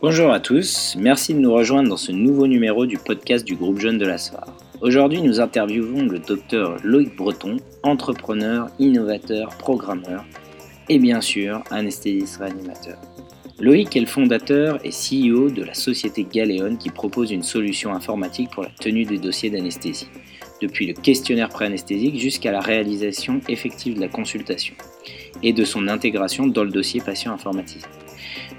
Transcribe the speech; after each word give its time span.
Bonjour 0.00 0.30
à 0.30 0.38
tous, 0.38 0.96
merci 0.98 1.32
de 1.32 1.38
nous 1.38 1.52
rejoindre 1.52 1.88
dans 1.88 1.96
ce 1.96 2.12
nouveau 2.12 2.46
numéro 2.46 2.84
du 2.84 2.98
podcast 2.98 3.44
du 3.44 3.54
groupe 3.54 3.78
Jeune 3.78 3.96
de 3.96 4.04
la 4.04 4.18
Soire. 4.18 4.54
Aujourd'hui, 4.82 5.22
nous 5.22 5.40
interviewons 5.40 6.02
le 6.04 6.18
docteur 6.18 6.76
Loïc 6.84 7.16
Breton, 7.16 7.56
entrepreneur, 7.82 8.68
innovateur, 8.78 9.48
programmeur 9.56 10.24
et 10.90 10.98
bien 10.98 11.22
sûr 11.22 11.64
anesthésiste 11.70 12.36
réanimateur. 12.36 12.98
Loïc 13.60 13.96
est 13.96 14.00
le 14.00 14.06
fondateur 14.06 14.78
et 14.84 14.90
CEO 14.90 15.48
de 15.48 15.62
la 15.62 15.74
société 15.74 16.26
Galéon 16.30 16.76
qui 16.76 16.90
propose 16.90 17.30
une 17.30 17.42
solution 17.42 17.94
informatique 17.94 18.50
pour 18.50 18.64
la 18.64 18.70
tenue 18.80 19.04
des 19.04 19.16
dossiers 19.16 19.48
d'anesthésie, 19.48 20.08
depuis 20.60 20.86
le 20.86 20.92
questionnaire 20.92 21.48
préanesthésique 21.48 22.18
jusqu'à 22.18 22.52
la 22.52 22.60
réalisation 22.60 23.40
effective 23.48 23.94
de 23.94 24.00
la 24.00 24.08
consultation 24.08 24.74
et 25.42 25.52
de 25.52 25.64
son 25.64 25.88
intégration 25.88 26.46
dans 26.46 26.64
le 26.64 26.70
dossier 26.70 27.00
patient 27.00 27.32
informatisé. 27.32 27.86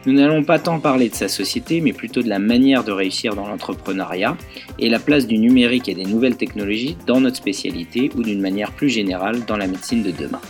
Nous 0.08 0.14
n'allons 0.14 0.44
pas 0.44 0.60
tant 0.60 0.80
parler 0.80 1.10
de 1.10 1.16
sa 1.16 1.28
société, 1.28 1.82
mais 1.82 1.92
plutôt 1.92 2.22
de 2.22 2.30
la 2.30 2.38
manière 2.38 2.84
de 2.84 2.92
réussir 2.92 3.34
dans 3.34 3.48
l'entrepreneuriat 3.48 4.38
et 4.78 4.88
la 4.88 5.00
place 5.00 5.26
du 5.26 5.40
numérique 5.40 5.90
et 5.90 5.96
des 5.96 6.06
nouvelles 6.06 6.38
technologies 6.38 6.96
dans 7.08 7.20
notre 7.20 7.38
spécialité 7.38 8.12
ou 8.16 8.22
d'une 8.22 8.40
manière 8.40 8.72
plus 8.72 8.90
générale 8.90 9.44
dans 9.46 9.58
la 9.58 9.66
médecine 9.66 10.04
de 10.04 10.12
demain. 10.12 10.42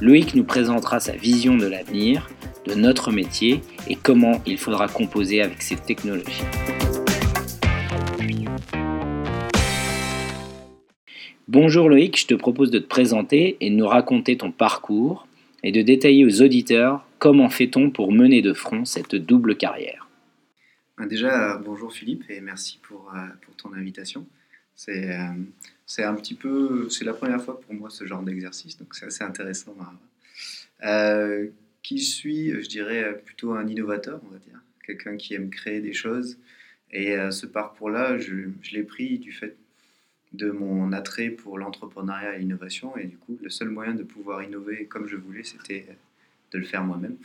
Loïc 0.00 0.36
nous 0.36 0.44
présentera 0.44 1.00
sa 1.00 1.16
vision 1.16 1.56
de 1.56 1.66
l'avenir, 1.66 2.30
de 2.64 2.74
notre 2.74 3.10
métier 3.10 3.62
et 3.88 3.96
comment 3.96 4.40
il 4.46 4.56
faudra 4.56 4.86
composer 4.86 5.42
avec 5.42 5.62
ces 5.62 5.74
technologies. 5.74 6.44
Bonjour 11.48 11.88
Loïc, 11.88 12.20
je 12.20 12.26
te 12.26 12.34
propose 12.34 12.70
de 12.70 12.78
te 12.78 12.86
présenter 12.86 13.56
et 13.60 13.68
de 13.68 13.74
nous 13.74 13.88
raconter 13.88 14.36
ton 14.36 14.52
parcours 14.52 15.26
et 15.64 15.72
de 15.72 15.82
détailler 15.82 16.24
aux 16.24 16.40
auditeurs 16.40 17.04
comment 17.22 17.48
fait-on 17.48 17.92
pour 17.92 18.10
mener 18.10 18.42
de 18.42 18.52
front 18.52 18.84
cette 18.84 19.14
double 19.14 19.56
carrière? 19.56 20.08
Ben 20.98 21.06
déjà, 21.06 21.56
bonjour 21.56 21.92
Philippe 21.92 22.24
et 22.28 22.40
merci 22.40 22.80
pour, 22.82 23.14
euh, 23.14 23.20
ton 23.56 23.72
invitation. 23.74 24.26
C'est 24.74 25.12
euh, 25.12 25.28
c'est 25.86 26.02
un 26.02 26.14
petit 26.14 26.34
peu, 26.34 26.88
c'est 26.90 27.04
la 27.04 27.12
première 27.12 27.40
fois 27.40 27.60
pour 27.60 27.74
moi 27.74 27.90
ce 27.90 28.04
genre 28.06 28.24
d'exercice, 28.24 28.76
donc 28.76 28.96
c'est 28.96 29.06
assez 29.06 29.22
intéressant. 29.22 29.76
Euh, 30.84 31.46
qui 31.84 31.98
je 31.98 32.10
suis 32.10 32.60
Je 32.60 32.68
dirais 32.68 33.22
plutôt 33.24 33.52
un 33.52 33.68
innovateur, 33.68 34.20
on 34.26 34.32
va 34.32 34.38
dire, 34.38 34.60
quelqu'un 34.84 35.16
qui 35.16 35.34
aime 35.34 35.48
créer 35.48 35.80
des 35.80 35.92
choses. 35.92 36.38
Et 36.90 37.14
ce 37.30 37.46
parcours-là, 37.46 38.18
je, 38.18 38.34
je 38.62 38.72
l'ai 38.72 38.82
pris 38.82 39.20
du 39.20 39.30
fait 39.30 39.56
de 40.32 40.50
mon 40.50 40.92
attrait 40.92 41.30
pour 41.30 41.56
l'entrepreneuriat 41.56 42.34
et 42.34 42.40
l'innovation. 42.40 42.96
Et 42.96 43.06
du 43.06 43.16
coup, 43.16 43.38
le 43.40 43.48
seul 43.48 43.68
moyen 43.68 43.94
de 43.94 44.02
pouvoir 44.02 44.42
innover 44.42 44.86
comme 44.86 45.06
je 45.06 45.16
voulais, 45.16 45.44
c'était 45.44 45.86
de 46.52 46.58
le 46.58 46.64
faire 46.64 46.84
moi-même. 46.84 47.16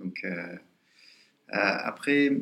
Donc, 0.00 0.20
euh, 0.24 0.30
euh, 0.30 0.56
après, 1.50 2.30
en 2.30 2.36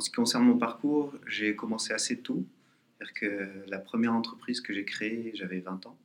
ce 0.00 0.10
qui 0.10 0.16
concerne 0.16 0.44
mon 0.44 0.58
parcours, 0.58 1.14
j'ai 1.26 1.54
commencé 1.54 1.92
assez 1.92 2.18
tôt. 2.18 2.44
C'est-à-dire 2.98 3.14
que 3.14 3.70
la 3.70 3.78
première 3.78 4.14
entreprise 4.14 4.60
que 4.60 4.72
j'ai 4.72 4.84
créée, 4.84 5.32
j'avais 5.34 5.60
20 5.60 5.86
ans. 5.86 5.98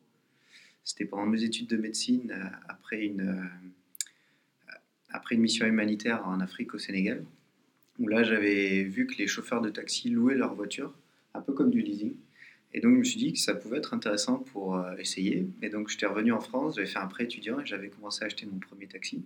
C'était 0.84 1.06
pendant 1.06 1.26
mes 1.26 1.44
études 1.44 1.68
de 1.68 1.78
médecine, 1.78 2.32
euh, 2.32 2.50
après 2.68 3.06
une, 3.06 3.50
après 5.10 5.36
une 5.36 5.42
mission 5.42 5.66
humanitaire 5.66 6.28
en 6.28 6.40
Afrique, 6.40 6.74
au 6.74 6.80
Sénégal, 6.80 7.24
où 8.00 8.08
là, 8.08 8.24
j'avais 8.24 8.84
vu 8.84 9.08
que 9.08 9.16
les 9.18 9.28
chauffeurs 9.28 9.62
de 9.62 9.70
taxi 9.70 10.10
louaient 10.10 10.36
leur 10.36 10.56
voiture 10.56 10.94
un 11.34 11.42
peu 11.42 11.54
comme 11.54 11.70
du 11.70 11.82
leasing. 11.82 12.16
Et 12.74 12.80
donc, 12.80 12.94
je 12.94 13.00
me 13.00 13.04
suis 13.04 13.20
dit 13.20 13.34
que 13.34 13.40
ça 13.40 13.54
pouvait 13.54 13.78
être 13.78 13.94
intéressant 13.94 14.38
pour 14.38 14.76
euh, 14.76 14.96
essayer. 14.98 15.48
Et 15.62 15.70
donc, 15.70 15.90
j'étais 15.90 16.06
revenu 16.06 16.32
en 16.32 16.40
France, 16.40 16.76
j'avais 16.76 16.88
fait 16.88 17.00
un 17.00 17.08
prêt 17.08 17.26
étudiant 17.26 17.60
et 17.60 17.66
j'avais 17.66 17.90
commencé 17.90 18.24
à 18.24 18.28
acheter 18.28 18.46
mon 18.46 18.60
premier 18.60 18.88
taxi. 18.88 19.26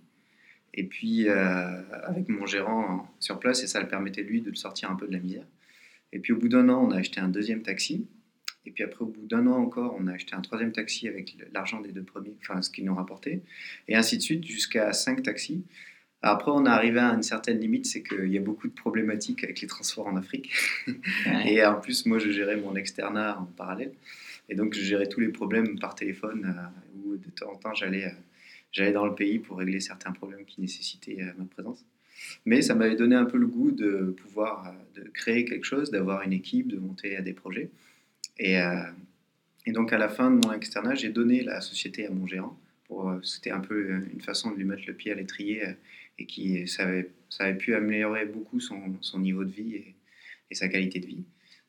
Et 0.74 0.84
puis, 0.84 1.28
euh, 1.28 1.82
avec 2.04 2.28
mon 2.28 2.44
gérant 2.46 3.08
sur 3.20 3.38
place, 3.38 3.62
et 3.62 3.66
ça 3.66 3.80
le 3.80 3.88
permettait 3.88 4.22
lui 4.22 4.42
de 4.42 4.54
sortir 4.54 4.90
un 4.90 4.96
peu 4.96 5.06
de 5.06 5.12
la 5.12 5.20
misère. 5.20 5.46
Et 6.12 6.18
puis, 6.18 6.32
au 6.32 6.36
bout 6.36 6.48
d'un 6.48 6.68
an, 6.68 6.84
on 6.86 6.90
a 6.90 6.98
acheté 6.98 7.20
un 7.20 7.28
deuxième 7.28 7.62
taxi. 7.62 8.06
Et 8.66 8.72
puis 8.72 8.82
après, 8.82 9.02
au 9.02 9.08
bout 9.08 9.26
d'un 9.26 9.46
an 9.46 9.56
encore, 9.56 9.96
on 9.98 10.08
a 10.08 10.12
acheté 10.12 10.34
un 10.34 10.40
troisième 10.40 10.72
taxi 10.72 11.06
avec 11.06 11.36
l'argent 11.52 11.80
des 11.80 11.92
deux 11.92 12.02
premiers, 12.02 12.36
enfin 12.42 12.60
ce 12.62 12.70
qu'ils 12.70 12.84
nous 12.84 12.96
rapportaient. 12.96 13.42
Et 13.86 13.94
ainsi 13.94 14.16
de 14.16 14.22
suite, 14.22 14.44
jusqu'à 14.44 14.92
cinq 14.92 15.22
taxis. 15.22 15.62
Après, 16.22 16.50
on 16.50 16.64
est 16.64 16.70
arrivé 16.70 16.98
à 16.98 17.10
une 17.12 17.22
certaine 17.22 17.60
limite, 17.60 17.86
c'est 17.86 18.02
qu'il 18.02 18.32
y 18.32 18.38
a 18.38 18.40
beaucoup 18.40 18.68
de 18.68 18.72
problématiques 18.72 19.44
avec 19.44 19.60
les 19.60 19.68
transports 19.68 20.06
en 20.06 20.16
Afrique. 20.16 20.50
et 21.44 21.64
en 21.64 21.80
plus, 21.80 22.06
moi, 22.06 22.18
je 22.18 22.30
gérais 22.30 22.56
mon 22.56 22.74
externat 22.74 23.38
en 23.38 23.44
parallèle. 23.44 23.92
Et 24.48 24.54
donc, 24.54 24.74
je 24.74 24.80
gérais 24.80 25.08
tous 25.08 25.20
les 25.20 25.28
problèmes 25.28 25.78
par 25.78 25.94
téléphone, 25.94 26.54
euh, 26.56 27.08
ou 27.08 27.16
de 27.16 27.30
temps 27.30 27.52
en 27.52 27.56
temps, 27.56 27.74
j'allais, 27.74 28.06
euh, 28.06 28.10
j'allais 28.72 28.92
dans 28.92 29.06
le 29.06 29.14
pays 29.14 29.38
pour 29.38 29.58
régler 29.58 29.80
certains 29.80 30.12
problèmes 30.12 30.44
qui 30.44 30.60
nécessitaient 30.60 31.20
euh, 31.20 31.32
ma 31.38 31.44
présence. 31.44 31.84
Mais 32.44 32.62
ça 32.62 32.74
m'avait 32.74 32.96
donné 32.96 33.14
un 33.14 33.24
peu 33.26 33.38
le 33.38 33.46
goût 33.46 33.70
de 33.70 34.14
pouvoir 34.22 34.74
de 34.94 35.02
créer 35.02 35.44
quelque 35.44 35.64
chose, 35.64 35.90
d'avoir 35.90 36.22
une 36.22 36.32
équipe, 36.32 36.68
de 36.68 36.78
monter 36.78 37.16
à 37.16 37.20
des 37.20 37.34
projets. 37.34 37.70
Et, 38.38 38.56
et 39.66 39.72
donc, 39.72 39.92
à 39.92 39.98
la 39.98 40.08
fin 40.08 40.30
de 40.30 40.44
mon 40.44 40.52
externat, 40.54 40.94
j'ai 40.94 41.10
donné 41.10 41.42
la 41.42 41.60
société 41.60 42.06
à 42.06 42.10
mon 42.10 42.26
gérant. 42.26 42.58
C'était 43.22 43.50
un 43.50 43.60
peu 43.60 43.90
une 44.10 44.22
façon 44.22 44.50
de 44.50 44.56
lui 44.56 44.64
mettre 44.64 44.84
le 44.86 44.94
pied 44.94 45.12
à 45.12 45.14
l'étrier 45.14 45.62
et 46.18 46.26
qui 46.26 46.66
ça 46.68 46.84
avait, 46.84 47.54
pu 47.54 47.74
améliorer 47.74 48.26
beaucoup 48.26 48.60
son, 48.60 48.96
son 49.00 49.20
niveau 49.20 49.44
de 49.44 49.50
vie 49.50 49.74
et, 50.50 50.54
sa 50.54 50.68
qualité 50.68 51.00
de 51.00 51.06
vie. 51.06 51.24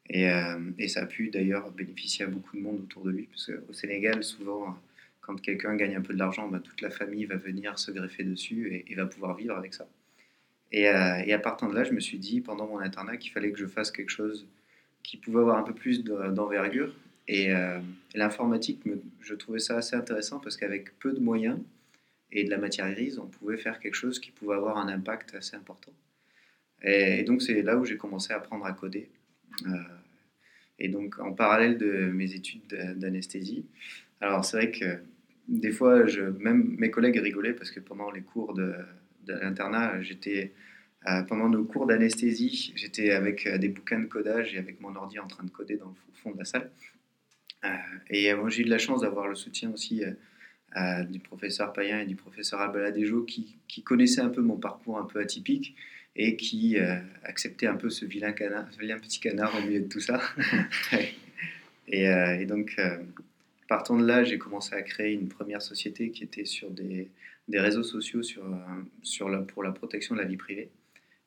Et, 0.10 0.30
euh, 0.30 0.60
et 0.78 0.88
ça 0.88 1.02
a 1.02 1.06
pu 1.06 1.30
d'ailleurs 1.30 1.72
bénéficier 1.72 2.26
à 2.26 2.28
beaucoup 2.28 2.56
de 2.56 2.62
monde 2.62 2.80
autour 2.80 3.04
de 3.04 3.12
lui, 3.12 3.24
parce 3.24 3.48
qu'au 3.48 3.74
Sénégal, 3.74 4.24
souvent, 4.24 4.78
quand 5.22 5.42
quelqu'un 5.42 5.76
gagne 5.76 5.96
un 5.96 6.02
peu 6.02 6.14
de 6.14 6.20
l'argent, 6.20 6.48
bah, 6.48 6.62
toute 6.64 6.82
la 6.82 6.90
famille 6.90 7.26
va 7.26 7.36
venir 7.36 7.78
se 7.78 7.92
greffer 7.92 8.24
dessus 8.24 8.86
et, 8.88 8.96
va 8.96 9.06
pouvoir 9.06 9.36
vivre 9.36 9.56
avec 9.56 9.74
ça. 9.74 9.88
Et, 10.72 10.88
euh, 10.88 11.24
et, 11.26 11.34
à 11.34 11.40
partir 11.40 11.70
de 11.70 11.76
là, 11.76 11.84
je 11.84 11.92
me 11.92 12.00
suis 12.00 12.18
dit 12.18 12.40
pendant 12.40 12.68
mon 12.68 12.80
internat 12.80 13.18
qu'il 13.18 13.32
fallait 13.32 13.52
que 13.52 13.60
je 13.60 13.66
fasse 13.66 13.92
quelque 13.92 14.10
chose 14.10 14.48
qui 15.04 15.18
pouvait 15.18 15.40
avoir 15.40 15.58
un 15.58 15.64
peu 15.64 15.74
plus 15.74 16.04
d'envergure. 16.04 16.94
Et 17.28 17.54
euh, 17.54 17.80
l'informatique, 18.16 18.82
je 19.22 19.34
trouvais 19.34 19.60
ça 19.60 19.78
assez 19.78 19.96
intéressant 19.96 20.40
parce 20.40 20.56
qu'avec 20.56 20.98
peu 21.00 21.12
de 21.12 21.20
moyens, 21.20 21.60
et 22.32 22.44
de 22.44 22.50
la 22.50 22.58
matière 22.58 22.92
grise, 22.92 23.20
on 23.20 23.28
pouvait 23.28 23.58
faire 23.58 23.80
quelque 23.80 23.96
chose 23.96 24.20
qui 24.20 24.32
pouvait 24.32 24.56
avoir 24.56 24.78
un 24.78 24.88
impact 24.88 25.34
assez 25.36 25.56
important. 25.56 25.94
Et, 26.84 27.24
donc 27.24 27.42
c'est 27.42 27.62
là 27.62 27.78
où 27.78 27.86
j'ai 27.86 27.98
commencé 27.98 28.34
à 28.34 28.38
apprendre 28.38 28.66
à 28.66 28.74
coder. 28.74 29.10
Euh, 29.66 29.72
et 30.80 30.90
donc 30.90 31.20
en 31.20 31.34
parallèle 31.34 31.78
de 31.78 32.12
mes 32.12 32.34
études 32.36 32.68
d'anesthésie, 32.98 33.66
alors 34.22 34.46
c'est 34.46 34.58
vrai 34.58 34.72
que 34.72 35.00
des 35.48 35.72
fois, 35.72 36.04
même 36.40 36.76
mes 36.78 36.92
collègues 36.92 37.18
rigolaient 37.18 37.54
parce 37.54 37.72
que 37.72 37.80
pendant 37.80 38.12
les 38.12 38.22
cours 38.22 38.54
de, 38.54 38.76
l'internat, 39.28 40.02
j'étais 40.02 40.54
euh, 41.08 41.24
pendant 41.24 41.50
nos 41.50 41.64
cours 41.64 41.88
d'anesthésie, 41.88 42.74
j'étais 42.76 43.12
avec 43.12 43.48
euh, 43.48 43.58
des 43.58 43.70
bouquins 43.70 44.00
de 44.00 44.06
codage 44.06 44.54
et 44.56 44.58
avec 44.58 44.82
mon 44.82 44.96
ordi 44.96 45.20
en 45.20 45.28
train 45.28 45.44
de 45.44 45.50
coder 45.50 45.78
dans 45.78 45.88
le 45.88 46.14
fond 46.14 46.32
de 46.32 46.38
la 46.38 46.46
salle. 46.46 46.70
et 48.10 48.32
j'ai 48.50 48.62
eu 48.62 48.66
de 48.66 48.70
la 48.70 48.78
chance 48.78 49.02
d'avoir 49.02 49.28
le 49.28 49.36
soutien 49.36 49.72
aussi 49.72 50.04
du 51.10 51.20
professeur 51.20 51.74
Payen 51.74 52.02
et 52.02 52.06
du 52.06 52.16
professeur 52.16 52.62
Albaladejo 52.62 53.24
qui, 53.24 53.58
qui 53.68 53.84
connaissaient 53.84 54.22
un 54.22 54.30
peu 54.30 54.42
mon 54.42 54.58
parcours 54.58 54.98
un 55.00 55.06
peu 55.06 55.20
atypique 55.20 55.76
et 56.18 56.36
qui 56.36 56.78
euh, 56.78 56.96
acceptaient 57.24 57.68
un 57.68 57.76
peu 57.76 57.90
ce 57.90 58.04
vilain, 58.04 58.32
canard, 58.32 58.66
ce 58.72 58.80
vilain 58.80 59.00
petit 59.00 59.20
canard 59.20 59.56
au 59.56 59.62
milieu 59.62 59.82
de 59.82 59.88
tout 59.88 60.00
ça. 60.00 60.20
et, 61.88 62.10
euh, 62.10 62.40
et, 62.40 62.46
donc, 62.46 62.76
euh, 62.80 62.98
partant 63.68 63.98
de 63.98 64.06
là, 64.06 64.24
j'ai 64.24 64.40
commencé 64.40 64.76
à 64.76 64.82
créer 64.82 65.14
une 65.14 65.30
première 65.30 65.62
société 65.62 66.10
qui 66.10 66.24
était 66.24 66.46
sur 66.46 66.72
des, 66.72 67.10
des 67.48 67.60
réseaux 67.60 67.84
sociaux 67.84 68.24
sur, 68.24 68.44
sur 69.04 69.30
la, 69.30 69.40
pour 69.40 69.64
la 69.64 69.72
protection 69.72 70.16
de 70.16 70.22
la 70.22 70.26
vie 70.26 70.38
privée. 70.38 70.70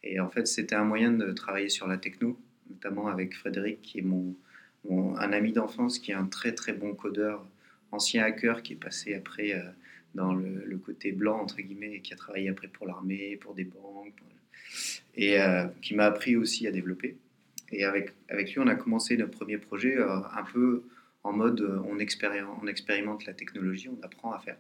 Et 0.03 0.19
en 0.19 0.29
fait, 0.29 0.47
c'était 0.49 0.75
un 0.75 0.85
moyen 0.85 1.13
de 1.13 1.31
travailler 1.33 1.69
sur 1.69 1.87
la 1.87 1.97
techno, 1.97 2.39
notamment 2.69 3.07
avec 3.07 3.37
Frédéric, 3.37 3.83
qui 3.83 4.01
est 4.01 4.03
mon, 4.03 4.35
mon 4.89 5.17
un 5.19 5.33
ami 5.33 5.53
d'enfance, 5.53 6.01
qui 6.01 6.11
est 6.11 6.15
un 6.15 6.27
très 6.27 6.53
très 6.53 6.73
bon 6.73 6.95
codeur 6.95 7.47
ancien 7.93 8.25
hacker 8.25 8.63
qui 8.63 8.75
est 8.75 8.77
passé 8.77 9.15
après 9.15 9.53
euh, 9.53 9.63
dans 10.15 10.35
le, 10.35 10.79
côté 10.79 11.13
blanc, 11.13 11.41
entre 11.41 11.61
guillemets, 11.61 11.95
et 11.95 12.01
qui 12.01 12.13
a 12.13 12.17
travaillé 12.17 12.49
après 12.49 12.69
pour 12.69 12.87
l'armée, 12.87 13.37
pour 13.37 13.55
des 13.55 13.65
banques, 13.65 14.21
et 15.15 15.41
euh, 15.41 15.67
qui 15.83 15.95
m'a 15.95 16.07
appris 16.07 16.37
aussi 16.37 16.67
à 16.67 16.73
développer. 16.73 17.17
Et 17.73 17.85
avec, 17.85 18.13
lui, 18.31 18.59
on 18.59 18.67
a 18.67 18.75
commencé 18.75 19.17
notre 19.17 19.37
premier 19.37 19.59
projet 19.59 19.97
euh, 19.97 20.19
un 20.35 20.43
peu 20.43 20.85
en 21.23 21.33
mode 21.33 21.61
on, 21.87 21.99
expérimente, 21.99 23.27
la 23.27 23.35
technologie, 23.35 23.89
on 23.89 24.03
apprend 24.03 24.33
à 24.33 24.39
faire. 24.39 24.57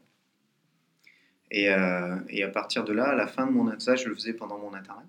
Et, 1.50 1.68
à 1.68 2.48
partir 2.52 2.84
de 2.84 2.92
là, 2.92 3.08
à 3.08 3.14
la 3.14 3.26
fin 3.26 3.46
de 3.46 3.52
mon 3.52 3.66
internat, 3.66 3.96
je 3.96 4.08
le 4.08 4.14
faisais 4.14 4.34
pendant 4.34 4.58
mon 4.58 4.74
internat. 4.74 5.06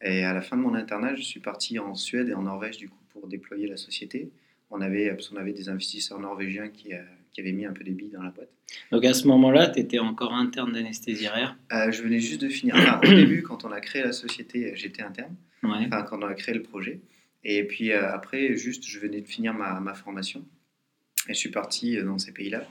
Et 0.00 0.24
à 0.24 0.32
la 0.32 0.40
fin 0.40 0.56
de 0.56 0.62
mon 0.62 0.74
internat, 0.74 1.14
je 1.14 1.22
suis 1.22 1.40
parti 1.40 1.78
en 1.78 1.94
Suède 1.94 2.30
et 2.30 2.34
en 2.34 2.42
Norvège 2.42 2.78
du 2.78 2.88
coup 2.88 3.04
pour 3.10 3.28
déployer 3.28 3.68
la 3.68 3.76
société. 3.76 4.32
On 4.70 4.80
avait 4.80 5.14
des 5.52 5.68
investisseurs 5.68 6.18
norvégiens 6.18 6.70
qui, 6.70 6.94
qui 7.32 7.40
avait 7.40 7.52
mis 7.52 7.64
un 7.64 7.72
peu 7.72 7.84
des 7.84 7.92
billes 7.92 8.10
dans 8.10 8.22
la 8.22 8.30
boîte. 8.30 8.50
Donc 8.90 9.04
à 9.04 9.14
ce 9.14 9.26
moment-là, 9.28 9.68
tu 9.68 9.80
étais 9.80 9.98
encore 9.98 10.34
interne 10.34 10.72
d'anesthésiraire 10.72 11.56
euh, 11.72 11.90
Je 11.90 12.02
venais 12.02 12.20
juste 12.20 12.40
de 12.42 12.48
finir. 12.48 12.74
au 13.02 13.06
début, 13.06 13.42
quand 13.42 13.64
on 13.64 13.72
a 13.72 13.80
créé 13.80 14.02
la 14.02 14.12
société, 14.12 14.72
j'étais 14.76 15.02
interne. 15.02 15.34
Enfin, 15.64 16.02
quand 16.02 16.18
on 16.18 16.26
a 16.26 16.34
créé 16.34 16.54
le 16.54 16.62
projet. 16.62 17.00
Et 17.44 17.64
puis 17.64 17.92
euh, 17.92 18.12
après, 18.12 18.56
juste, 18.56 18.84
je 18.86 18.98
venais 18.98 19.20
de 19.20 19.28
finir 19.28 19.54
ma, 19.54 19.80
ma, 19.80 19.94
formation. 19.94 20.44
Et 21.28 21.34
je 21.34 21.38
suis 21.38 21.50
parti 21.50 21.96
euh, 21.96 22.04
dans 22.04 22.18
ces 22.18 22.32
pays-là. 22.32 22.66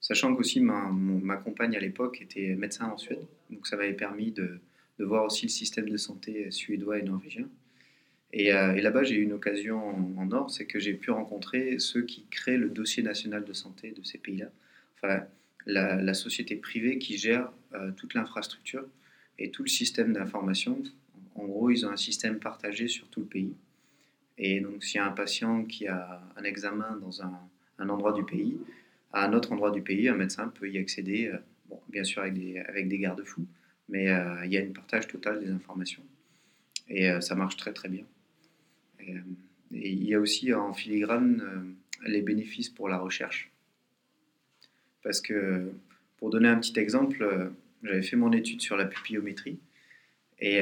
Sachant 0.00 0.34
qu'aussi, 0.34 0.60
ma, 0.60 0.90
ma 0.90 1.36
compagne 1.36 1.76
à 1.76 1.80
l'époque 1.80 2.20
était 2.20 2.54
médecin 2.56 2.86
en 2.86 2.98
Suède. 2.98 3.24
Donc 3.50 3.66
ça 3.66 3.76
m'avait 3.76 3.92
permis 3.92 4.32
de, 4.32 4.60
de, 4.98 5.04
voir 5.04 5.24
aussi 5.24 5.46
le 5.46 5.50
système 5.50 5.88
de 5.88 5.96
santé 5.96 6.50
suédois 6.50 6.98
et 6.98 7.02
norvégien. 7.02 7.48
Et, 8.32 8.46
et 8.46 8.80
là-bas, 8.80 9.02
j'ai 9.02 9.16
eu 9.16 9.22
une 9.22 9.34
occasion 9.34 10.16
en, 10.18 10.32
or, 10.32 10.50
c'est 10.50 10.64
que 10.64 10.78
j'ai 10.78 10.94
pu 10.94 11.10
rencontrer 11.10 11.78
ceux 11.78 12.02
qui 12.02 12.24
créent 12.30 12.56
le 12.56 12.70
dossier 12.70 13.02
national 13.02 13.44
de 13.44 13.52
santé 13.52 13.90
de 13.90 14.02
ces 14.02 14.16
pays-là. 14.16 14.46
Enfin, 14.96 15.24
la, 15.66 16.14
société 16.14 16.56
privée 16.56 16.98
qui 16.98 17.18
gère 17.18 17.52
toute 17.96 18.14
l'infrastructure 18.14 18.86
et 19.38 19.50
tout 19.50 19.62
le 19.62 19.68
système 19.68 20.12
d'information. 20.14 20.82
En 21.34 21.44
gros, 21.44 21.70
ils 21.70 21.84
ont 21.84 21.90
un 21.90 21.96
système 21.96 22.38
partagé 22.38 22.88
sur 22.88 23.08
tout 23.08 23.20
le 23.20 23.26
pays. 23.26 23.54
Et 24.38 24.60
donc, 24.60 24.82
s'il 24.82 24.96
y 24.96 24.98
a 24.98 25.06
un 25.06 25.12
patient 25.12 25.64
qui 25.64 25.86
a 25.86 26.22
un 26.36 26.44
examen 26.44 26.96
dans 27.00 27.22
un, 27.22 27.38
endroit 27.78 28.12
du 28.12 28.24
pays, 28.24 28.58
à 29.12 29.26
un 29.26 29.32
autre 29.32 29.52
endroit 29.52 29.70
du 29.70 29.82
pays, 29.82 30.08
un 30.08 30.14
médecin 30.14 30.48
peut 30.48 30.70
y 30.70 30.78
accéder, 30.78 31.26
euh, 31.26 31.38
bon, 31.68 31.80
bien 31.88 32.04
sûr 32.04 32.22
avec 32.22 32.34
des, 32.88 32.98
garde-fous, 32.98 33.46
mais 33.88 34.08
euh, 34.08 34.44
il 34.44 34.52
y 34.52 34.56
a 34.56 34.60
une 34.60 34.72
partage 34.72 35.08
total 35.08 35.40
des 35.40 35.50
informations. 35.50 36.02
Et 36.88 37.10
euh, 37.10 37.20
ça 37.20 37.34
marche 37.34 37.56
très 37.56 37.72
très 37.72 37.88
bien. 37.88 38.04
Et, 39.06 39.16
et, 39.72 39.90
il 39.90 40.04
y 40.04 40.14
a 40.14 40.20
aussi 40.20 40.52
en 40.54 40.72
filigrane 40.72 41.74
les 42.04 42.22
bénéfices 42.22 42.68
pour 42.68 42.88
la 42.88 42.98
recherche. 42.98 43.50
Parce 45.02 45.20
que, 45.20 45.72
pour 46.18 46.30
donner 46.30 46.48
un 46.48 46.58
petit 46.58 46.78
exemple, 46.78 47.50
j'avais 47.82 48.02
fait 48.02 48.16
mon 48.16 48.32
étude 48.32 48.60
sur 48.60 48.76
la 48.76 48.84
pupillométrie. 48.84 49.58
Et 50.38 50.60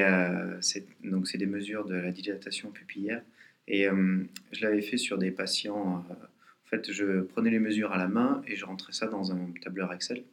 donc, 1.03 1.27
c'est 1.27 1.37
des 1.37 1.45
mesures 1.45 1.85
de 1.85 1.95
la 1.95 2.11
dilatation 2.11 2.71
pupillaire. 2.71 3.21
Et 3.67 3.87
euh, 3.87 4.23
je 4.51 4.61
l'avais 4.63 4.81
fait 4.81 4.97
sur 4.97 5.17
des 5.17 5.31
patients. 5.31 6.05
Euh, 6.09 6.13
en 6.13 6.69
fait, 6.69 6.91
je 6.91 7.21
prenais 7.21 7.49
les 7.49 7.59
mesures 7.59 7.91
à 7.91 7.97
la 7.97 8.07
main 8.07 8.41
et 8.47 8.55
je 8.55 8.65
rentrais 8.65 8.93
ça 8.93 9.07
dans 9.07 9.31
un 9.31 9.53
tableur 9.61 9.93
Excel. 9.93 10.23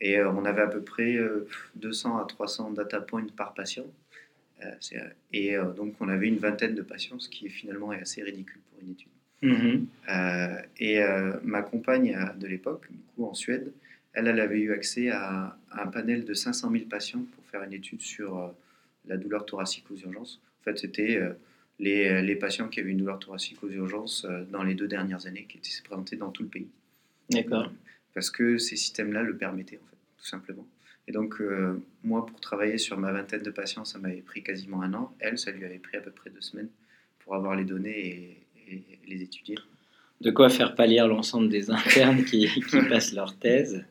Et 0.00 0.18
euh, 0.18 0.30
on 0.30 0.44
avait 0.44 0.62
à 0.62 0.66
peu 0.66 0.82
près 0.82 1.18
200 1.76 2.18
à 2.18 2.24
300 2.24 2.72
data 2.72 3.00
points 3.00 3.26
par 3.36 3.54
patient. 3.54 3.86
Et 5.32 5.56
donc, 5.76 5.94
on 6.00 6.08
avait 6.08 6.28
une 6.28 6.38
vingtaine 6.38 6.74
de 6.74 6.82
patients, 6.82 7.18
ce 7.18 7.28
qui 7.28 7.48
finalement 7.48 7.92
est 7.92 8.00
assez 8.00 8.22
ridicule 8.22 8.60
pour 8.70 8.82
une 8.82 8.92
étude. 8.92 9.08
Mhm. 9.42 9.86
et 10.78 11.00
ma 11.42 11.60
compagne 11.60 12.16
de 12.38 12.46
l'époque, 12.46 12.90
du 12.90 12.98
coup 13.14 13.26
en 13.26 13.34
Suède, 13.34 13.72
elle, 14.14 14.28
elle 14.28 14.40
avait 14.40 14.60
eu 14.60 14.72
accès 14.72 15.10
à, 15.10 15.58
un 15.70 15.86
panel 15.88 16.24
de 16.24 16.32
500 16.32 16.70
000 16.70 16.84
patients 16.84 17.26
pour 17.34 17.44
faire 17.44 17.62
une 17.62 17.74
étude 17.74 18.00
sur 18.00 18.54
la 19.06 19.18
douleur 19.18 19.44
thoracique 19.44 19.90
aux 19.90 19.96
urgences. 19.96 20.40
En 20.60 20.64
fait, 20.64 20.78
c'était 20.78 21.20
les, 21.78 22.22
les, 22.22 22.36
patients 22.36 22.68
qui 22.68 22.80
avaient 22.80 22.90
une 22.90 22.98
douleur 22.98 23.18
thoracique 23.18 23.62
aux 23.62 23.70
urgences 23.70 24.24
euh, 24.24 24.44
dans 24.50 24.62
les 24.62 24.74
deux 24.74 24.88
dernières 24.88 25.26
années, 25.26 25.46
qui 25.48 25.58
étaient 25.58 25.70
présentés 25.84 26.16
dans 26.16 26.30
tout 26.30 26.42
le 26.42 26.48
pays. 26.48 26.68
D'accord. 27.30 27.72
Parce 28.12 28.30
que 28.30 28.58
ces 28.58 28.76
systèmes-là 28.76 29.22
le 29.22 29.36
permettaient, 29.36 29.78
en 29.82 29.86
fait, 29.86 29.96
tout 30.18 30.26
simplement. 30.26 30.66
Et 31.06 31.12
donc, 31.12 31.40
euh, 31.40 31.82
moi, 32.02 32.24
pour 32.24 32.40
travailler 32.40 32.78
sur 32.78 32.96
ma 32.98 33.12
vingtaine 33.12 33.42
de 33.42 33.50
patients, 33.50 33.84
ça 33.84 33.98
m'avait 33.98 34.22
pris 34.22 34.42
quasiment 34.42 34.82
un 34.82 34.94
an. 34.94 35.14
Elle, 35.18 35.38
ça 35.38 35.50
lui 35.50 35.64
avait 35.64 35.78
pris 35.78 35.96
à 35.96 36.00
peu 36.00 36.10
près 36.10 36.30
deux 36.30 36.40
semaines 36.40 36.70
pour 37.20 37.34
avoir 37.34 37.56
les 37.56 37.64
données 37.64 38.06
et, 38.68 38.72
et, 38.72 38.98
les 39.06 39.22
étudier. 39.22 39.56
De 40.20 40.30
quoi 40.30 40.48
faire 40.48 40.74
pâlir 40.74 41.06
l'ensemble 41.06 41.48
des 41.48 41.70
internes 41.70 42.24
qui, 42.24 42.48
qui 42.48 42.80
passent 42.88 43.12
leur 43.12 43.36
thèse. 43.36 43.84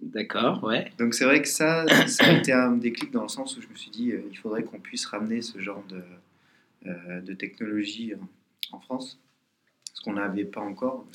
D'accord, 0.00 0.62
ouais. 0.64 0.92
Donc 0.98 1.14
c'est 1.14 1.24
vrai 1.24 1.42
que 1.42 1.48
ça, 1.48 1.86
ça 2.08 2.26
a 2.26 2.32
été 2.32 2.52
un 2.52 2.72
déclic 2.72 3.12
dans 3.12 3.22
le 3.22 3.28
sens 3.28 3.56
où 3.56 3.62
je 3.62 3.68
me 3.68 3.74
suis 3.74 3.90
dit, 3.90 4.12
euh, 4.12 4.22
il 4.30 4.36
faudrait 4.36 4.64
qu'on 4.64 4.80
puisse 4.80 5.06
ramener 5.06 5.42
ce 5.42 5.60
genre 5.60 5.84
de, 5.88 6.02
euh, 6.86 7.20
de 7.20 7.34
technologie 7.34 8.12
en 8.72 8.80
France, 8.80 9.20
ce 9.94 10.02
qu'on 10.02 10.14
n'avait 10.14 10.44
pas 10.44 10.60
encore. 10.60 11.06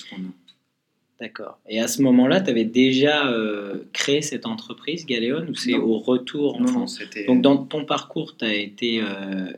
D'accord. 1.19 1.59
Et 1.67 1.79
à 1.79 1.87
ce 1.87 2.01
moment-là, 2.03 2.41
tu 2.41 2.49
avais 2.51 2.65
déjà 2.65 3.27
euh, 3.27 3.85
créé 3.91 4.21
cette 4.21 4.45
entreprise, 4.45 5.05
Galéon, 5.05 5.47
ou 5.49 5.55
c'est 5.55 5.73
au 5.73 5.97
retour 5.97 6.57
en 6.57 6.61
non, 6.61 6.67
France? 6.67 7.01
Donc 7.27 7.41
dans 7.41 7.57
ton 7.57 7.85
parcours, 7.85 8.37
tu 8.37 8.45
as 8.45 8.53
été 8.53 9.01
euh, 9.01 9.51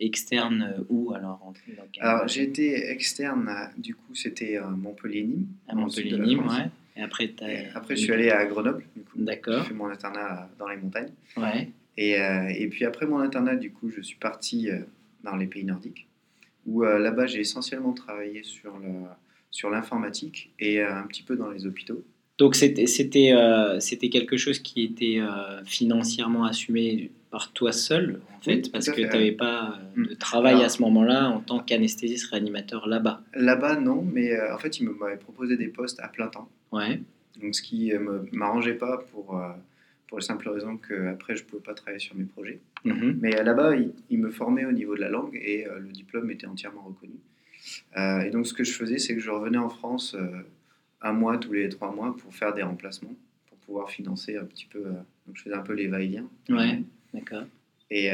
externe 0.00 0.74
où 0.88 1.12
alors 1.12 1.52
Alors 2.00 2.28
j'ai 2.28 2.42
été 2.42 2.90
externe, 2.90 3.50
du 3.76 3.94
coup 3.94 4.14
c'était 4.14 4.58
Montpellier-Nîmes. 4.60 5.46
À 5.68 5.74
Montpellier-Nîmes, 5.74 6.46
ouais. 6.46 6.70
Et 6.96 7.02
après, 7.02 7.24
et 7.24 7.68
après 7.74 7.96
je 7.96 8.02
suis 8.02 8.12
allé 8.12 8.30
à 8.30 8.44
Grenoble, 8.46 8.84
du 8.96 9.02
coup. 9.02 9.18
D'accord. 9.18 9.62
J'ai 9.62 9.68
fait 9.68 9.74
mon 9.74 9.88
internat 9.88 10.48
dans 10.58 10.68
les 10.68 10.76
montagnes. 10.76 11.12
Ouais. 11.36 11.68
Et, 11.98 12.12
et 12.12 12.68
puis 12.68 12.86
après 12.86 13.04
mon 13.04 13.18
internat, 13.18 13.56
du 13.56 13.70
coup, 13.70 13.90
je 13.90 14.00
suis 14.00 14.16
parti 14.16 14.70
dans 15.22 15.36
les 15.36 15.46
pays 15.46 15.64
nordiques, 15.64 16.06
où 16.66 16.84
euh, 16.84 16.98
là-bas 16.98 17.26
j'ai 17.26 17.40
essentiellement 17.40 17.92
travaillé 17.92 18.42
sur, 18.42 18.76
le, 18.78 18.88
sur 19.52 19.70
l'informatique 19.70 20.52
et 20.58 20.80
euh, 20.80 20.92
un 20.92 21.06
petit 21.06 21.22
peu 21.22 21.36
dans 21.36 21.50
les 21.50 21.66
hôpitaux. 21.66 22.04
Donc 22.38 22.56
c'était, 22.56 22.86
c'était, 22.86 23.32
euh, 23.32 23.78
quelque 24.10 24.36
chose 24.36 24.58
qui 24.58 24.82
était 24.82 25.20
financièrement 25.64 26.44
assumé 26.44 27.12
par 27.30 27.52
toi 27.52 27.70
seul, 27.70 28.20
en 28.36 28.40
fait, 28.40 28.72
parce 28.72 28.90
que 28.90 29.00
tu 29.00 29.06
n'avais 29.06 29.32
pas 29.32 29.78
mm. 29.94 30.06
de 30.06 30.14
travail 30.14 30.64
à 30.64 30.68
ce 30.68 30.82
moment-là 30.82 31.28
en 31.28 31.38
tant 31.38 31.60
qu'anesthésiste 31.60 32.30
réanimateur 32.30 32.88
là-bas. 32.88 33.22
Là-bas, 33.34 33.78
non, 33.78 34.02
mais 34.02 34.32
en 34.50 34.58
fait, 34.58 34.80
ils 34.80 34.88
m'avaient 34.88 35.16
proposé 35.16 35.56
des 35.56 35.68
postes 35.68 36.00
à 36.00 36.08
plein 36.08 36.26
temps. 36.26 36.48
Ouais. 36.72 37.00
Donc, 37.40 37.54
ce 37.54 37.62
qui 37.62 37.92
ne 37.92 38.26
m'arrangeait 38.32 38.74
pas 38.74 38.98
pour, 39.12 39.40
pour 40.12 40.18
la 40.18 40.26
simple 40.26 40.50
raison 40.50 40.76
qu'après, 40.76 41.36
je 41.36 41.42
ne 41.42 41.48
pouvais 41.48 41.62
pas 41.62 41.72
travailler 41.72 41.98
sur 41.98 42.14
mes 42.14 42.24
projets. 42.24 42.60
Mhm. 42.84 43.18
Mais 43.22 43.34
euh, 43.34 43.42
là-bas, 43.42 43.72
il, 44.10 44.18
me 44.18 44.30
formait 44.30 44.66
au 44.66 44.72
niveau 44.72 44.94
de 44.94 45.00
la 45.00 45.08
langue 45.08 45.40
et 45.42 45.66
euh, 45.66 45.78
le 45.78 45.88
diplôme 45.88 46.30
était 46.30 46.46
entièrement 46.46 46.82
reconnu. 46.82 47.14
Euh, 47.96 48.20
et 48.20 48.30
donc, 48.30 48.46
ce 48.46 48.54
que 48.54 48.64
je 48.64 48.72
faisais, 48.72 48.98
c'est 48.98 49.14
que 49.14 49.20
je 49.20 49.30
revenais 49.30 49.58
en 49.58 49.68
France 49.68 50.16
un 51.00 51.12
mois 51.12 51.38
tous 51.38 51.52
les 51.52 51.68
trois 51.68 51.92
mois 51.92 52.16
pour 52.16 52.34
faire 52.34 52.54
des 52.54 52.62
remplacements, 52.62 53.14
pour 53.46 53.58
pouvoir 53.58 53.90
financer 53.90 54.36
un 54.36 54.44
petit 54.44 54.66
peu. 54.66 54.82
donc, 55.26 55.36
je 55.36 55.42
faisais 55.42 55.54
un 55.54 55.62
peu 55.62 55.74
les 55.74 55.88
va-et-vient. 55.88 56.28
Ouais, 56.48 56.82
d'accord. 57.12 57.44
Et, 57.90 58.10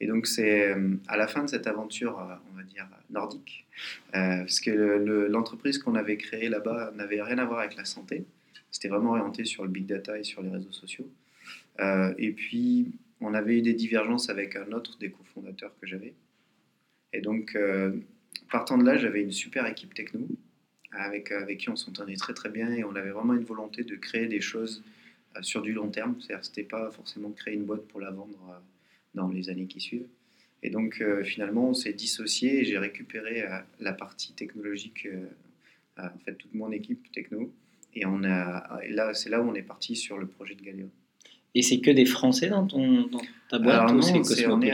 et, 0.00 0.06
donc, 0.06 0.26
c'est 0.26 0.74
à 1.08 1.16
la 1.16 1.26
fin 1.26 1.42
de 1.44 1.48
cette 1.48 1.66
aventure, 1.66 2.18
on 2.52 2.56
va 2.56 2.62
dire, 2.62 2.86
nordique, 3.10 3.66
parce 4.12 4.60
que 4.60 4.70
l'entreprise 5.28 5.78
qu'on 5.78 5.94
avait 5.94 6.16
créée 6.16 6.48
là-bas 6.48 6.92
n'avait 6.94 7.22
rien 7.22 7.38
à 7.38 7.44
voir 7.44 7.60
avec 7.60 7.76
la 7.76 7.84
santé. 7.84 8.24
C'était 8.70 8.88
vraiment 8.88 9.10
orienté 9.10 9.44
sur 9.44 9.64
le 9.64 9.70
big 9.70 9.86
data 9.86 10.18
et 10.18 10.24
sur 10.24 10.42
les 10.42 10.50
réseaux 10.50 10.72
sociaux. 10.72 11.08
et 11.80 12.32
puis, 12.32 12.92
on 13.22 13.34
avait 13.34 13.58
eu 13.58 13.62
des 13.62 13.74
divergences 13.74 14.28
avec 14.28 14.56
un 14.56 14.72
autre 14.72 14.98
des 14.98 15.10
cofondateurs 15.10 15.72
que 15.80 15.86
j'avais. 15.86 16.14
Et 17.12 17.20
donc, 17.20 17.54
euh, 17.54 17.92
partant 18.50 18.78
de 18.78 18.84
là, 18.84 18.96
j'avais 18.96 19.22
une 19.22 19.32
super 19.32 19.66
équipe 19.66 19.94
techno 19.94 20.26
avec, 20.92 21.32
avec 21.32 21.58
qui 21.58 21.70
on 21.70 21.76
s'entendait 21.76 22.16
très 22.16 22.34
très 22.34 22.50
bien 22.50 22.70
et 22.72 22.84
on 22.84 22.94
avait 22.94 23.10
vraiment 23.10 23.34
une 23.34 23.44
volonté 23.44 23.82
de 23.82 23.96
créer 23.96 24.26
des 24.26 24.40
choses 24.40 24.84
euh, 25.36 25.42
sur 25.42 25.62
du 25.62 25.72
long 25.72 25.88
terme. 25.88 26.16
C'est-à-dire, 26.20 26.44
c'était 26.44 26.62
pas 26.62 26.90
forcément 26.90 27.30
créer 27.30 27.54
une 27.54 27.64
boîte 27.64 27.86
pour 27.88 28.00
la 28.00 28.10
vendre 28.10 28.38
euh, 28.50 28.58
dans 29.14 29.28
les 29.28 29.48
années 29.50 29.66
qui 29.66 29.80
suivent. 29.80 30.08
Et 30.64 30.70
donc, 30.70 31.02
finalement, 31.24 31.70
on 31.70 31.74
s'est 31.74 31.92
dissocié 31.92 32.60
et 32.60 32.64
j'ai 32.64 32.78
récupéré 32.78 33.44
la 33.80 33.92
partie 33.92 34.32
technologique, 34.32 35.08
en 35.98 36.18
fait, 36.24 36.34
toute 36.36 36.54
mon 36.54 36.70
équipe 36.70 37.10
techno. 37.10 37.52
Et, 37.94 38.06
on 38.06 38.22
a, 38.22 38.80
et 38.84 38.90
là, 38.90 39.12
c'est 39.12 39.28
là 39.28 39.42
où 39.42 39.50
on 39.50 39.54
est 39.54 39.62
parti 39.62 39.96
sur 39.96 40.18
le 40.18 40.28
projet 40.28 40.54
de 40.54 40.62
Galeo. 40.62 40.88
Et 41.54 41.62
c'est 41.62 41.80
que 41.80 41.90
des 41.90 42.06
Français 42.06 42.48
dans, 42.48 42.66
ton, 42.66 43.02
dans 43.08 43.20
ta 43.48 43.58
boîte 43.58 43.80
Alors 43.80 43.92
non, 43.92 44.24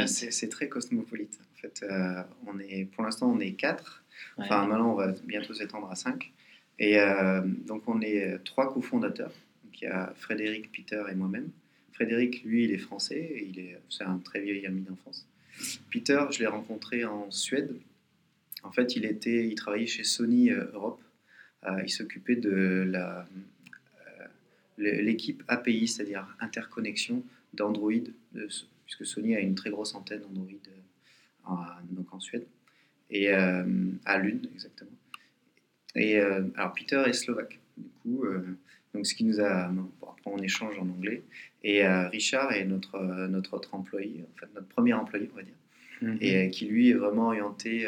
c'est 0.07 0.49
très 0.49 0.69
cosmopolite. 0.69 1.39
En 1.53 1.61
fait, 1.61 1.83
euh, 1.83 2.23
on 2.47 2.59
est, 2.61 2.85
pour 2.93 3.03
l'instant, 3.05 3.31
on 3.31 3.41
est 3.41 3.53
quatre. 3.53 4.05
Enfin, 4.37 4.67
maintenant, 4.67 4.93
on 4.93 4.95
va 4.95 5.13
bientôt 5.25 5.55
s'étendre 5.55 5.91
à 5.91 5.97
cinq. 5.97 6.33
Et 6.79 7.01
euh, 7.01 7.43
donc, 7.67 7.83
on 7.89 8.01
est 8.01 8.39
trois 8.45 8.73
cofondateurs. 8.73 9.33
Donc, 9.65 9.83
il 9.83 9.85
y 9.85 9.89
a 9.89 10.13
Frédéric, 10.17 10.71
Peter 10.71 11.03
et 11.11 11.15
moi-même. 11.17 11.51
Frédéric, 11.93 12.45
lui, 12.45 12.65
il 12.65 12.73
est 12.73 12.79
français. 12.79 13.45
Il 13.49 13.59
est, 13.59 13.77
c'est 13.89 14.05
un 14.05 14.19
très 14.19 14.41
vieil 14.41 14.65
ami 14.67 14.83
d'enfance. 14.83 15.27
Peter, 15.91 16.27
je 16.31 16.39
l'ai 16.39 16.47
rencontré 16.47 17.05
en 17.05 17.29
Suède. 17.33 17.75
En 18.63 18.71
fait, 18.71 18.95
il, 18.95 19.05
était, 19.05 19.49
il 19.49 19.57
travaillait 19.57 19.89
chez 19.89 20.05
Sony 20.05 20.51
euh, 20.51 20.71
Europe. 20.73 21.01
il 21.85 21.91
s'occupait 21.91 22.37
de 22.37 22.85
la 22.89 23.27
l'équipe 24.79 25.43
API, 25.49 25.89
c'est-à-dire 25.89 26.27
interconnexion 26.41 27.23
d'Android, 27.55 27.93
puisque 28.85 29.07
Sony 29.07 29.37
a 29.37 29.41
une 29.41 29.55
très 29.55 29.71
grosse 29.71 29.95
antenne 29.95 30.23
Android 30.31 30.47
euh, 30.47 31.45
en, 31.45 31.57
donc 31.91 32.13
en 32.13 32.21
Suède, 32.21 32.47
et 33.11 33.33
euh, 33.33 33.65
à 34.05 34.19
Lune 34.19 34.49
exactement. 34.55 34.91
Et 35.95 36.19
euh, 36.19 36.43
alors 36.57 36.73
Peter 36.75 37.03
est 37.07 37.13
slovaque, 37.13 37.59
du 37.77 37.89
coup, 38.03 38.25
donc 38.95 39.07
ce 39.07 39.15
qui 39.15 39.25
nous 39.25 39.41
a, 39.41 39.69
bon, 39.69 39.91
après 40.03 40.31
on 40.31 40.39
échange 40.39 40.79
en 40.79 40.89
anglais, 40.89 41.23
et 41.63 41.87
Richard 41.87 42.53
est 42.53 42.65
notre, 42.65 42.99
notre 43.27 43.55
autre 43.55 43.75
employé, 43.75 44.25
en 44.35 44.39
fait 44.39 44.47
notre 44.55 44.69
premier 44.69 44.93
employé 44.95 45.29
on 45.33 45.37
va 45.37 45.43
dire, 45.43 45.55
mm-hmm. 46.03 46.19
et 46.21 46.51
qui 46.51 46.67
lui 46.67 46.91
est 46.91 46.95
vraiment 46.95 47.27
orienté 47.27 47.87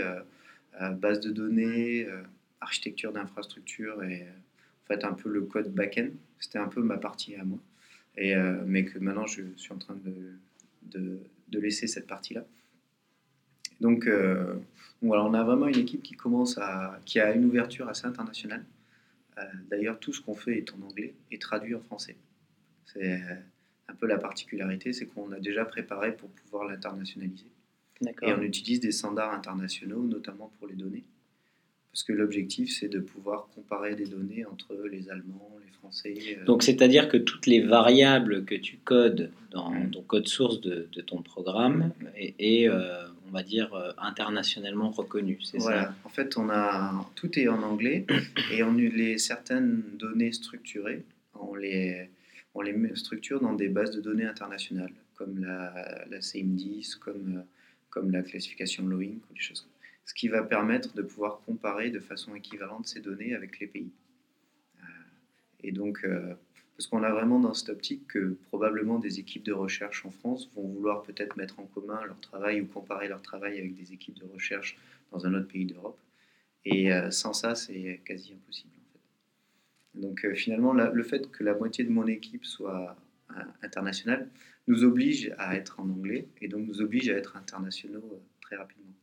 base 0.92 1.20
de 1.20 1.30
données, 1.30 2.06
architecture 2.60 3.12
d'infrastructure 3.12 4.02
et 4.02 4.26
fait 4.90 5.04
un 5.04 5.12
peu 5.12 5.28
le 5.28 5.42
code 5.42 5.72
back-end. 5.72 6.08
C'était 6.38 6.58
un 6.58 6.68
peu 6.68 6.82
ma 6.82 6.96
partie 6.96 7.34
à 7.36 7.44
moi. 7.44 7.58
Et, 8.16 8.34
euh, 8.34 8.62
mais 8.66 8.84
que 8.84 8.98
maintenant, 8.98 9.26
je 9.26 9.42
suis 9.56 9.72
en 9.72 9.78
train 9.78 9.96
de, 10.04 11.18
de, 11.48 11.58
laisser 11.58 11.86
cette 11.86 12.06
partie-là. 12.06 12.44
Donc, 13.80 14.06
euh, 14.06 14.54
voilà, 15.02 15.24
on 15.24 15.34
a 15.34 15.42
vraiment 15.44 15.68
une 15.68 15.78
équipe 15.78 16.02
qui 16.02 16.14
commence 16.14 16.58
à, 16.58 17.00
qui 17.04 17.20
a 17.20 17.32
une 17.32 17.44
ouverture 17.44 17.88
assez 17.88 18.06
internationale. 18.06 18.64
Euh, 19.38 19.42
d'ailleurs, 19.70 19.98
tout 19.98 20.12
ce 20.12 20.20
qu'on 20.20 20.34
fait 20.34 20.58
est 20.58 20.72
en 20.72 20.82
anglais 20.82 21.14
et 21.30 21.38
traduit 21.38 21.74
en 21.74 21.80
français. 21.80 22.16
C'est 22.86 23.22
un 23.88 23.94
peu 23.94 24.06
la 24.06 24.18
particularité, 24.18 24.92
c'est 24.92 25.06
qu'on 25.06 25.30
a 25.32 25.38
déjà 25.38 25.64
préparé 25.64 26.16
pour 26.16 26.28
pouvoir 26.30 26.64
l'internationaliser. 26.64 27.46
Et 28.22 28.32
on 28.32 28.42
utilise 28.42 28.80
des 28.80 28.92
standards 28.92 29.32
internationaux, 29.32 30.02
notamment 30.02 30.50
pour 30.58 30.66
les 30.66 30.74
données. 30.74 31.04
Parce 31.92 32.04
que 32.04 32.12
l'objectif, 32.12 32.70
c'est 32.78 32.88
de 32.88 33.00
pouvoir 33.00 33.48
comparer 33.54 33.96
des 33.96 34.06
données 34.06 34.44
entre 34.44 34.74
les 34.90 35.10
Allemands, 35.10 35.56
les 35.64 35.72
Français. 35.72 36.14
euh, 36.38 36.44
Donc, 36.44 36.62
c'est-à-dire 36.62 37.08
que 37.08 37.16
toutes 37.16 37.46
les 37.46 37.60
variables 37.60 38.44
que 38.44 38.54
tu 38.54 38.76
codes 38.78 39.32
dans 39.50 39.72
ton 39.90 40.02
code 40.02 40.28
source 40.28 40.60
de, 40.60 40.88
de 40.92 41.00
ton 41.00 41.20
programme 41.22 41.92
est, 42.16 42.34
est, 42.38 42.68
euh, 42.68 43.06
on 43.28 43.32
va 43.32 43.42
dire, 43.42 43.74
euh, 43.74 43.90
internationalement 43.98 44.90
reconnues, 44.90 45.38
c'est 45.42 45.58
Voilà. 45.58 45.86
ça 45.86 45.94
En 46.04 46.08
fait, 46.10 46.36
on 46.36 46.48
a 46.48 47.04
tout 47.16 47.36
est 47.38 47.48
en 47.48 47.62
anglais 47.62 48.06
et 48.52 48.62
on 48.62 48.72
les 48.74 49.18
certaines 49.18 49.82
données 49.98 50.32
structurées, 50.32 51.02
on 51.34 51.54
les 51.56 52.08
on 52.54 52.62
les 52.62 52.72
structure 52.96 53.40
dans 53.40 53.54
des 53.54 53.68
bases 53.68 53.92
de 53.92 54.00
données 54.00 54.24
internationales, 54.26 54.92
comme 55.14 55.38
la, 55.44 56.04
la 56.10 56.18
CIM10, 56.18 56.98
comme 56.98 57.44
comme 57.90 58.10
la 58.12 58.22
classification 58.22 58.86
Loïc 58.86 59.20
ou 59.30 59.34
des 59.34 59.40
choses. 59.40 59.60
comme 59.62 59.70
ça. 59.70 59.79
Ce 60.10 60.14
qui 60.14 60.26
va 60.26 60.42
permettre 60.42 60.92
de 60.92 61.02
pouvoir 61.02 61.40
comparer 61.46 61.90
de 61.90 62.00
façon 62.00 62.34
équivalente 62.34 62.88
ces 62.88 62.98
données 62.98 63.32
avec 63.32 63.60
les 63.60 63.68
pays. 63.68 63.92
Euh, 64.80 64.86
Et 65.62 65.70
donc, 65.70 66.00
euh, 66.02 66.34
parce 66.76 66.88
qu'on 66.88 67.04
a 67.04 67.12
vraiment 67.12 67.38
dans 67.38 67.54
cette 67.54 67.68
optique 67.68 68.08
que 68.08 68.36
probablement 68.48 68.98
des 68.98 69.20
équipes 69.20 69.44
de 69.44 69.52
recherche 69.52 70.04
en 70.04 70.10
France 70.10 70.50
vont 70.56 70.66
vouloir 70.66 71.04
peut-être 71.04 71.36
mettre 71.36 71.60
en 71.60 71.66
commun 71.66 72.04
leur 72.04 72.18
travail 72.18 72.60
ou 72.60 72.66
comparer 72.66 73.06
leur 73.06 73.22
travail 73.22 73.56
avec 73.60 73.76
des 73.76 73.92
équipes 73.92 74.18
de 74.18 74.24
recherche 74.24 74.76
dans 75.12 75.28
un 75.28 75.34
autre 75.34 75.46
pays 75.46 75.64
d'Europe. 75.64 76.00
Et 76.64 76.92
euh, 76.92 77.12
sans 77.12 77.32
ça, 77.32 77.54
c'est 77.54 78.00
quasi 78.04 78.32
impossible. 78.32 78.72
Donc 79.94 80.26
finalement, 80.34 80.72
le 80.72 81.02
fait 81.04 81.30
que 81.30 81.44
la 81.44 81.54
moitié 81.54 81.84
de 81.84 81.90
mon 81.90 82.08
équipe 82.08 82.44
soit 82.44 82.96
internationale 83.62 84.28
nous 84.66 84.82
oblige 84.82 85.32
à 85.38 85.54
être 85.54 85.78
en 85.78 85.88
anglais 85.88 86.26
et 86.40 86.48
donc 86.48 86.66
nous 86.66 86.80
oblige 86.80 87.08
à 87.10 87.14
être 87.14 87.36
internationaux 87.36 88.20
très 88.40 88.56
rapidement. 88.56 88.99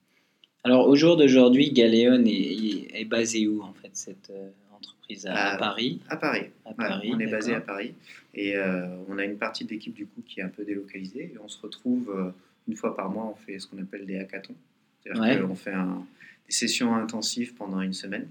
Alors, 0.67 0.88
au 0.89 0.95
jour 0.95 1.15
d'aujourd'hui, 1.15 1.71
Galéon 1.71 2.24
est, 2.25 3.00
est 3.01 3.05
basé 3.05 3.47
où, 3.47 3.62
en 3.62 3.71
fait, 3.74 3.89
cette 3.93 4.29
euh, 4.31 4.50
entreprise 4.75 5.25
à, 5.25 5.33
à 5.33 5.53
À- 5.53 5.57
Paris? 5.57 6.01
À 6.09 6.17
Paris. 6.17 6.47
À 6.65 6.69
Ouais, 6.69 6.75
Paris, 6.77 7.12
on 7.13 7.19
est 7.19 7.27
basé 7.31 7.53
à. 7.55 7.62
Paris 7.62 7.93
et 8.33 8.55
euh, 8.57 8.86
on 9.07 9.17
a 9.17 9.24
une 9.24 9.38
partie 9.38 9.63
de 9.65 9.69
l'équipe 9.69 9.93
du 9.93 10.05
coup 10.05 10.21
qui 10.27 10.41
est 10.41 10.43
un 10.43 10.50
peu 10.50 10.63
délocalisée 10.65 11.31
et 11.33 11.38
on 11.43 11.47
se 11.47 11.59
retrouve 11.62 12.09
euh, 12.15 12.29
une 12.67 12.75
fois 12.75 12.95
par 12.97 13.09
mois, 13.09 13.25
on 13.31 13.36
fait 13.36 13.59
ce 13.59 13.67
qu'on 13.67 13.81
appelle 13.81 14.05
des 14.05 14.17
hackathons. 14.17 14.55
C'est-à-dire 15.01 15.21
Ouais. 15.21 15.39
qu'on 15.47 15.55
fait 15.55 15.71
un- 15.71 16.05
des 16.47 16.53
sessions 16.53 16.93
intensives 16.95 17.53
pendant 17.55 17.79
une 17.81 17.93
semaine. 17.93 18.27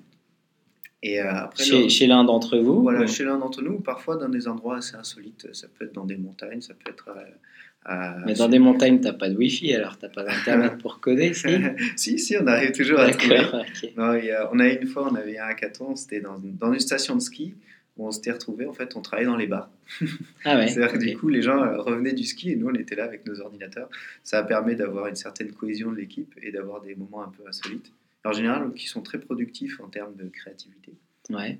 Et 1.02 1.18
après, 1.20 1.64
Chez, 1.64 1.82
le- 1.84 1.88
chez 1.88 2.06
l'un 2.06 2.24
d'entre 2.24 2.58
vous 2.58 2.82
Voilà, 2.82 3.04
ou- 3.04 3.06
chez 3.08 3.24
l'un 3.24 3.38
d'entre 3.38 3.62
nous, 3.62 3.72
ou 3.74 3.80
parfois 3.80 4.16
dans 4.16 4.28
des 4.28 4.46
endroits 4.48 4.76
assez 4.78 4.94
insolites. 4.96 5.48
Ça 5.54 5.68
peut 5.68 5.86
être 5.86 5.94
dans 5.94 6.04
des 6.04 6.16
montagnes, 6.16 6.60
ça 6.60 6.74
peut 6.74 6.90
être. 6.90 7.08
Euh, 7.88 8.22
Mais 8.26 8.34
dans 8.34 8.48
des 8.48 8.58
montagnes, 8.58 9.00
t'as 9.00 9.12
pas 9.12 9.28
de 9.28 9.36
wifi, 9.36 9.72
alors 9.74 9.96
t'as 9.98 10.08
pas 10.08 10.24
d'internet 10.24 10.78
pour 10.78 11.00
coder, 11.00 11.34
si 11.34 11.46
si, 11.96 12.18
si, 12.18 12.36
on 12.40 12.46
arrive 12.46 12.72
toujours 12.72 12.98
à 13.00 13.10
trouver. 13.10 13.36
D'accord, 13.38 13.60
ok. 13.60 13.90
Non, 13.96 14.04
a- 14.12 14.50
on 14.52 14.58
a 14.58 14.68
une 14.68 14.86
fois, 14.86 15.08
on 15.10 15.14
avait 15.14 15.38
un 15.38 15.46
hackathon, 15.46 15.94
c'était 15.96 16.20
dans, 16.20 16.38
dans 16.38 16.72
une 16.72 16.80
station 16.80 17.14
de 17.14 17.20
ski 17.20 17.54
où 17.96 18.06
on 18.06 18.10
s'était 18.10 18.32
retrouvés. 18.32 18.66
En 18.66 18.72
fait, 18.74 18.94
on 18.96 19.00
travaillait 19.02 19.30
dans 19.30 19.36
les 19.36 19.46
bars. 19.46 19.70
Ah 20.44 20.56
ouais, 20.56 20.68
C'est-à-dire 20.68 20.92
que 20.98 20.98
du 21.04 21.16
coup, 21.16 21.28
les 21.28 21.42
gens 21.42 21.62
euh, 21.62 21.80
revenaient 21.80 22.12
du 22.12 22.24
ski 22.24 22.50
et 22.52 22.56
nous, 22.56 22.68
on 22.68 22.74
était 22.74 22.94
là 22.96 23.04
avec 23.04 23.24
nos 23.26 23.40
ordinateurs. 23.40 23.88
Ça 24.22 24.42
permet 24.42 24.74
d'avoir 24.74 25.06
une 25.06 25.14
certaine 25.16 25.52
cohésion 25.52 25.90
de 25.92 25.96
l'équipe 25.96 26.34
et 26.42 26.50
d'avoir 26.52 26.82
des 26.82 26.94
moments 26.94 27.22
un 27.22 27.28
peu 27.28 27.42
insolites. 27.48 27.92
En 28.24 28.32
général, 28.32 28.72
qui 28.74 28.86
sont 28.88 29.02
très 29.02 29.18
productifs 29.18 29.78
en 29.80 29.86
termes 29.88 30.14
de 30.16 30.24
créativité. 30.28 30.92
Ouais. 31.30 31.58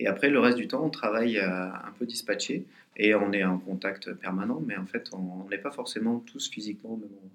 Et 0.00 0.06
après, 0.06 0.28
le 0.28 0.40
reste 0.40 0.58
du 0.58 0.68
temps, 0.68 0.84
on 0.84 0.90
travaille 0.90 1.38
euh, 1.38 1.66
un 1.66 1.92
peu 1.98 2.06
dispatché 2.06 2.66
et 2.96 3.14
on 3.14 3.32
est 3.32 3.44
en 3.44 3.58
contact 3.58 4.12
permanent, 4.14 4.62
mais 4.66 4.76
en 4.76 4.86
fait, 4.86 5.10
on 5.12 5.48
n'est 5.48 5.58
pas 5.58 5.70
forcément 5.70 6.20
tous 6.20 6.48
physiquement 6.50 6.90
au 6.90 6.96
même 6.96 7.10
endroit. 7.10 7.30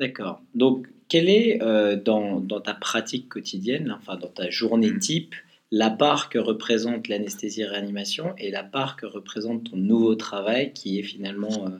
D'accord. 0.00 0.42
Donc, 0.54 0.88
quelle 1.08 1.28
est 1.28 1.62
euh, 1.62 1.96
dans, 1.96 2.40
dans 2.40 2.60
ta 2.60 2.74
pratique 2.74 3.28
quotidienne, 3.28 3.96
enfin 3.96 4.16
dans 4.16 4.28
ta 4.28 4.50
journée 4.50 4.90
Mm. 4.90 4.98
type, 4.98 5.34
la 5.70 5.90
part 5.90 6.28
que 6.28 6.38
représente 6.38 7.08
l'anesthésie-réanimation 7.08 8.34
et 8.38 8.50
la 8.50 8.64
part 8.64 8.96
que 8.96 9.06
représente 9.06 9.70
ton 9.70 9.76
nouveau 9.76 10.14
travail 10.14 10.72
qui 10.72 10.98
est 10.98 11.02
finalement 11.02 11.66
euh, 11.66 11.70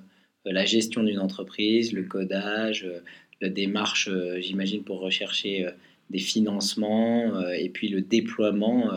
la 0.44 0.64
gestion 0.64 1.02
d'une 1.02 1.18
entreprise, 1.18 1.92
le 1.92 2.04
codage, 2.04 2.84
euh, 2.84 3.00
la 3.40 3.48
démarche, 3.48 4.08
j'imagine, 4.38 4.84
pour 4.84 5.00
rechercher 5.00 5.66
des 6.08 6.20
financements 6.20 7.40
et 7.50 7.68
puis 7.68 7.88
le 7.88 8.00
déploiement 8.00 8.92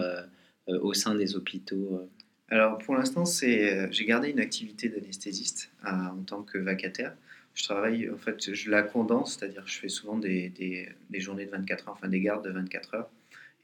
au 0.67 0.93
sein 0.93 1.15
des 1.15 1.35
hôpitaux. 1.35 1.95
euh. 1.95 2.07
Alors, 2.49 2.77
pour 2.77 2.95
l'instant, 2.95 3.25
c'est, 3.25 3.73
euh, 3.73 3.87
j'ai 3.91 4.05
gardé 4.05 4.29
une 4.29 4.39
activité 4.39 4.87
d'anesthésiste 4.89 5.69
euh, 5.85 5.89
en 5.89 6.23
tant 6.23 6.43
que 6.43 6.57
vacataire. 6.57 7.15
Je 7.53 7.63
travaille, 7.63 8.09
en 8.09 8.17
fait, 8.17 8.53
je 8.53 8.69
la 8.69 8.83
condense, 8.83 9.37
c'est-à-dire 9.37 9.63
que 9.65 9.69
je 9.69 9.79
fais 9.79 9.89
souvent 9.89 10.17
des, 10.17 10.49
des, 10.49 10.87
des 11.09 11.19
journées 11.19 11.45
de 11.45 11.51
24 11.51 11.87
heures, 11.89 11.93
enfin 11.95 12.07
des 12.07 12.21
gardes 12.21 12.45
de 12.45 12.51
24 12.51 12.93
heures, 12.93 13.09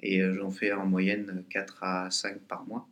et 0.02 0.22
euh, 0.22 0.34
j'en 0.34 0.50
fais 0.52 0.72
en 0.74 0.86
moyenne 0.86 1.44
4 1.50 1.84
à 1.84 2.10
5 2.12 2.40
par 2.42 2.66
mois, 2.68 2.88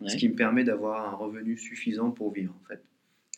Ouais. 0.00 0.08
ce 0.10 0.16
qui 0.16 0.28
me 0.28 0.34
permet 0.34 0.64
d'avoir 0.64 1.08
un 1.08 1.14
revenu 1.16 1.56
suffisant 1.56 2.10
pour 2.10 2.32
vivre, 2.32 2.52
en 2.64 2.66
fait. 2.68 2.82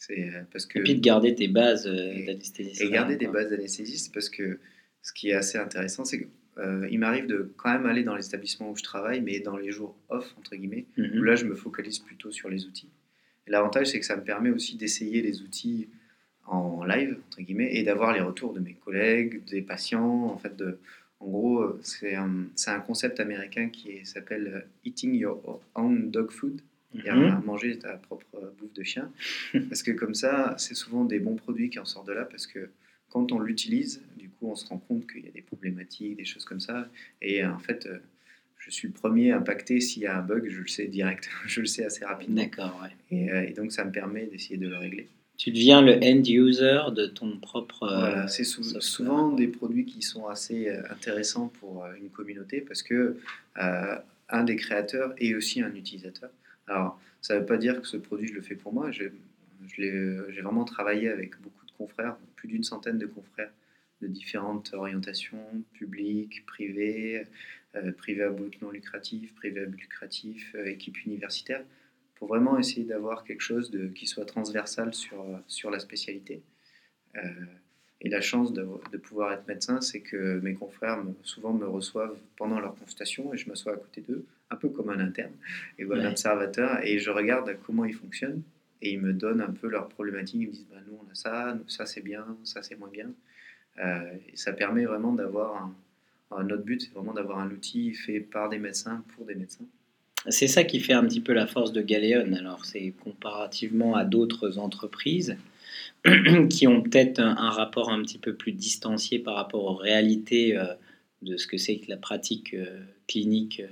C'est 0.00 0.28
euh, 0.30 0.42
parce 0.50 0.64
que... 0.64 0.78
Et 0.78 0.82
puis 0.82 0.94
de 0.94 1.00
garder 1.00 1.34
tes 1.34 1.46
bases 1.48 1.86
euh, 1.86 2.24
d'anesthésiste. 2.26 2.80
et 2.80 2.88
garder 2.90 3.16
des 3.16 3.26
bases 3.26 3.50
d'anesthésiste 3.50 4.12
parce 4.14 4.30
que 4.30 4.58
ce 5.02 5.12
qui 5.12 5.28
est 5.28 5.34
assez 5.34 5.58
intéressant, 5.58 6.04
c'est 6.06 6.26
qu'il 6.56 6.98
m'arrive 6.98 7.26
de 7.26 7.52
quand 7.56 7.72
même 7.72 7.86
aller 7.86 8.02
dans 8.04 8.14
les 8.16 8.26
établissements 8.26 8.70
où 8.70 8.76
je 8.76 8.82
travaille, 8.82 9.20
mais 9.20 9.40
dans 9.40 9.56
les 9.56 9.70
jours 9.70 9.96
off, 10.08 10.34
entre 10.38 10.54
guillemets, 10.56 10.86
où 10.98 11.02
Mhm. 11.02 11.24
là 11.24 11.34
je 11.36 11.44
me 11.46 11.54
focalise 11.54 11.98
plutôt 11.98 12.30
sur 12.30 12.48
les 12.48 12.64
outils. 12.66 12.88
Et 13.46 13.50
L'avantage, 13.50 13.88
c'est 13.88 14.00
que 14.00 14.06
ça 14.06 14.16
me 14.16 14.22
permet 14.22 14.50
aussi 14.50 14.76
d'essayer 14.76 15.20
les 15.22 15.42
outils 15.42 15.88
en 16.46 16.84
live, 16.84 17.16
entre 17.28 17.40
guillemets, 17.42 17.74
et 17.74 17.82
d'avoir 17.82 18.12
les 18.12 18.20
retours 18.20 18.52
de 18.52 18.60
mes 18.60 18.74
collègues, 18.74 19.44
des 19.46 19.62
patients. 19.62 20.24
En 20.26 20.38
fait, 20.38 20.54
de, 20.56 20.78
en 21.20 21.26
gros, 21.26 21.60
euh, 21.62 21.78
c'est 21.82 22.14
un, 22.14 22.46
un 22.66 22.80
concept 22.80 23.18
américain 23.20 23.68
qui 23.70 24.04
s'appelle 24.04 24.46
euh, 24.54 24.60
Eating 24.84 25.14
Your 25.14 25.60
Own 25.74 26.10
Dog 26.10 26.30
Food 26.30 26.60
c'est-à-dire 26.92 27.16
Mhm. 27.16 27.24
à 27.38 27.40
manger 27.40 27.76
ta 27.78 27.94
propre 27.96 28.26
euh, 28.36 28.50
bouffe 28.58 28.72
de 28.74 28.82
chien. 28.84 29.10
parce 29.68 29.82
que 29.82 29.90
comme 29.90 30.14
ça, 30.14 30.54
c'est 30.58 30.74
souvent 30.74 31.04
des 31.04 31.18
bons 31.18 31.34
produits 31.34 31.68
qui 31.68 31.80
en 31.80 31.84
sortent 31.84 32.06
de 32.06 32.12
là, 32.12 32.24
parce 32.24 32.46
que 32.46 32.70
quand 33.14 33.30
on 33.32 33.38
l'utilise, 33.38 34.02
du 34.18 34.28
coup, 34.28 34.50
on 34.50 34.56
se 34.56 34.66
rend 34.66 34.78
compte 34.78 35.10
qu'il 35.10 35.24
y 35.24 35.28
a 35.28 35.30
des 35.30 35.40
problématiques, 35.40 36.16
des 36.16 36.24
choses 36.24 36.44
comme 36.44 36.60
ça. 36.60 36.88
Et 37.22 37.42
euh, 37.44 37.50
en 37.52 37.58
fait, 37.60 37.86
euh, 37.86 37.98
je 38.58 38.70
suis 38.70 38.88
le 38.88 38.92
premier 38.94 39.30
impacté 39.30 39.80
s'il 39.80 40.02
y 40.02 40.06
a 40.06 40.18
un 40.18 40.22
bug, 40.22 40.48
je 40.50 40.60
le 40.60 40.66
sais 40.66 40.88
direct, 40.88 41.30
je 41.46 41.60
le 41.60 41.66
sais 41.66 41.84
assez 41.84 42.04
rapidement. 42.04 42.42
D'accord, 42.42 42.78
ouais. 42.82 43.16
Et, 43.16 43.30
euh, 43.30 43.46
et 43.48 43.52
donc, 43.52 43.70
ça 43.72 43.84
me 43.84 43.92
permet 43.92 44.26
d'essayer 44.26 44.56
de 44.58 44.68
le 44.68 44.76
régler. 44.76 45.08
Tu 45.38 45.50
deviens 45.52 45.80
le 45.80 45.94
end 45.94 46.22
user 46.26 46.80
de 46.94 47.06
ton 47.06 47.38
propre. 47.38 47.86
Voilà, 47.86 48.26
c'est 48.28 48.44
sou- 48.44 48.80
souvent 48.80 49.30
des 49.32 49.46
produits 49.48 49.84
qui 49.84 50.02
sont 50.02 50.26
assez 50.28 50.68
intéressants 50.90 51.48
pour 51.60 51.84
une 52.00 52.08
communauté 52.10 52.60
parce 52.60 52.82
que 52.84 53.16
euh, 53.60 53.96
un 54.28 54.44
des 54.44 54.56
créateurs 54.56 55.12
est 55.18 55.34
aussi 55.34 55.60
un 55.60 55.74
utilisateur. 55.74 56.30
Alors, 56.68 57.00
ça 57.20 57.34
ne 57.34 57.40
veut 57.40 57.46
pas 57.46 57.56
dire 57.58 57.80
que 57.80 57.86
ce 57.86 57.96
produit, 57.96 58.28
je 58.28 58.34
le 58.34 58.42
fais 58.42 58.54
pour 58.54 58.72
moi. 58.72 58.90
J'ai 58.92 59.10
vraiment 60.42 60.64
travaillé 60.64 61.08
avec 61.08 61.40
beaucoup 61.42 61.66
de 61.66 61.72
confrères, 61.72 62.16
plus 62.44 62.52
d'une 62.52 62.64
centaine 62.64 62.98
de 62.98 63.06
confrères 63.06 63.50
de 64.02 64.06
différentes 64.06 64.74
orientations, 64.74 65.46
publiques, 65.72 66.44
privées, 66.46 67.24
euh, 67.74 67.90
privées 67.92 68.24
à 68.24 68.30
but 68.30 68.60
non 68.60 68.70
lucratif, 68.70 69.34
privées 69.34 69.62
à 69.62 69.66
but 69.66 69.80
lucratif, 69.80 70.54
euh, 70.54 70.66
équipe 70.66 71.02
universitaire, 71.06 71.64
pour 72.16 72.28
vraiment 72.28 72.58
essayer 72.58 72.84
d'avoir 72.84 73.24
quelque 73.24 73.40
chose 73.40 73.70
de, 73.70 73.88
qui 73.88 74.06
soit 74.06 74.26
transversal 74.26 74.92
sur, 74.92 75.22
euh, 75.22 75.36
sur 75.46 75.70
la 75.70 75.78
spécialité. 75.78 76.42
Euh, 77.16 77.20
et 78.02 78.10
la 78.10 78.20
chance 78.20 78.52
de, 78.52 78.66
de 78.92 78.98
pouvoir 78.98 79.32
être 79.32 79.48
médecin, 79.48 79.80
c'est 79.80 80.00
que 80.00 80.38
mes 80.40 80.52
confrères 80.54 81.02
me- 81.02 81.14
souvent 81.22 81.54
me 81.54 81.66
reçoivent 81.66 82.18
pendant 82.36 82.60
leur 82.60 82.74
consultation 82.76 83.32
et 83.32 83.38
je 83.38 83.48
m'assois 83.48 83.72
à 83.72 83.76
côté 83.76 84.02
d'eux, 84.02 84.26
un 84.50 84.56
peu 84.56 84.68
comme 84.68 84.90
un 84.90 84.98
interne, 85.00 85.32
et 85.78 85.84
voilà, 85.84 86.02
Ouais. 86.04 86.10
observateur, 86.10 86.84
et 86.84 86.98
je 86.98 87.10
regarde 87.10 87.56
comment 87.64 87.86
ils 87.86 87.94
fonctionnent 87.94 88.42
et 88.84 88.92
ils 88.92 89.00
me 89.00 89.12
donnent 89.12 89.40
un 89.40 89.50
peu 89.50 89.68
leurs 89.68 89.88
problématiques. 89.88 90.40
Ils 90.42 90.48
me 90.48 90.52
disent 90.52 90.66
bah, 90.70 90.78
nous 90.86 90.98
on 91.02 91.10
a 91.10 91.14
ça, 91.14 91.58
ça 91.66 91.86
c'est 91.86 92.02
bien, 92.02 92.24
ça 92.44 92.62
c'est 92.62 92.78
moins 92.78 92.90
bien. 92.90 93.10
Euh, 93.78 94.14
et 94.32 94.36
ça 94.36 94.52
permet 94.52 94.84
vraiment 94.84 95.12
d'avoir 95.12 95.72
un, 96.30 96.44
notre 96.44 96.64
but, 96.64 96.82
c'est 96.82 96.92
vraiment 96.92 97.14
d'avoir 97.14 97.38
un 97.38 97.50
outil 97.50 97.94
fait 97.94 98.20
par 98.20 98.48
des 98.48 98.58
médecins 98.58 99.04
pour 99.14 99.24
des 99.24 99.34
médecins. 99.34 99.64
C'est 100.28 100.48
ça 100.48 100.64
qui 100.64 100.80
fait 100.80 100.92
un 100.92 101.04
petit 101.04 101.20
peu 101.20 101.32
la 101.32 101.46
force 101.46 101.72
de 101.72 101.82
Galéon. 101.82 102.32
Alors, 102.32 102.64
c'est 102.64 102.92
comparativement 103.02 103.94
à 103.94 104.04
d'autres 104.04 104.58
entreprises 104.58 105.36
qui 106.50 106.66
ont 106.66 106.82
peut-être 106.82 107.20
un, 107.20 107.50
rapport 107.50 107.90
un 107.90 108.02
petit 108.02 108.18
peu 108.18 108.34
plus 108.34 108.52
distancié 108.52 109.18
par 109.18 109.34
rapport 109.34 109.64
aux 109.64 109.74
réalités 109.74 110.56
euh, 110.56 110.64
de 111.22 111.36
ce 111.36 111.46
que 111.46 111.58
c'est 111.58 111.78
que 111.78 111.90
la 111.90 111.98
pratique 111.98 112.54
euh, 112.54 112.80
clinique, 113.06 113.62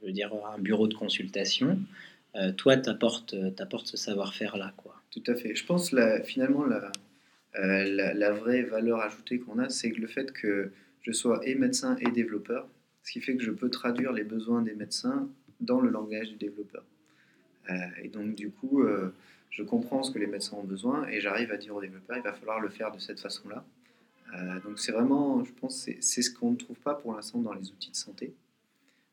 je 0.00 0.06
veux 0.06 0.12
dire 0.12 0.32
un 0.52 0.58
bureau 0.58 0.88
de 0.88 0.94
consultation. 0.94 1.78
Euh, 2.36 2.52
toi, 2.52 2.76
tu 2.76 2.88
apportes, 2.88 3.34
ce 3.86 3.96
savoir-faire-là. 3.96 4.72
Tout 5.10 5.22
à 5.26 5.34
fait. 5.34 5.54
Je 5.54 5.66
pense 5.66 5.92
la, 5.92 6.22
finalement 6.22 6.64
la, 6.64 6.90
euh, 7.56 8.12
la, 8.14 8.32
vraie 8.32 8.62
valeur 8.62 9.00
ajoutée 9.00 9.38
qu'on 9.38 9.58
a, 9.58 9.68
c'est 9.68 9.90
le 9.90 10.06
fait 10.06 10.32
que 10.32 10.72
je 11.02 11.12
sois 11.12 11.46
et 11.46 11.54
médecin 11.54 11.96
et 12.00 12.10
développeur, 12.10 12.66
ce 13.02 13.12
qui 13.12 13.20
fait 13.20 13.36
que 13.36 13.42
je 13.42 13.50
peux 13.50 13.68
traduire 13.68 14.12
les 14.12 14.24
besoins 14.24 14.62
des 14.62 14.74
médecins 14.74 15.28
dans 15.60 15.80
le 15.80 15.90
langage 15.90 16.30
du 16.30 16.36
développeur. 16.36 16.84
Euh, 17.70 17.74
et 18.02 18.08
donc 18.08 18.34
du 18.34 18.50
coup, 18.50 18.82
euh, 18.82 19.14
je 19.50 19.62
comprends 19.62 20.02
ce 20.02 20.10
que 20.10 20.18
les 20.18 20.26
médecins 20.26 20.56
ont 20.56 20.64
besoin 20.64 21.06
et 21.08 21.20
j'arrive 21.20 21.52
à 21.52 21.56
dire 21.56 21.74
aux 21.74 21.80
développeurs, 21.80 22.16
il 22.16 22.22
va 22.22 22.32
falloir 22.32 22.60
le 22.60 22.68
faire 22.68 22.90
de 22.90 22.98
cette 22.98 23.20
façon-là. 23.20 23.64
Euh, 24.34 24.60
donc 24.60 24.78
c'est 24.78 24.92
vraiment, 24.92 25.44
je 25.44 25.52
pense, 25.52 25.88
c'est 26.00 26.22
ce 26.22 26.30
qu'on 26.30 26.52
ne 26.52 26.56
trouve 26.56 26.78
pas 26.78 26.94
pour 26.94 27.14
l'instant 27.14 27.38
dans 27.38 27.52
les 27.52 27.70
outils 27.70 27.90
de 27.90 27.96
santé. 27.96 28.34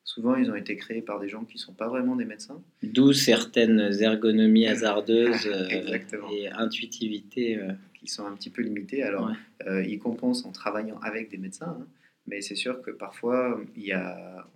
Souvent, 0.03 0.35
ils 0.35 0.49
ont 0.49 0.55
été 0.55 0.75
créés 0.75 1.01
par 1.01 1.19
des 1.19 1.29
gens 1.29 1.45
qui 1.45 1.55
ne 1.55 1.61
sont 1.61 1.73
pas 1.73 1.87
vraiment 1.87 2.15
des 2.15 2.25
médecins. 2.25 2.61
D'où 2.81 3.13
certaines 3.13 3.91
ergonomies 4.01 4.67
hasardeuses 4.73 5.47
euh, 5.47 5.99
et 6.31 6.49
intuitivité. 6.49 7.57
Euh. 7.57 7.71
Qui 7.93 8.07
sont 8.07 8.25
un 8.25 8.33
petit 8.33 8.49
peu 8.49 8.61
limitées. 8.61 9.03
Alors, 9.03 9.29
ils 9.67 9.99
compensent 9.99 10.45
en 10.47 10.53
travaillant 10.53 10.97
avec 10.99 11.29
des 11.29 11.37
médecins, 11.37 11.77
hein. 11.81 11.87
mais 12.27 12.39
c'est 12.39 12.55
sûr 12.55 12.81
que 12.81 12.91
parfois, 12.91 13.61
il 13.75 13.83
y 13.83 13.91
a, 13.91 14.47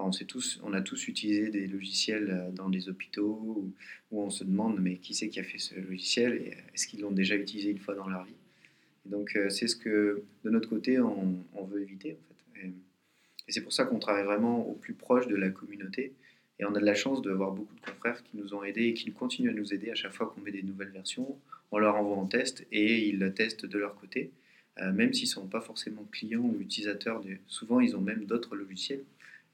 on, 0.00 0.10
sait 0.10 0.24
tous, 0.24 0.60
on 0.64 0.72
a 0.72 0.80
tous 0.80 1.06
utilisé 1.06 1.48
des 1.50 1.68
logiciels 1.68 2.50
dans 2.56 2.68
des 2.68 2.88
hôpitaux 2.88 3.40
où, 3.40 3.72
où 4.10 4.20
on 4.20 4.30
se 4.30 4.42
demande 4.42 4.80
mais 4.80 4.96
qui 4.96 5.14
c'est 5.14 5.28
qui 5.28 5.38
a 5.38 5.44
fait 5.44 5.58
ce 5.58 5.76
logiciel 5.76 6.32
et 6.32 6.56
est-ce 6.74 6.88
qu'ils 6.88 7.02
l'ont 7.02 7.12
déjà 7.12 7.36
utilisé 7.36 7.70
une 7.70 7.78
fois 7.78 7.94
dans 7.94 8.08
leur 8.08 8.24
vie? 8.24 8.34
Donc, 9.04 9.34
euh, 9.36 9.48
c'est 9.48 9.66
ce 9.66 9.76
que, 9.76 10.22
de 10.44 10.50
notre 10.50 10.68
côté, 10.68 11.00
on, 11.00 11.64
veut 11.64 11.82
éviter. 11.82 12.12
En 12.12 12.28
fait. 12.28 12.31
Et, 13.48 13.52
c'est 13.52 13.62
pour 13.62 13.72
ça 13.72 13.84
qu'on 13.84 13.98
travaille 13.98 14.24
vraiment 14.24 14.66
au 14.66 14.74
plus 14.74 14.94
proche 14.94 15.26
de 15.28 15.36
la 15.36 15.50
communauté. 15.50 16.14
Et 16.58 16.64
on 16.64 16.74
a 16.74 16.80
de 16.80 16.84
la 16.84 16.94
chance 16.94 17.22
d'avoir 17.22 17.52
beaucoup 17.52 17.74
de 17.74 17.80
confrères 17.80 18.22
qui 18.22 18.36
nous 18.36 18.54
ont 18.54 18.62
aidés 18.62 18.88
et 18.88 18.94
qui 18.94 19.12
continuent 19.12 19.50
à 19.50 19.54
nous 19.54 19.74
aider 19.74 19.90
à 19.90 19.94
chaque 19.94 20.12
fois 20.12 20.26
qu'on 20.26 20.40
met 20.40 20.52
des 20.52 20.62
nouvelles 20.62 20.90
versions. 20.90 21.38
On 21.70 21.78
leur 21.78 21.96
envoie 21.96 22.16
en 22.16 22.26
test 22.26 22.66
et 22.70 23.08
ils 23.08 23.18
la 23.18 23.30
testent 23.30 23.66
de 23.66 23.78
leur 23.78 23.94
côté. 23.96 24.30
Euh, 24.80 24.92
même 24.92 25.12
s'ils 25.12 25.28
ne 25.28 25.32
sont 25.32 25.46
pas 25.48 25.60
forcément 25.60 26.06
clients 26.10 26.40
ou 26.40 26.60
utilisateurs, 26.60 27.22
souvent 27.46 27.80
ils 27.80 27.96
ont 27.96 28.00
même 28.00 28.24
d'autres 28.24 28.56
logiciels. 28.56 29.04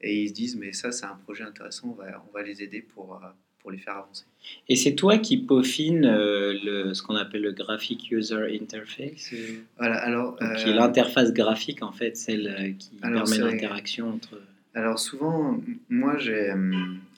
Et 0.01 0.23
ils 0.23 0.29
se 0.29 0.33
disent, 0.33 0.55
mais 0.55 0.71
ça 0.71 0.91
c'est 0.91 1.05
un 1.05 1.15
projet 1.15 1.43
intéressant, 1.43 1.97
on 1.97 2.31
va, 2.31 2.43
les 2.43 2.63
aider 2.63 2.81
pour, 2.81 3.15
euh, 3.15 3.27
pour 3.59 3.71
les 3.71 3.77
faire 3.77 3.97
avancer. 3.97 4.25
Et 4.67 4.75
c'est 4.75 4.95
toi 4.95 5.17
qui 5.17 5.37
peaufines 5.37 6.05
euh, 6.05 6.53
le, 6.63 6.93
ce 6.93 7.03
qu'on 7.03 7.15
appelle 7.15 7.41
le 7.41 7.51
Graphic 7.51 8.09
User 8.11 8.57
Interface 8.59 9.31
euh, 9.33 9.59
Voilà, 9.77 9.97
alors. 9.97 10.37
qui 10.37 10.69
est 10.69 10.73
l'interface 10.73 11.33
graphique, 11.33 11.83
en 11.83 11.91
fait, 11.91 12.15
celle 12.15 12.47
euh, 12.47 12.71
qui 12.77 12.95
permet 13.01 13.37
l'interaction 13.37 14.09
entre. 14.09 14.41
Alors, 14.73 14.99
souvent, 14.99 15.59
moi, 15.89 16.17
j'ai. 16.17 16.53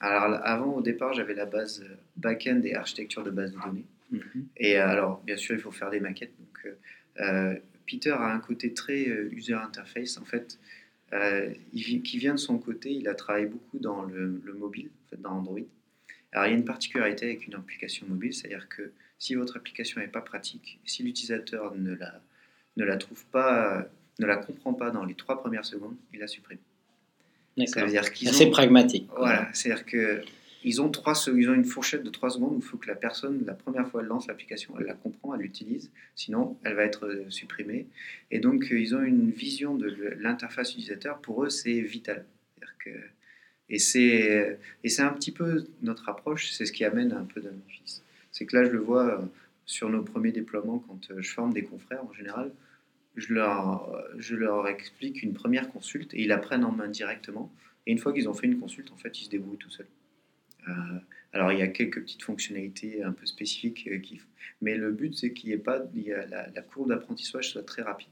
Alors, 0.00 0.40
avant, 0.42 0.74
au 0.74 0.82
départ, 0.82 1.12
j'avais 1.12 1.34
la 1.34 1.46
base 1.46 1.84
back-end 2.16 2.60
et 2.64 2.74
architecture 2.74 3.22
de 3.22 3.30
base 3.30 3.52
de 3.52 3.58
données. 3.60 3.84
Mhm. 4.10 4.46
Et 4.56 4.76
alors, 4.76 5.22
bien 5.24 5.36
sûr, 5.36 5.54
il 5.54 5.60
faut 5.60 5.70
faire 5.70 5.90
des 5.90 6.00
maquettes. 6.00 6.32
Donc, 6.38 7.60
Peter 7.86 8.10
a 8.10 8.32
un 8.32 8.38
côté 8.38 8.72
très 8.72 9.02
user 9.30 9.54
interface. 9.54 10.18
En 10.18 10.24
fait, 10.24 10.58
il, 11.72 12.02
qui 12.02 12.18
vient 12.18 12.34
de 12.34 12.40
son 12.40 12.58
côté, 12.58 12.90
il 12.90 13.06
a 13.06 13.14
travaillé 13.14 13.46
beaucoup 13.46 13.78
dans 13.78 14.02
le, 14.02 14.40
le 14.42 14.54
mobile, 14.54 14.88
en 14.88 15.10
fait, 15.10 15.20
dans 15.20 15.32
Android. 15.32 15.60
Alors, 16.32 16.46
il 16.46 16.50
y 16.50 16.54
a 16.54 16.56
une 16.56 16.64
particularité 16.64 17.26
avec 17.26 17.46
une 17.46 17.54
application 17.54 18.06
mobile, 18.08 18.32
c'est-à-dire 18.32 18.68
que 18.68 18.92
si 19.18 19.34
votre 19.34 19.56
application 19.56 20.00
n'est 20.00 20.08
pas 20.08 20.22
pratique, 20.22 20.80
si 20.84 21.02
l'utilisateur 21.02 21.74
ne 21.74 21.94
la, 21.94 22.20
ne 22.76 22.84
la 22.84 22.96
trouve 22.96 23.24
pas, 23.26 23.86
ne 24.18 24.26
la 24.26 24.36
comprend 24.36 24.72
pas 24.72 24.90
dans 24.90 25.04
les 25.04 25.14
trois 25.14 25.40
premières 25.40 25.64
secondes, 25.64 25.96
il 26.12 26.20
la 26.20 26.26
supprime. 26.26 26.58
Ça 27.66 27.84
veut 27.84 27.90
dire 27.90 28.10
qu'ils 28.12 28.28
assez 28.28 28.50
pragmatique. 28.50 29.08
Voilà, 29.16 29.48
c'est-à-dire 29.52 29.84
que 29.84 30.22
ils 30.64 30.80
ont, 30.80 30.90
trois, 30.90 31.14
ils 31.34 31.50
ont 31.50 31.54
une 31.54 31.64
fourchette 31.64 32.04
de 32.04 32.10
3 32.10 32.30
secondes 32.30 32.54
où 32.54 32.58
il 32.58 32.62
faut 32.62 32.76
que 32.76 32.86
la 32.86 32.94
personne, 32.94 33.44
la 33.44 33.54
première 33.54 33.88
fois 33.88 34.00
elle 34.00 34.06
lance 34.06 34.28
l'application, 34.28 34.74
elle 34.78 34.86
la 34.86 34.94
comprend, 34.94 35.34
elle 35.34 35.40
l'utilise, 35.40 35.90
sinon 36.14 36.56
elle 36.62 36.74
va 36.74 36.84
être 36.84 37.06
euh, 37.06 37.28
supprimée. 37.30 37.86
Et 38.30 38.38
donc 38.38 38.70
euh, 38.70 38.78
ils 38.78 38.94
ont 38.94 39.02
une 39.02 39.30
vision 39.30 39.74
de 39.74 39.88
l'interface 40.18 40.70
utilisateur, 40.70 41.18
pour 41.20 41.44
eux 41.44 41.50
c'est 41.50 41.80
vital. 41.80 42.24
C'est-à-dire 42.54 42.78
que 42.78 42.90
et 43.68 43.78
c'est, 43.78 44.58
et 44.84 44.88
c'est 44.88 45.02
un 45.02 45.12
petit 45.12 45.32
peu 45.32 45.66
notre 45.82 46.08
approche, 46.08 46.50
c'est 46.50 46.66
ce 46.66 46.72
qui 46.72 46.84
amène 46.84 47.12
un 47.12 47.24
peu 47.24 47.40
bénéfice. 47.40 48.02
C'est 48.30 48.46
que 48.46 48.56
là, 48.56 48.64
je 48.64 48.70
le 48.70 48.78
vois 48.78 49.20
euh, 49.20 49.24
sur 49.66 49.88
nos 49.88 50.02
premiers 50.02 50.32
déploiements, 50.32 50.78
quand 50.80 51.10
euh, 51.10 51.20
je 51.20 51.30
forme 51.30 51.52
des 51.52 51.62
confrères 51.62 52.04
en 52.04 52.12
général, 52.12 52.52
je 53.16 53.34
leur, 53.34 53.94
je 54.16 54.34
leur 54.34 54.66
explique 54.68 55.22
une 55.22 55.34
première 55.34 55.68
consulte 55.70 56.14
et 56.14 56.22
ils 56.22 56.28
la 56.28 56.38
prennent 56.38 56.64
en 56.64 56.72
main 56.72 56.88
directement. 56.88 57.52
Et 57.86 57.92
une 57.92 57.98
fois 57.98 58.12
qu'ils 58.12 58.28
ont 58.28 58.34
fait 58.34 58.46
une 58.46 58.58
consulte, 58.58 58.90
en 58.90 58.96
fait, 58.96 59.20
ils 59.20 59.24
se 59.24 59.30
débrouillent 59.30 59.58
tout 59.58 59.70
seuls. 59.70 59.86
Euh, 60.68 60.72
alors, 61.32 61.52
il 61.52 61.58
y 61.58 61.62
a 61.62 61.68
quelques 61.68 62.00
petites 62.00 62.22
fonctionnalités 62.22 63.02
un 63.02 63.12
peu 63.12 63.26
spécifiques, 63.26 63.88
qui, 64.02 64.20
mais 64.60 64.76
le 64.76 64.92
but, 64.92 65.14
c'est 65.14 65.32
qu'il 65.32 65.50
y 65.50 65.52
ait 65.52 65.58
pas, 65.58 65.82
y 65.94 66.12
a 66.12 66.26
la, 66.26 66.48
la 66.48 66.62
courbe 66.62 66.88
d'apprentissage 66.88 67.50
soit 67.50 67.64
très 67.64 67.82
rapide. 67.82 68.08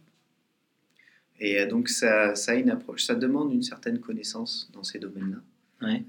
Et 1.41 1.65
donc, 1.67 1.89
ça, 1.89 2.35
ça, 2.35 2.53
a 2.53 2.55
une 2.55 2.71
approche, 2.71 3.05
ça 3.05 3.15
demande 3.15 3.53
une 3.53 3.63
certaine 3.63 3.99
connaissance 3.99 4.71
dans 4.75 4.85
ces 4.85 4.99
domaines-là. 4.99 5.39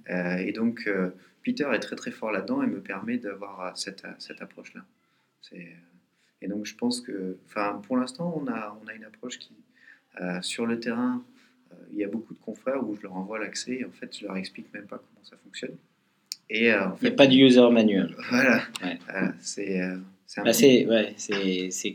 Euh, 0.10 0.38
et 0.38 0.52
donc, 0.52 0.84
euh, 0.88 1.12
Peter 1.44 1.68
est 1.74 1.80
très 1.80 1.96
très 1.96 2.12
fort 2.12 2.32
là-dedans 2.32 2.62
et 2.62 2.68
me 2.68 2.82
permet 2.82 3.18
d'avoir 3.18 3.62
euh, 3.62 3.72
cette, 3.76 4.06
cette 4.20 4.42
approche-là. 4.42 4.82
Et 6.44 6.48
donc, 6.48 6.66
je 6.66 6.76
pense 6.76 7.02
que, 7.02 7.38
enfin, 7.46 7.82
pour 7.86 7.98
l'instant, 7.98 8.34
on 8.36 8.48
a, 8.48 8.78
on 8.84 8.88
a 8.88 8.94
une 8.94 9.04
approche 9.04 9.38
qui, 9.38 9.54
sur 10.42 10.66
le 10.66 10.80
terrain, 10.80 11.24
il 11.92 11.98
y 11.98 12.04
a 12.04 12.08
beaucoup 12.08 12.34
de 12.34 12.40
confrères 12.40 12.88
où 12.88 12.96
je 12.96 13.04
leur 13.04 13.16
envoie 13.16 13.40
l'accès 13.40 13.74
et 13.74 13.86
en 13.86 13.92
fait, 13.92 14.18
je 14.18 14.26
leur 14.26 14.38
explique 14.38 14.74
même 14.74 14.86
pas 14.86 14.98
comment 14.98 15.24
ça 15.24 15.36
fonctionne. 15.44 15.76
Et, 16.50 16.74
en 16.74 16.96
fait, 16.96 17.06
il 17.06 17.10
n'y 17.10 17.14
a 17.14 17.18
pas 17.18 17.28
de 17.28 17.34
user 17.34 17.70
manual. 17.70 18.16
Voilà. 18.30 18.64
c'est. 19.40 19.80
Bah, 20.38 20.54
c'est 20.54 20.86
ouais, 20.86 21.14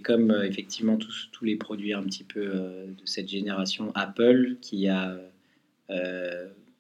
comme 0.03 0.43
effectivement 0.45 0.97
tous, 0.97 1.31
tous, 1.33 1.45
les 1.45 1.57
produits 1.57 1.95
un 1.95 2.03
petit 2.03 2.25
peu 2.25 2.45
de 2.47 3.07
cette 3.07 3.29
génération 3.29 3.93
Apple 3.95 4.57
qui 4.61 4.89
a 4.89 5.19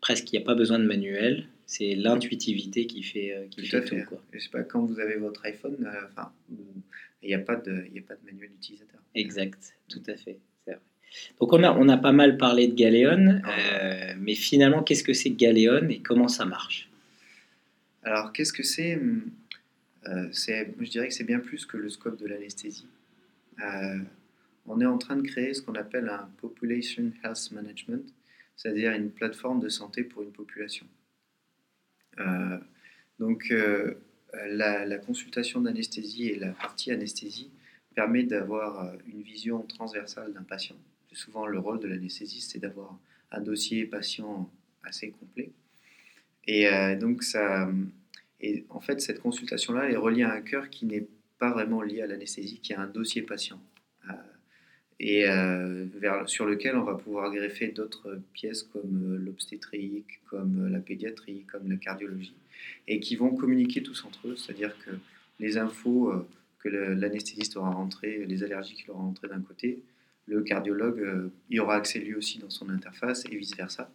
presque 0.06 0.32
il 0.32 0.36
n'y 0.36 0.42
a 0.42 0.46
pas 0.46 0.54
besoin 0.54 0.78
de 0.78 0.84
manuel. 0.84 1.46
C'est 1.66 1.96
l'intuitivité 1.96 2.86
qui 2.86 3.02
fait, 3.02 3.34
euh, 3.34 3.46
qui 3.50 3.68
tout. 3.68 3.82
Fait. 3.82 4.04
Quoi. 4.04 4.22
Je 4.32 4.38
sais 4.38 4.50
pas, 4.50 4.62
quand 4.62 4.84
vous 4.84 5.00
avez 5.00 5.16
votre 5.16 5.44
iPhone, 5.44 5.76
euh, 5.84 6.06
enfin, 6.06 6.30
il 7.22 7.26
n'y 7.26 7.34
a, 7.34 7.40
pas 7.40 7.56
de, 7.56 7.72
a 7.72 8.02
pas 8.06 8.14
de 8.14 8.24
manuel 8.24 8.50
utilisateur. 8.56 9.00
Exact, 9.16 9.74
tout 9.88 10.02
à 10.06 10.14
fait. 10.14 10.38
Donc 11.40 11.52
on 11.52 11.62
a, 11.62 11.72
on 11.72 11.88
a 11.88 11.96
pas 11.96 12.12
mal 12.12 12.36
parlé 12.36 12.68
de 12.68 12.74
Galéon, 12.74 13.40
ah. 13.42 13.50
euh, 13.50 14.14
mais 14.18 14.34
finalement, 14.34 14.82
qu'est-ce 14.82 15.02
que 15.02 15.12
c'est 15.12 15.30
Galéon 15.30 15.88
et 15.88 16.00
comment 16.00 16.28
ça 16.28 16.44
marche? 16.44 16.88
Alors, 18.02 18.32
qu'est-ce 18.32 18.52
que 18.52 18.62
c'est 18.62 19.00
c'est, 19.00 19.00
Je 20.06 20.90
dirais 20.90 21.08
que 21.08 21.14
c'est 21.14 21.24
bien 21.24 21.40
plus 21.40 21.66
que 21.66 21.76
le 21.76 21.88
scope 21.88 22.18
de 22.18 22.26
l'anesthésie. 22.26 22.88
on 24.66 24.80
est 24.80 24.86
en 24.86 24.98
train 24.98 25.16
de 25.16 25.22
créer 25.22 25.54
ce 25.54 25.62
qu'on 25.62 25.74
appelle 25.74 26.08
un 26.08 26.28
Population 26.40 27.12
Health 27.22 27.50
Management, 27.52 28.12
c'est-à-dire 28.56 28.92
une 28.92 29.10
plateforme 29.10 29.60
de 29.60 29.68
santé 29.68 30.02
pour 30.02 30.22
une 30.22 30.32
population. 30.32 30.86
Euh, 32.18 32.58
donc 33.18 33.48
euh, 33.50 33.94
la, 34.48 34.98
consultation 34.98 35.60
d'anesthésie 35.60 36.28
et 36.28 36.38
la 36.38 36.52
partie 36.52 36.90
anesthésie 36.90 37.50
permet 37.94 38.24
d'avoir 38.24 38.80
euh, 38.80 38.96
une 39.06 39.22
vision 39.22 39.62
transversale 39.62 40.32
d'un 40.32 40.42
patient. 40.42 40.76
Souvent 41.12 41.46
le 41.46 41.58
rôle 41.58 41.80
de 41.80 41.88
l'anesthésiste, 41.88 42.52
c'est 42.52 42.58
d'avoir 42.58 42.98
un 43.30 43.40
dossier 43.40 43.86
patient 43.86 44.50
assez 44.82 45.10
complet. 45.10 45.50
Et 46.46 46.68
donc 46.96 47.22
ça, 47.22 47.68
et 48.40 48.64
en 48.70 48.80
fait 48.80 49.00
cette 49.00 49.20
consultation-là 49.20 49.90
est 49.90 49.96
reliée 49.96 50.24
à 50.24 50.32
un 50.32 50.40
cœur 50.40 50.70
qui 50.70 50.86
n'est 50.86 51.06
pas 51.38 51.50
vraiment 51.50 51.82
lié 51.82 52.02
à 52.02 52.06
l'anesthésie, 52.06 52.60
qui 52.60 52.74
a 52.74 52.80
un 52.80 52.86
dossier 52.86 53.22
patient 53.22 53.60
et 54.98 55.28
euh, 55.28 55.84
vers, 55.96 56.28
sur 56.28 56.46
lequel 56.46 56.76
on 56.76 56.82
va 56.82 56.94
pouvoir 56.94 57.30
greffer 57.30 57.68
d'autres 57.68 58.20
pièces 58.32 58.62
comme 58.62 59.14
euh, 59.14 59.18
l'obstétrique, 59.18 60.20
comme 60.30 60.66
euh, 60.66 60.70
la 60.70 60.78
pédiatrie, 60.78 61.44
comme 61.50 61.68
la 61.70 61.76
cardiologie, 61.76 62.34
et 62.88 63.00
qui 63.00 63.16
vont 63.16 63.34
communiquer 63.34 63.82
tous 63.82 64.04
entre 64.04 64.28
eux, 64.28 64.36
c'est-à-dire 64.36 64.74
que 64.84 64.92
les 65.38 65.58
infos 65.58 66.10
que 66.60 66.68
l'anesthésiste 66.68 67.58
aura 67.58 67.70
rentrées, 67.70 68.24
les 68.26 68.42
allergies 68.42 68.74
qu'il 68.74 68.90
aura 68.90 69.02
rentrées 69.02 69.28
d'un 69.28 69.42
côté, 69.42 69.82
le 70.24 70.42
cardiologue 70.42 71.30
y 71.50 71.60
aura 71.60 71.76
accès 71.76 71.98
lui 71.98 72.14
aussi 72.14 72.38
dans 72.38 72.48
son 72.48 72.70
interface 72.70 73.26
et 73.30 73.36
vice-versa. 73.36 73.92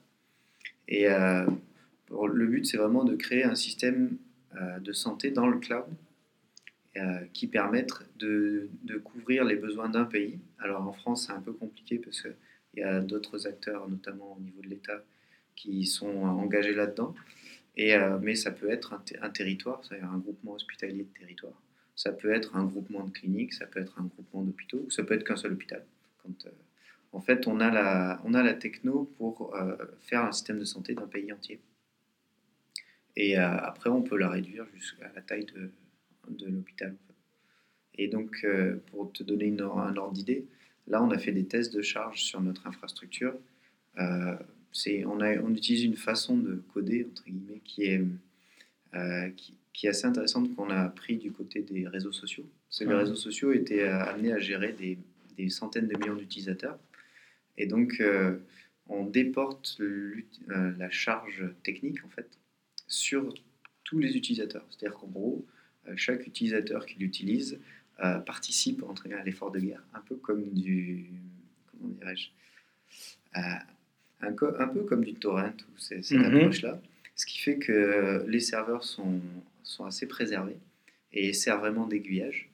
Et 0.87 1.07
le 1.07 2.45
but, 2.45 2.67
c'est 2.67 2.77
vraiment 2.77 3.03
de 3.03 3.15
créer 3.15 3.43
un 3.43 3.55
système 3.55 4.17
de 4.81 4.91
santé 4.91 5.31
dans 5.31 5.47
le 5.47 5.59
cloud 5.59 5.85
euh, 6.97 7.21
qui 7.31 7.47
permettent 7.47 8.05
de, 8.17 8.69
couvrir 9.05 9.45
les 9.45 9.55
besoins 9.55 9.87
d'un 9.87 10.03
pays. 10.03 10.39
Alors 10.59 10.85
en 10.85 10.91
France, 10.91 11.25
c'est 11.25 11.31
un 11.31 11.39
peu 11.39 11.53
compliqué 11.53 11.97
parce 11.97 12.21
qu'il 12.21 12.33
y 12.75 12.83
a 12.83 12.99
d'autres 12.99 13.47
acteurs, 13.47 13.87
notamment 13.87 14.35
au 14.37 14.41
niveau 14.41 14.61
de 14.61 14.67
l'État, 14.67 15.01
qui 15.55 15.85
sont 15.85 16.23
engagés 16.23 16.73
là-dedans. 16.73 17.15
Euh, 17.79 18.19
mais 18.21 18.35
ça 18.35 18.51
peut 18.51 18.69
être 18.69 18.93
un, 19.21 19.29
territoire, 19.29 19.81
c'est-à-dire 19.85 20.11
un 20.11 20.17
groupement 20.17 20.51
hospitalier 20.51 21.03
de 21.03 21.17
territoire. 21.17 21.61
Ça 21.95 22.11
peut 22.11 22.33
être 22.33 22.57
un 22.57 22.65
groupement 22.65 23.05
de 23.05 23.11
cliniques, 23.11 23.53
ça 23.53 23.67
peut 23.67 23.79
être 23.79 23.97
un 23.97 24.03
groupement 24.03 24.41
d'hôpitaux, 24.41 24.85
ça 24.89 25.03
peut 25.03 25.13
être 25.13 25.23
qu'un 25.23 25.37
seul 25.37 25.53
hôpital. 25.53 25.85
Euh, 26.25 26.49
en 27.13 27.21
fait, 27.21 27.47
on 27.47 27.61
a 27.61 27.71
la 27.71 28.53
techno 28.55 29.09
pour 29.17 29.55
faire 30.01 30.25
un 30.25 30.33
système 30.33 30.59
de 30.59 30.65
santé 30.65 30.93
d'un 30.93 31.07
pays 31.07 31.31
entier. 31.31 31.61
Et 33.15 33.35
après, 33.35 33.89
on 33.89 34.01
peut 34.01 34.17
la 34.17 34.29
réduire 34.29 34.65
jusqu'à 34.73 35.11
la 35.13 35.21
taille 35.21 35.45
de, 35.45 35.69
de 36.29 36.47
l'hôpital. 36.47 36.95
Et 37.95 38.07
donc, 38.07 38.39
euh, 38.43 38.77
pour 38.87 39.11
te 39.11 39.23
donner 39.23 39.45
une, 39.45 39.61
un 39.61 39.95
ordre 39.97 40.13
d'idée, 40.13 40.45
là, 40.87 41.03
on 41.03 41.11
a 41.11 41.17
fait 41.17 41.31
des 41.31 41.45
tests 41.45 41.73
de 41.73 41.81
charge 41.81 42.23
sur 42.23 42.41
notre 42.41 42.67
infrastructure. 42.67 43.33
Euh, 43.99 44.35
on, 45.05 45.19
a, 45.19 45.37
on, 45.39 45.53
utilise 45.53 45.83
une 45.83 45.97
façon 45.97 46.37
de 46.37 46.63
coder, 46.73 47.05
entre 47.09 47.25
guillemets, 47.25 47.61
qui 47.65 47.83
est, 47.83 48.01
euh, 48.95 49.29
qui, 49.31 49.55
qui 49.73 49.87
est 49.87 49.89
assez 49.89 50.05
intéressante 50.05 50.55
qu'on 50.55 50.69
a 50.69 50.89
pris 50.89 51.17
du 51.17 51.31
côté 51.31 51.61
des 51.61 51.87
réseaux 51.87 52.11
sociaux. 52.11 52.45
Parce 52.69 52.79
que 52.79 52.85
les 52.85 52.95
réseaux 52.95 53.15
sociaux 53.15 53.51
étaient 53.51 53.83
euh, 53.83 54.03
amenés 54.03 54.31
à 54.31 54.39
gérer 54.39 54.71
des, 54.71 54.97
des 55.37 55.49
centaines 55.49 55.87
de 55.87 55.97
millions 55.97 56.15
d'utilisateurs. 56.15 56.79
Et 57.57 57.67
donc, 57.67 57.97
euh, 57.99 58.37
on 58.87 59.05
déporte 59.05 59.77
euh, 59.81 60.23
la 60.47 60.89
charge 60.89 61.43
technique, 61.63 62.03
en 62.05 62.09
fait, 62.09 62.29
sur 62.91 63.33
tous 63.83 63.99
les 63.99 64.15
utilisateurs. 64.15 64.65
C'est-à-dire 64.69 64.97
qu'en 64.97 65.07
gros, 65.07 65.45
euh, 65.87 65.93
chaque 65.97 66.27
utilisateur 66.27 66.85
qui 66.85 66.99
l'utilise 66.99 67.59
euh, 68.03 68.19
participe 68.19 68.83
entre 68.83 69.07
à 69.11 69.23
l'effort 69.23 69.51
de 69.51 69.59
guerre, 69.59 69.83
un 69.93 69.99
peu 70.01 70.15
comme 70.15 70.43
du... 70.53 71.05
Comment 71.71 71.93
dirais-je 71.99 72.27
Euh, 73.37 73.41
un, 74.21 74.33
peu 74.33 74.83
comme 74.83 75.03
du 75.03 75.13
torrent 75.15 75.53
ou 75.73 75.77
cette 75.79 76.11
Mhm. 76.11 76.25
approche-là. 76.25 76.81
Ce 77.15 77.25
qui 77.25 77.39
fait 77.39 77.57
que 77.57 78.23
les 78.27 78.39
serveurs 78.39 78.83
sont, 78.83 79.19
sont 79.63 79.85
assez 79.85 80.07
préservés 80.07 80.57
et 81.13 81.33
servent 81.33 81.61
vraiment 81.61 81.87
d'aiguillage. 81.87 82.49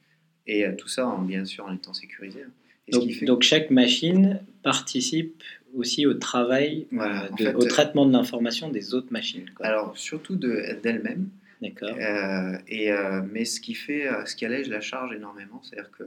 Et 0.46 0.66
euh, 0.66 0.76
tout 0.76 0.88
ça, 0.88 1.08
en, 1.08 1.22
bien 1.24 1.44
sûr, 1.46 1.66
en 1.66 1.74
étant 1.74 1.94
sécurisé. 1.94 2.44
hein. 2.44 2.52
Et 2.90 3.26
donc 3.26 3.42
chaque 3.42 3.70
machine 3.70 4.42
participe 4.64 5.44
aussi 5.78 6.06
au 6.06 6.14
travail, 6.16 6.88
Voilà, 6.92 7.26
euh, 7.26 7.30
en 7.32 7.36
de- 7.36 7.44
fait, 7.44 7.54
au 7.56 7.64
euh, 7.64 7.68
traitement 7.68 8.06
de 8.06 8.12
l'information 8.14 8.70
des 8.70 8.94
autres 8.94 9.12
machines. 9.12 9.50
quoi. 9.56 9.66
Alors, 9.66 9.98
surtout 9.98 10.36
de- 10.36 10.78
d'elle-même. 10.82 11.30
D'accord. 11.62 11.96
Euh, 12.00 12.58
et, 12.68 12.92
mais 13.32 13.44
ce 13.46 13.60
qui 13.60 13.74
fait, 13.74 14.08
ce 14.26 14.36
qui 14.36 14.46
allège 14.46 14.70
la 14.70 14.80
charge 14.82 15.12
énormément, 15.16 15.62
c'est-à-dire 15.64 15.90
que, 15.92 16.04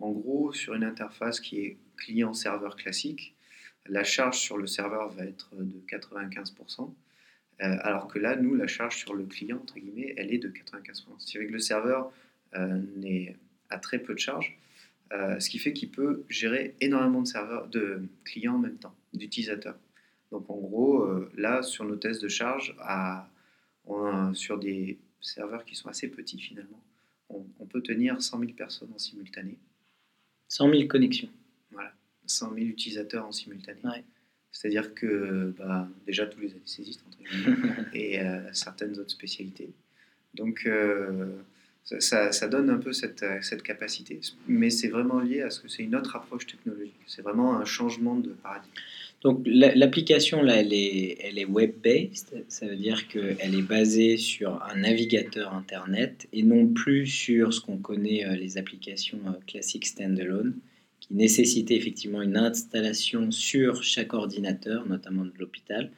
en 0.00 0.10
gros, 0.10 0.52
sur 0.52 0.74
une 0.74 0.82
interface 0.84 1.38
qui 1.40 1.60
est 1.60 1.76
client-serveur 1.98 2.74
classique, 2.76 3.34
la 3.88 4.02
charge 4.04 4.38
sur 4.38 4.56
le 4.58 4.66
serveur 4.66 5.08
va 5.10 5.24
être 5.24 5.50
de 5.56 5.80
95%, 5.88 6.92
euh, 7.62 7.76
alors 7.82 8.08
que 8.08 8.18
là, 8.18 8.34
nous, 8.36 8.54
la 8.54 8.66
charge 8.66 8.96
sur 8.98 9.14
le 9.14 9.24
client, 9.24 9.58
entre 9.62 9.74
guillemets, 9.78 10.14
elle 10.16 10.32
est 10.34 10.38
de 10.38 10.48
95%. 10.48 11.14
Ce 11.18 11.26
qui 11.26 11.38
fait 11.38 11.46
que 11.46 11.52
le 11.52 11.58
serveur 11.60 12.12
n'est- 12.96 13.36
a 13.70 13.78
très 13.78 13.98
peu 13.98 14.14
de 14.14 14.18
charge, 14.18 14.56
euh, 15.12 15.38
ce 15.40 15.48
qui 15.48 15.58
fait 15.58 15.72
qu'il 15.72 15.90
peut 15.90 16.24
gérer 16.28 16.74
énormément 16.80 17.22
de 17.22 17.26
serveurs, 17.26 17.68
de 17.68 18.02
clients 18.24 18.54
en 18.54 18.58
même 18.58 18.76
temps, 18.78 18.94
d'utilisateurs. 19.14 19.78
Donc, 20.30 20.48
en 20.50 20.56
gros, 20.56 21.02
euh, 21.02 21.30
là, 21.36 21.62
sur 21.62 21.84
nos 21.84 21.96
tests 21.96 22.22
de 22.22 22.28
charge, 22.28 22.74
à, 22.80 23.28
on 23.86 24.04
a- 24.04 24.34
sur 24.34 24.58
des 24.58 24.98
serveurs 25.20 25.64
qui 25.64 25.74
sont 25.74 25.88
assez 25.88 26.08
petits 26.08 26.38
finalement, 26.38 26.80
on, 27.30 27.44
on 27.58 27.66
peut 27.66 27.82
tenir 27.82 28.20
100 28.20 28.38
000 28.40 28.52
personnes 28.52 28.90
en 28.94 28.98
simultané, 28.98 29.56
100 30.48 30.70
000 30.70 30.86
connexions. 30.88 31.30
100 32.26 32.54
000 32.56 32.66
utilisateurs 32.66 33.24
en 33.26 33.32
simultané. 33.32 33.80
Ouais. 33.84 34.04
C'est-à-dire 34.52 34.92
que 34.94 35.54
bah, 35.56 35.88
déjà 36.04 36.26
tous 36.26 36.40
les 36.40 36.52
anesthésistes 36.52 37.02
entre 37.08 37.16
guillemets, 37.22 37.56
et 37.94 38.20
euh, 38.20 38.52
certaines 38.52 38.98
autres 38.98 39.12
spécialités. 39.12 39.70
Donc 40.34 40.66
ça, 41.98 42.48
donne 42.48 42.70
un 42.70 42.78
peu 42.78 42.92
cette, 42.92 43.22
euh, 43.22 43.38
cette 43.40 43.62
capacité, 43.62 44.20
mais 44.46 44.70
c'est 44.70 44.88
vraiment 44.88 45.20
lié 45.20 45.42
à 45.42 45.50
ce 45.50 45.60
que 45.60 45.68
c'est 45.68 45.82
une 45.82 45.96
autre 45.96 46.16
approche 46.16 46.46
technologique. 46.46 46.94
C'est 47.06 47.22
vraiment 47.22 47.58
un 47.58 47.64
changement 47.64 48.16
de 48.16 48.30
paradigme. 48.30 48.70
Donc 49.22 49.42
la- 49.46 49.74
l'application 49.74 50.42
là, 50.42 50.56
elle 50.56 50.72
est, 50.72 51.44
web-based, 51.46 52.44
ça 52.48 52.66
veut 52.66 52.76
dire 52.76 53.08
qu'elle 53.08 53.54
est 53.54 53.66
basée 53.66 54.16
sur 54.16 54.62
un 54.62 54.76
navigateur 54.76 55.54
internet 55.54 56.28
et 56.32 56.42
non 56.42 56.68
plus 56.68 57.06
sur 57.06 57.52
ce 57.52 57.60
qu'on 57.60 57.78
connaît 57.78 58.24
euh, 58.26 58.36
les 58.36 58.58
applications 58.58 59.20
euh, 59.26 59.32
classiques 59.46 59.86
standalone, 59.86 60.54
qui 61.00 61.14
nécessitaient 61.14 61.76
effectivement 61.76 62.22
une 62.22 62.36
installation 62.36 63.30
sur 63.30 63.82
chaque 63.82 64.12
ordinateur, 64.14 64.86
notamment 64.86 65.24
de 65.24 65.32
l'hôpital. 65.38 65.90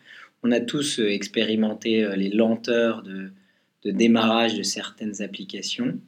On 0.42 0.52
a 0.52 0.60
tous 0.60 1.00
expérimenté 1.00 2.16
les 2.16 2.30
lenteurs 2.30 3.02
de, 3.02 3.30
de 3.84 3.90
démarrage 3.90 4.56
de 4.56 4.62
certaines 4.62 5.22
applications 5.22 5.98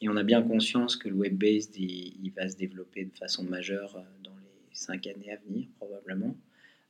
et 0.00 0.08
on 0.08 0.16
a 0.16 0.22
bien 0.22 0.42
conscience 0.42 0.96
que 0.96 1.08
le 1.08 1.14
web-based 1.14 1.76
il, 1.76 2.14
il 2.22 2.30
va 2.36 2.48
se 2.48 2.56
développer 2.56 3.04
de 3.04 3.16
façon 3.18 3.44
majeure 3.44 3.96
euh, 3.96 4.00
dans 4.22 4.30
les 4.30 4.74
cinq 4.74 5.06
années 5.06 5.32
à 5.32 5.36
venir 5.48 5.66
probablement. 5.78 6.36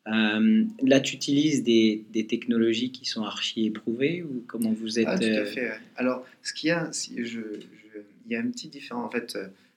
Euh, 0.06 0.64
là, 0.82 1.00
tu 1.00 1.14
utilises 1.14 1.62
des, 1.62 2.04
des 2.10 2.26
technologies 2.26 2.92
qui 2.92 3.06
sont 3.06 3.22
archi 3.22 3.66
éprouvées 3.66 4.22
ou 4.22 4.44
comment 4.46 4.72
vous 4.72 4.98
êtes 4.98 5.06
Ah, 5.08 5.18
tout 5.18 5.24
à 5.24 5.28
euh, 5.28 5.46
fait. 5.46 5.72
Alors, 5.96 6.26
ce 6.42 6.52
qu'il 6.52 6.68
y 6.68 6.72
a, 6.72 6.92
si 6.92 7.24
je, 7.24 7.40
je- 7.40 8.00
il 8.26 8.32
y 8.32 8.36
a 8.36 8.40
un 8.40 8.50
petit 8.50 8.68
différent 8.68 9.04
en 9.04 9.10
fait 9.10 9.36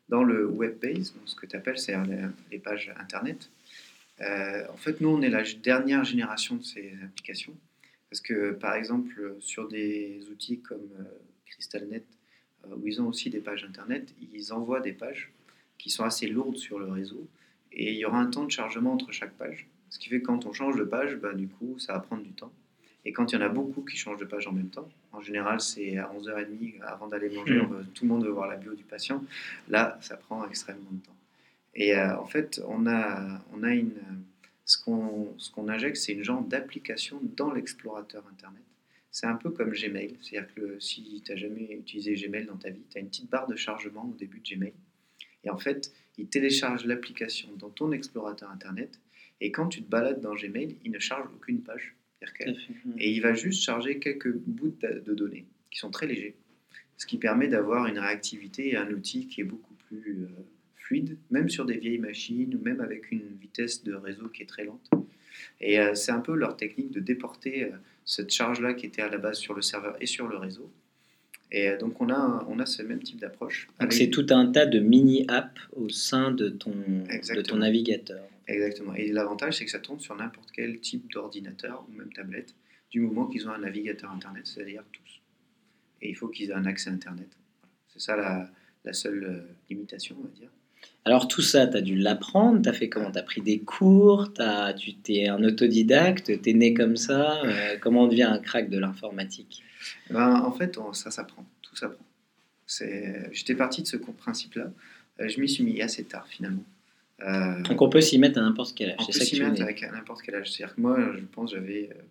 dans 0.09 0.23
le 0.23 0.45
web-based, 0.47 1.13
ce 1.25 1.35
que 1.35 1.45
tu 1.45 1.55
appelles, 1.55 1.77
c'est 1.77 1.95
les, 2.51 2.59
pages 2.59 2.93
internet. 2.97 3.49
Euh, 4.21 4.63
en 4.73 4.77
fait, 4.77 5.01
nous, 5.01 5.09
on 5.09 5.21
est 5.21 5.29
la 5.29 5.43
dernière 5.63 6.03
génération 6.03 6.55
de 6.55 6.63
ces 6.63 6.93
applications 7.03 7.53
parce 8.09 8.21
que, 8.21 8.51
par 8.51 8.75
exemple, 8.75 9.35
sur 9.39 9.67
des 9.67 10.21
outils 10.31 10.59
comme 10.59 10.87
euh, 10.99 11.03
CrystalNet, 11.45 12.03
euh, 12.65 12.75
où 12.75 12.87
ils 12.87 13.01
ont 13.01 13.07
aussi 13.07 13.29
des 13.29 13.39
pages 13.39 13.63
internet, 13.63 14.13
ils 14.33 14.53
envoient 14.53 14.79
des 14.81 14.93
pages 14.93 15.31
qui 15.77 15.89
sont 15.89 16.03
assez 16.03 16.27
lourdes 16.27 16.57
sur 16.57 16.79
le 16.79 16.89
réseau 16.91 17.27
et 17.71 17.91
il 17.91 17.97
y 17.97 18.05
aura 18.05 18.19
un 18.19 18.27
temps 18.29 18.45
de 18.45 18.51
chargement 18.51 18.93
entre 18.93 19.11
chaque 19.11 19.33
page. 19.33 19.67
Ce 19.89 19.99
qui 19.99 20.09
fait 20.09 20.19
que 20.21 20.25
quand 20.25 20.45
on 20.45 20.53
change 20.53 20.75
de 20.77 20.83
page, 20.83 21.15
bah, 21.17 21.33
du 21.33 21.47
coup, 21.47 21.77
ça 21.79 21.93
va 21.93 21.99
prendre 21.99 22.23
du 22.23 22.31
temps. 22.31 22.51
Et 23.05 23.13
quand 23.13 23.31
il 23.31 23.35
y 23.35 23.37
en 23.37 23.45
a 23.45 23.49
beaucoup 23.49 23.83
qui 23.83 23.95
changent 23.95 24.19
de 24.19 24.25
page 24.25 24.47
en 24.47 24.51
même 24.51 24.69
temps, 24.69 24.89
en 25.13 25.21
général, 25.21 25.61
c'est 25.61 25.97
à 25.97 26.11
11h30 26.13 26.81
avant 26.81 27.07
d'aller 27.07 27.29
manger, 27.29 27.61
on 27.61 27.67
veut- 27.67 27.85
tout 27.93 28.03
le 28.03 28.09
monde 28.09 28.25
veut 28.25 28.31
voir 28.31 28.47
la 28.49 28.57
bio 28.57 28.73
du 28.73 28.83
patient. 28.83 29.23
Là, 29.69 29.97
ça 30.01 30.17
prend 30.17 30.45
extrêmement 30.47 30.91
de 30.91 30.99
temps. 31.05 31.15
Et 31.73 31.95
euh, 31.95 32.17
en 32.17 32.25
fait, 32.25 32.61
on 32.67 32.85
a, 32.87 33.41
on 33.53 33.63
a 33.63 33.71
une, 33.73 33.93
ce 34.67 34.77
qu'on 34.83 35.33
ce 35.39 35.49
qu'on 35.49 35.67
injecte, 35.69 35.97
c'est 35.97 36.13
une 36.13 36.23
genre 36.23 36.43
d'application 36.43 37.19
dans 37.35 37.51
l'explorateur 37.51 38.23
Internet. 38.31 38.61
C'est 39.09 39.25
un 39.25 39.35
peu 39.35 39.49
comme 39.49 39.71
Gmail. 39.71 40.15
C'est-à-dire 40.21 40.53
que 40.53 40.59
le- 40.61 40.79
si 40.79 41.23
tu 41.25 41.31
n'as 41.31 41.37
jamais 41.37 41.71
utilisé 41.73 42.13
Gmail 42.13 42.45
dans 42.45 42.57
ta 42.57 42.69
vie, 42.69 42.83
tu 42.91 42.97
as 42.99 43.01
une 43.01 43.07
petite 43.07 43.29
barre 43.31 43.47
de 43.47 43.55
chargement 43.55 44.05
au 44.07 44.13
début 44.13 44.39
de 44.41 44.55
Gmail. 44.55 44.73
Et 45.43 45.49
en 45.49 45.57
fait, 45.57 45.91
il 46.19 46.27
télécharge 46.27 46.85
l'application 46.85 47.49
dans 47.57 47.69
ton 47.69 47.91
explorateur 47.91 48.51
Internet. 48.51 48.99
Et 49.41 49.51
quand 49.51 49.67
tu 49.69 49.81
te 49.81 49.89
balades 49.89 50.21
dans 50.21 50.35
Gmail, 50.35 50.75
il 50.83 50.91
ne 50.91 50.99
charge 50.99 51.27
aucune 51.33 51.61
page. 51.63 51.95
Fait. 52.35 52.49
et 52.97 53.11
il 53.11 53.21
va 53.21 53.33
juste 53.35 53.61
charger 53.63 53.99
quelques 53.99 54.33
bouts 54.33 54.75
de, 54.81 54.99
de 54.99 55.13
données 55.13 55.45
qui 55.71 55.77
sont 55.79 55.91
très 55.91 56.07
légers, 56.07 56.35
ce 56.97 57.05
qui 57.05 57.17
permet 57.19 57.47
d'avoir 57.47 57.85
une 57.85 57.99
réactivité 57.99 58.69
et 58.69 58.75
un 58.75 58.89
outil 58.91 59.27
qui 59.27 59.41
est 59.41 59.43
beaucoup 59.43 59.75
plus 59.87 60.23
euh, 60.23 60.27
fluide, 60.87 61.17
même 61.29 61.49
sur 61.49 61.65
des 61.65 61.77
vieilles 61.77 61.99
machines 61.99 62.55
ou 62.55 62.59
même 62.63 62.81
avec 62.81 63.11
une 63.11 63.27
vitesse 63.41 63.83
de 63.83 63.93
réseau 63.93 64.29
qui 64.29 64.43
est 64.43 64.45
très 64.55 64.63
lente. 64.63 64.89
Et 65.59 65.79
euh, 65.79 65.93
c'est 65.95 66.11
un 66.11 66.21
peu 66.21 66.35
leur 66.35 66.55
technique 66.55 66.91
de 66.91 66.99
déporter 66.99 67.65
euh, 67.65 67.69
cette 68.05 68.31
charge-là 68.31 68.73
qui 68.73 68.85
était 68.85 69.01
à 69.01 69.09
la 69.09 69.17
base 69.17 69.37
sur 69.37 69.53
le 69.53 69.61
serveur 69.61 69.95
et 70.01 70.05
sur 70.05 70.27
le 70.27 70.37
réseau. 70.37 70.71
Et 71.51 71.69
euh, 71.69 71.77
donc 71.77 71.99
on 72.01 72.09
a, 72.09 72.45
on 72.49 72.59
a 72.59 72.65
ce 72.65 72.81
même 72.83 73.01
type 73.03 73.19
d'approche. 73.19 73.67
Donc 73.67 73.75
avec- 73.79 73.93
c'est 73.93 74.09
tout 74.09 74.25
un 74.29 74.51
tas 74.51 74.65
de 74.65 74.79
mini-apps 74.79 75.61
au 75.73 75.89
sein 75.89 76.31
de 76.31 76.49
ton, 76.49 76.71
de 76.71 77.41
ton 77.41 77.57
navigateur. 77.57 78.23
Exactement. 78.47 78.95
Et 78.95 79.11
l'avantage, 79.11 79.57
c'est 79.57 79.65
que 79.65 79.71
ça 79.71 79.79
tourne 79.79 79.99
sur 79.99 80.15
n'importe 80.15 80.51
quel 80.51 80.79
type 80.79 81.11
d'ordinateur 81.11 81.85
ou 81.87 81.91
même 81.97 82.11
tablette, 82.13 82.55
du 82.89 83.01
moment 83.01 83.25
qu'ils 83.27 83.45
ont 83.47 83.51
un 83.51 83.59
navigateur 83.59 84.09
Internet, 84.11 84.47
c'est-à-dire 84.47 84.83
tous. 84.93 85.21
Et 86.01 86.09
il 86.09 86.15
faut 86.15 86.29
qu'ils 86.29 86.49
aient 86.51 86.53
un 86.53 86.65
accès 86.65 86.89
Internet. 86.89 87.27
Voilà. 87.59 87.73
C'est 87.89 87.99
ça 87.99 88.15
la, 88.15 88.49
la 88.85 88.93
seule 88.93 89.43
limitation, 89.69 90.15
on 90.19 90.23
va 90.23 90.29
dire. 90.29 90.49
Alors 91.07 91.27
tout 91.29 91.41
ça, 91.41 91.65
tu 91.67 91.77
as 91.77 91.81
dû 91.81 91.95
l'apprendre, 91.95 92.61
tu 92.61 92.67
as 92.69 92.73
fait 92.73 92.89
comment? 92.89 93.11
Tu 93.11 93.17
as 93.19 93.23
pris 93.23 93.41
des 93.41 93.59
cours, 93.59 94.33
tu 94.33 95.13
es 95.13 95.27
un 95.29 95.41
autodidacte, 95.43 96.41
tu 96.41 96.49
es 96.49 96.53
né 96.53 96.73
comme 96.73 96.97
ça, 96.97 97.41
euh, 97.45 97.77
comment 97.79 98.03
on 98.03 98.07
devient 98.07 98.23
un 98.23 98.39
crack 98.39 98.69
de 98.69 98.77
l'informatique? 98.77 99.63
Ben, 100.09 100.35
en 100.41 100.51
fait, 100.51 100.77
on- 100.77 100.91
ça 100.93 101.09
s'apprend. 101.11 101.45
Tout 101.61 101.75
s'apprend. 101.77 102.03
J'étais 103.31 103.55
parti 103.55 103.81
de 103.83 103.87
ce 103.87 103.95
principe-là. 103.97 104.71
Euh, 105.21 105.29
Je 105.29 105.39
m'y 105.39 105.47
suis 105.47 105.63
mis 105.63 105.81
assez 105.81 106.03
tard, 106.03 106.27
finalement. 106.27 106.63
Euh, 107.21 107.61
Donc 107.63 107.81
on 107.81 107.89
peut 107.89 108.01
s'y 108.01 108.19
mettre 108.19 108.37
à 108.39 108.41
n'importe 108.41 108.75
quel 108.75 108.89
âge, 108.91 108.97
On 108.99 109.05
peut 109.05 109.11
s'y 109.13 109.39
mettre 109.41 109.61
avec 109.61 109.81
n'importe 109.91 110.21
quel 110.23 110.35
âge. 110.35 110.51
C'est-à-dire 110.51 110.75
que 110.75 110.81
moi, 110.81 110.99
je 111.17 111.23
pense 111.23 111.51
j'avais 111.51 111.89
euh, 111.91 112.01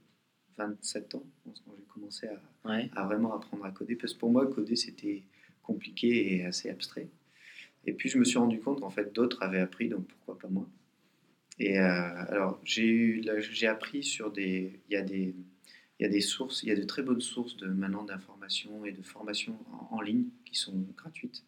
27 0.58 1.14
ans 1.16 1.22
quand 1.44 1.52
j'ai 1.76 1.84
commencé 1.92 2.26
à, 2.28 2.68
Ouais. 2.68 2.90
à 2.96 3.04
vraiment 3.04 3.34
apprendre 3.36 3.64
à 3.66 3.70
coder. 3.70 3.94
Parce 3.94 4.14
que 4.14 4.18
pour 4.18 4.30
moi, 4.30 4.46
coder, 4.46 4.74
c'était 4.74 5.22
compliqué 5.62 6.34
et 6.36 6.44
assez 6.46 6.70
abstrait. 6.70 7.06
Et 7.86 7.92
puis, 7.92 8.08
je 8.08 8.18
me 8.18 8.24
suis 8.24 8.38
rendu 8.38 8.60
compte 8.60 8.80
qu'en 8.80 8.90
fait, 8.90 9.14
d'autres 9.14 9.42
avaient 9.42 9.60
appris, 9.60 9.88
donc 9.88 10.06
pourquoi 10.06 10.38
pas 10.38 10.48
moi. 10.48 10.68
Et 11.58 11.78
euh, 11.78 12.24
alors, 12.28 12.60
j'ai 12.64 13.22
j'ai 13.40 13.66
appris 13.66 14.02
sur 14.02 14.30
des. 14.30 14.80
Il 14.88 14.94
y 14.94 14.96
a 14.96 15.02
des. 15.02 15.34
Il 15.98 16.02
y 16.02 16.06
a 16.06 16.10
des 16.10 16.20
sources, 16.20 16.62
il 16.62 16.68
y 16.68 16.72
a 16.72 16.76
de 16.76 16.82
très 16.82 17.02
bonnes 17.02 17.22
sources 17.22 17.56
de 17.56 17.68
maintenant 17.68 18.04
d'informations 18.04 18.84
et 18.84 18.92
de 18.92 19.00
formations 19.00 19.58
en, 19.90 20.02
ligne 20.02 20.26
qui 20.44 20.54
sont 20.54 20.76
gratuites 20.94 21.42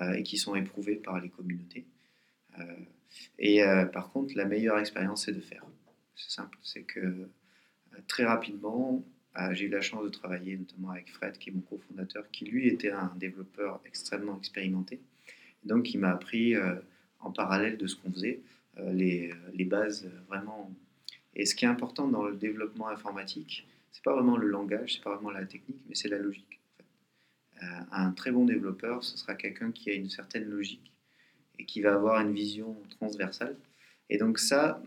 euh, 0.00 0.14
et 0.14 0.24
qui 0.24 0.38
sont 0.38 0.56
éprouvées 0.56 0.96
par 0.96 1.20
les 1.20 1.28
communautés. 1.28 1.86
Euh, 2.58 2.64
et 3.38 3.62
par 3.92 4.10
contre, 4.10 4.36
la 4.36 4.44
meilleure 4.44 4.78
expérience, 4.78 5.26
c'est 5.26 5.32
de 5.32 5.40
faire. 5.40 5.64
C'est 6.16 6.32
simple. 6.32 6.58
C'est 6.62 6.82
que 6.82 7.28
très 8.08 8.24
rapidement, 8.24 9.04
j'ai 9.52 9.66
eu 9.66 9.68
la 9.68 9.80
chance 9.80 10.02
de 10.02 10.08
travailler 10.08 10.56
notamment 10.56 10.90
avec 10.90 11.08
Fred, 11.08 11.38
qui 11.38 11.50
est 11.50 11.52
mon 11.52 11.60
cofondateur, 11.60 12.28
qui 12.32 12.46
lui 12.46 12.66
était 12.66 12.90
un 12.90 13.12
développeur 13.16 13.80
extrêmement 13.84 14.36
expérimenté. 14.36 15.00
Donc, 15.64 15.92
il 15.94 15.98
m'a 15.98 16.10
appris 16.10 16.54
euh, 16.54 16.74
en 17.20 17.30
parallèle 17.30 17.76
de 17.76 17.86
ce 17.86 17.96
qu'on 17.96 18.10
faisait 18.12 18.40
euh, 18.78 18.92
les, 18.92 19.32
les 19.54 19.64
bases 19.64 20.06
euh, 20.06 20.20
vraiment. 20.28 20.70
Et 21.34 21.46
ce 21.46 21.54
qui 21.54 21.64
est 21.64 21.68
important 21.68 22.08
dans 22.08 22.24
le 22.24 22.34
développement 22.34 22.88
informatique, 22.88 23.66
c'est 23.92 24.02
pas 24.02 24.14
vraiment 24.14 24.36
le 24.36 24.48
langage, 24.48 24.94
c'est 24.94 25.02
pas 25.02 25.14
vraiment 25.14 25.30
la 25.30 25.44
technique, 25.44 25.80
mais 25.88 25.94
c'est 25.94 26.08
la 26.08 26.18
logique. 26.18 26.60
en 26.78 26.82
fait. 26.82 27.86
un 27.92 28.10
très 28.12 28.32
bon 28.32 28.44
développeur, 28.44 29.04
ce 29.04 29.16
sera 29.16 29.34
quelqu'un 29.34 29.70
qui 29.70 29.90
a 29.90 29.94
une 29.94 30.10
certaine 30.10 30.44
logique 30.44 30.92
et 31.58 31.64
qui 31.64 31.82
va 31.82 31.94
avoir 31.94 32.20
une 32.20 32.32
vision 32.32 32.76
transversale. 32.88 33.56
Et 34.08 34.18
donc 34.18 34.38
ça, 34.38 34.82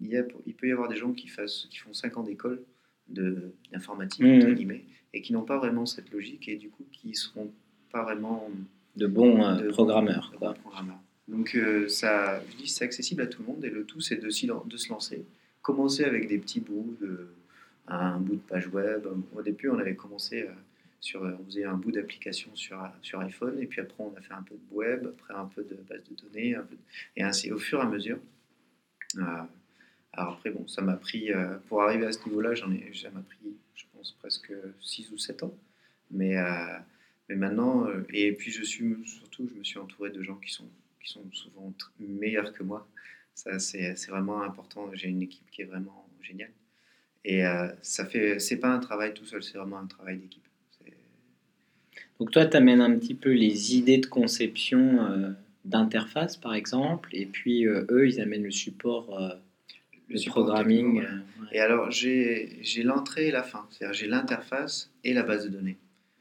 il, 0.00 0.08
y 0.08 0.16
a, 0.16 0.24
il 0.46 0.54
peut 0.54 0.68
y 0.68 0.72
avoir 0.72 0.88
des 0.88 0.96
gens 0.96 1.12
qui, 1.12 1.28
fassent, 1.28 1.66
qui 1.70 1.78
font 1.78 1.92
5 1.92 2.16
ans 2.16 2.22
d'école 2.22 2.62
d'informatique, 3.08 4.22
mmh. 4.22 4.72
et 5.12 5.22
qui 5.22 5.32
n'ont 5.32 5.44
pas 5.44 5.58
vraiment 5.58 5.86
cette 5.86 6.10
logique 6.10 6.48
et 6.48 6.56
du 6.56 6.70
coup 6.70 6.84
qui 6.90 7.08
ne 7.08 7.14
seront 7.14 7.52
pas 7.90 8.02
vraiment 8.02 8.50
de 8.96 9.06
bons 9.06 9.42
euh, 9.44 9.68
programmeurs. 9.70 10.32
Donc 11.28 11.54
euh, 11.54 11.88
ça, 11.88 12.40
je 12.50 12.56
dis 12.56 12.68
c'est 12.68 12.84
accessible 12.84 13.22
à 13.22 13.26
tout 13.26 13.42
le 13.42 13.48
monde 13.48 13.64
et 13.64 13.70
le 13.70 13.84
tout 13.84 14.00
c'est 14.00 14.16
de, 14.16 14.26
de, 14.26 14.76
se 14.76 14.88
lancer, 14.88 15.24
commencer 15.60 16.04
avec 16.04 16.28
des 16.28 16.38
petits 16.38 16.60
bouts, 16.60 16.96
de, 17.00 17.28
un 17.88 18.18
bout 18.18 18.36
de 18.36 18.40
page 18.40 18.68
web. 18.68 19.06
Au 19.34 19.42
début 19.42 19.68
on 19.68 19.78
avait 19.78 19.96
commencé 19.96 20.42
euh, 20.42 20.52
sur, 21.00 21.22
on 21.22 21.44
faisait 21.44 21.64
un 21.64 21.74
bout 21.74 21.92
d'application 21.92 22.50
sur, 22.54 22.78
sur 23.02 23.20
iPhone 23.20 23.58
et 23.60 23.66
puis 23.66 23.80
après 23.80 24.02
on 24.02 24.14
a 24.16 24.20
fait 24.20 24.34
un 24.34 24.42
peu 24.42 24.54
de 24.54 24.74
web, 24.74 25.06
après 25.06 25.34
un 25.34 25.46
peu 25.46 25.62
de 25.62 25.76
base 25.88 26.02
de 26.08 26.16
données, 26.22 26.56
et 27.16 27.22
ainsi 27.22 27.52
au 27.52 27.58
fur 27.58 27.80
et 27.80 27.82
à 27.82 27.86
mesure. 27.86 28.18
alors 29.16 30.32
après 30.34 30.50
bon, 30.50 30.66
ça 30.68 30.80
m'a 30.80 30.96
pris, 30.96 31.30
pour 31.68 31.82
arriver 31.82 32.06
à 32.06 32.12
ce 32.12 32.24
niveau-là, 32.24 32.54
j'en 32.54 32.72
ai, 32.72 32.92
ça 32.94 33.10
m'a 33.10 33.20
pris, 33.20 33.52
je 33.74 33.84
pense 33.92 34.12
presque 34.12 34.52
6 34.80 35.10
ou 35.12 35.18
7 35.18 35.42
ans, 35.42 35.54
mais 36.10 36.36
mais 37.28 37.36
maintenant, 37.36 37.86
euh, 37.86 38.06
et 38.10 38.32
puis 38.32 38.50
je 38.50 38.62
suis 38.62 38.94
surtout, 39.04 39.48
je 39.52 39.58
me 39.58 39.64
suis 39.64 39.78
entouré 39.78 40.10
de 40.10 40.22
gens 40.22 40.36
qui 40.36 40.52
sont, 40.52 40.68
qui 41.02 41.10
sont 41.12 41.24
souvent 41.32 41.72
meilleurs 41.98 42.52
que 42.52 42.62
moi. 42.62 42.86
Ça, 43.34 43.58
c'est 43.58 43.94
vraiment 44.08 44.42
important. 44.42 44.90
J'ai 44.94 45.08
une 45.08 45.22
équipe 45.22 45.50
qui 45.50 45.62
est 45.62 45.66
vraiment 45.66 46.08
géniale. 46.22 46.52
Et 47.24 47.44
euh, 47.44 47.68
ça 47.82 48.06
fait, 48.06 48.38
c'est 48.38 48.56
pas 48.56 48.68
un 48.68 48.78
travail 48.78 49.12
tout 49.12 49.26
seul, 49.26 49.42
c'est 49.42 49.58
vraiment 49.58 49.78
un 49.78 49.86
travail 49.86 50.18
d'équipe. 50.18 50.42
Donc 52.18 52.30
toi, 52.30 52.46
tu 52.46 52.56
amènes 52.56 52.80
un 52.80 52.96
petit 52.96 53.14
peu 53.14 53.30
les 53.30 53.76
idées 53.76 53.98
de 53.98 54.06
conception 54.06 55.04
euh, 55.04 55.32
d'interface, 55.66 56.38
par 56.38 56.54
exemple, 56.54 57.10
et 57.12 57.26
puis 57.26 57.66
eux, 57.66 58.08
ils 58.08 58.20
amènent 58.22 58.44
le 58.44 58.50
support, 58.50 59.20
le, 60.08 60.24
programming. 60.30 61.02
Et 61.52 61.60
alors, 61.60 61.90
j'ai 61.90 62.82
l'entrée 62.84 63.26
et 63.26 63.30
la 63.30 63.42
fin, 63.42 63.66
c'est-à-dire 63.70 63.92
j'ai 63.92 64.06
l'interface 64.06 64.90
et 65.04 65.12
la 65.12 65.24
base 65.24 65.44
de 65.44 65.50
données. 65.50 65.76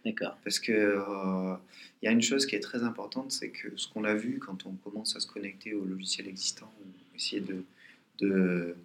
D'accord. 0.06 0.38
Parce 0.44 0.60
que 0.60 0.72
euh, 0.72 1.56
il 2.02 2.06
y 2.06 2.08
a 2.08 2.12
une 2.12 2.22
chose 2.22 2.46
qui 2.46 2.56
est 2.56 2.60
très 2.60 2.84
importante, 2.84 3.32
c'est 3.32 3.50
que 3.50 3.76
ce 3.76 3.88
qu'on 3.88 4.04
a 4.04 4.14
vu 4.14 4.38
quand 4.38 4.68
on 4.68 4.74
commence 4.74 5.16
à 5.16 5.20
se 5.20 5.28
connecter 5.28 5.74
aux 5.74 5.84
logiciels 5.84 6.28
existants, 6.28 6.72
ou 6.80 7.16
essayer 7.16 7.42
de, 7.42 7.64
de, 8.20 8.76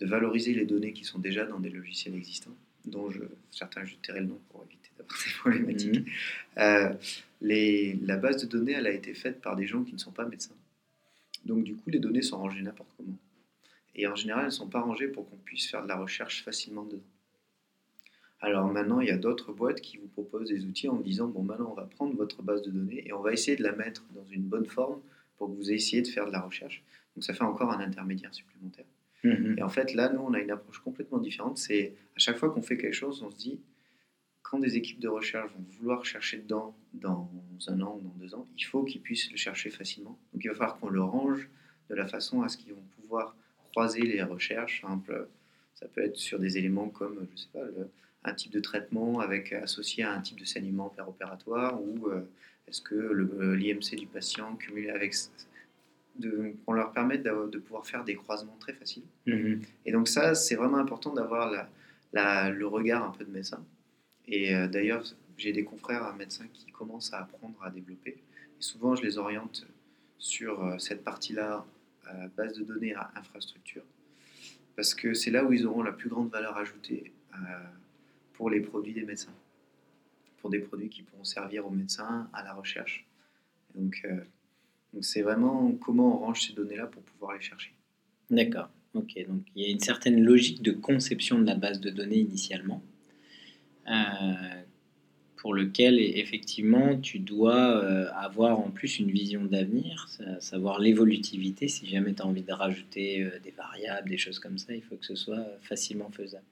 de, 0.00 0.06
valoriser 0.06 0.52
les 0.52 0.64
données 0.64 0.92
qui 0.92 1.04
sont 1.04 1.20
déjà 1.20 1.44
dans 1.44 1.60
des 1.60 1.70
logiciels 1.70 2.16
existants, 2.16 2.56
dont 2.84 3.08
je, 3.08 3.20
certains 3.52 3.84
je 3.84 3.94
tairai 3.96 4.20
le 4.20 4.26
nom 4.26 4.40
pour 4.50 4.64
éviter 4.64 4.90
d'avoir 4.98 5.16
des 5.24 5.32
problématiques. 5.38 6.06
Mhm. 6.06 6.12
Euh, 6.58 6.92
les, 7.40 7.94
la 8.02 8.16
base 8.16 8.42
de 8.42 8.46
données, 8.46 8.72
elle 8.72 8.88
a 8.88 8.92
été 8.92 9.14
faite 9.14 9.40
par 9.40 9.54
des 9.54 9.66
gens 9.68 9.84
qui 9.84 9.92
ne 9.92 9.98
sont 9.98 10.12
pas 10.12 10.26
médecins. 10.26 10.56
Donc 11.44 11.62
du 11.62 11.76
coup, 11.76 11.88
les 11.90 12.00
données 12.00 12.22
sont 12.22 12.38
rangées 12.38 12.62
n'importe 12.62 12.90
comment. 12.96 13.16
Et 13.94 14.08
en 14.08 14.16
général, 14.16 14.42
elles 14.42 14.46
ne 14.46 14.50
sont 14.50 14.68
pas 14.68 14.80
rangées 14.80 15.06
pour 15.06 15.30
qu'on 15.30 15.36
puisse 15.36 15.70
faire 15.70 15.84
de 15.84 15.88
la 15.88 15.96
recherche 15.96 16.42
facilement 16.42 16.82
dedans. 16.84 17.02
Alors 18.44 18.70
maintenant, 18.70 19.00
il 19.00 19.08
y 19.08 19.10
a 19.10 19.16
d'autres 19.16 19.54
boîtes 19.54 19.80
qui 19.80 19.96
vous 19.96 20.06
proposent 20.06 20.50
des 20.50 20.66
outils 20.66 20.86
en 20.86 20.96
vous 20.96 21.02
disant, 21.02 21.28
bon, 21.28 21.42
maintenant, 21.42 21.70
on 21.70 21.74
va 21.74 21.84
prendre 21.86 22.14
votre 22.14 22.42
base 22.42 22.60
de 22.60 22.70
données 22.70 23.02
et 23.06 23.12
on 23.14 23.22
va 23.22 23.32
essayer 23.32 23.56
de 23.56 23.62
la 23.62 23.72
mettre 23.72 24.04
dans 24.14 24.26
une 24.26 24.42
bonne 24.42 24.66
forme 24.66 25.00
pour 25.38 25.48
que 25.48 25.54
vous 25.54 25.72
essayiez 25.72 26.02
de 26.02 26.08
faire 26.08 26.26
de 26.26 26.32
la 26.32 26.40
recherche. 26.40 26.84
Donc 27.16 27.24
ça 27.24 27.32
fait 27.32 27.42
encore 27.42 27.70
un 27.72 27.80
intermédiaire 27.80 28.34
supplémentaire. 28.34 28.84
Mhm. 29.22 29.56
Et 29.56 29.62
en 29.62 29.70
fait, 29.70 29.94
là, 29.94 30.12
nous, 30.12 30.20
on 30.20 30.34
a 30.34 30.40
une 30.40 30.50
approche 30.50 30.78
complètement 30.80 31.18
différente. 31.18 31.56
C'est 31.56 31.94
à 32.16 32.18
chaque 32.18 32.36
fois 32.36 32.50
qu'on 32.50 32.60
fait 32.60 32.76
quelque 32.76 32.92
chose, 32.92 33.22
on 33.22 33.30
se 33.30 33.36
dit, 33.36 33.60
quand 34.42 34.58
des 34.58 34.76
équipes 34.76 35.00
de 35.00 35.08
recherche 35.08 35.50
vont 35.52 35.64
vouloir 35.78 36.04
chercher 36.04 36.36
dedans 36.36 36.76
dans 36.92 37.30
un 37.68 37.80
an 37.80 37.98
ou 37.98 38.02
dans 38.02 38.14
deux 38.20 38.34
ans, 38.34 38.46
il 38.58 38.64
faut 38.64 38.84
qu'ils 38.84 39.00
puissent 39.00 39.30
le 39.30 39.38
chercher 39.38 39.70
facilement. 39.70 40.18
Donc 40.34 40.44
il 40.44 40.48
va 40.48 40.54
falloir 40.54 40.78
qu'on 40.78 40.90
le 40.90 41.02
range 41.02 41.48
de 41.88 41.94
la 41.94 42.06
façon 42.06 42.42
à 42.42 42.50
ce 42.50 42.58
qu'ils 42.58 42.74
vont 42.74 42.84
pouvoir 43.00 43.34
croiser 43.70 44.02
les 44.02 44.22
recherches. 44.22 44.84
Ça 45.76 45.88
peut 45.88 46.02
être 46.02 46.18
sur 46.18 46.38
des 46.38 46.58
éléments 46.58 46.90
comme, 46.90 47.26
je 47.32 47.40
sais 47.40 47.48
pas, 47.50 47.64
le, 47.64 47.88
un 48.24 48.34
type 48.34 48.52
de 48.52 48.60
traitement 48.60 49.20
avec, 49.20 49.52
associé 49.52 50.02
à 50.02 50.12
un 50.12 50.20
type 50.20 50.40
de 50.40 50.44
saignement 50.44 50.92
opératoire 51.06 51.80
ou 51.80 52.08
euh, 52.08 52.26
est-ce 52.66 52.80
que 52.80 52.94
euh, 52.94 53.54
l'IMC 53.54 53.96
du 53.96 54.06
patient 54.06 54.56
cumulé 54.56 54.90
avec 54.90 55.14
de, 56.18 56.54
on 56.66 56.72
leur 56.72 56.92
permet 56.92 57.18
de, 57.18 57.58
pouvoir 57.58 57.86
faire 57.86 58.04
des 58.04 58.14
croisements 58.14 58.56
très 58.58 58.72
faciles. 58.72 59.02
Mm-hmm. 59.26 59.58
Et 59.86 59.92
donc 59.92 60.08
ça, 60.08 60.34
c'est 60.34 60.54
vraiment 60.54 60.78
important 60.78 61.12
d'avoir 61.12 61.50
la, 61.50 61.68
la, 62.12 62.50
le 62.50 62.66
regard 62.66 63.04
un 63.04 63.10
peu 63.10 63.24
de 63.24 63.30
médecin. 63.30 63.62
Et 64.26 64.54
euh, 64.54 64.68
d'ailleurs, 64.68 65.04
j'ai 65.36 65.52
des 65.52 65.64
confrères 65.64 66.14
médecins 66.14 66.46
qui 66.52 66.70
commencent 66.70 67.12
à 67.12 67.18
apprendre 67.18 67.62
à 67.62 67.70
développer. 67.70 68.12
Et 68.12 68.62
souvent, 68.62 68.94
je 68.94 69.02
les 69.02 69.18
oriente 69.18 69.66
sur 70.18 70.76
cette 70.78 71.04
partie-là, 71.04 71.66
base 72.36 72.56
de 72.56 72.62
données 72.62 72.94
à 72.94 73.10
infrastructure, 73.16 73.82
parce 74.74 74.94
que 74.94 75.12
c'est 75.12 75.30
là 75.30 75.44
où 75.44 75.52
ils 75.52 75.66
auront 75.66 75.82
la 75.82 75.92
plus 75.92 76.08
grande 76.08 76.30
valeur 76.30 76.56
ajoutée 76.56 77.12
pour 78.34 78.50
les 78.50 78.60
produits 78.60 78.92
des 78.92 79.04
médecins, 79.04 79.32
pour 80.38 80.50
des 80.50 80.58
produits 80.58 80.90
qui 80.90 81.02
pourront 81.02 81.24
servir 81.24 81.66
aux 81.66 81.70
médecins, 81.70 82.28
à 82.32 82.44
la 82.44 82.52
recherche. 82.52 83.06
Donc, 83.74 84.02
euh, 84.04 84.16
donc 84.92 85.04
c'est 85.04 85.22
vraiment 85.22 85.72
comment 85.72 86.16
on 86.16 86.26
range 86.26 86.46
ces 86.46 86.52
données-là 86.52 86.86
pour 86.86 87.02
pouvoir 87.02 87.34
les 87.34 87.40
chercher. 87.40 87.72
D'accord. 88.30 88.68
Ok. 88.94 89.14
Donc 89.26 89.42
il 89.56 89.62
y 89.62 89.66
a 89.66 89.70
une 89.70 89.80
certaine 89.80 90.22
logique 90.22 90.62
de 90.62 90.72
conception 90.72 91.38
de 91.38 91.46
la 91.46 91.54
base 91.54 91.80
de 91.80 91.90
données 91.90 92.18
initialement, 92.18 92.82
euh, 93.88 93.92
pour 95.36 95.52
lequel 95.52 95.98
effectivement 95.98 96.98
tu 96.98 97.18
dois 97.18 97.82
euh, 97.82 98.08
avoir 98.14 98.60
en 98.60 98.70
plus 98.70 98.98
une 98.98 99.10
vision 99.10 99.44
d'avenir, 99.44 100.08
savoir 100.38 100.78
l'évolutivité. 100.78 101.68
Si 101.68 101.86
jamais 101.86 102.14
tu 102.14 102.22
as 102.22 102.26
envie 102.26 102.42
de 102.42 102.52
rajouter 102.52 103.28
des 103.42 103.50
variables, 103.50 104.08
des 104.08 104.18
choses 104.18 104.38
comme 104.38 104.58
ça, 104.58 104.74
il 104.74 104.82
faut 104.82 104.96
que 104.96 105.06
ce 105.06 105.16
soit 105.16 105.44
facilement 105.62 106.10
faisable. 106.10 106.44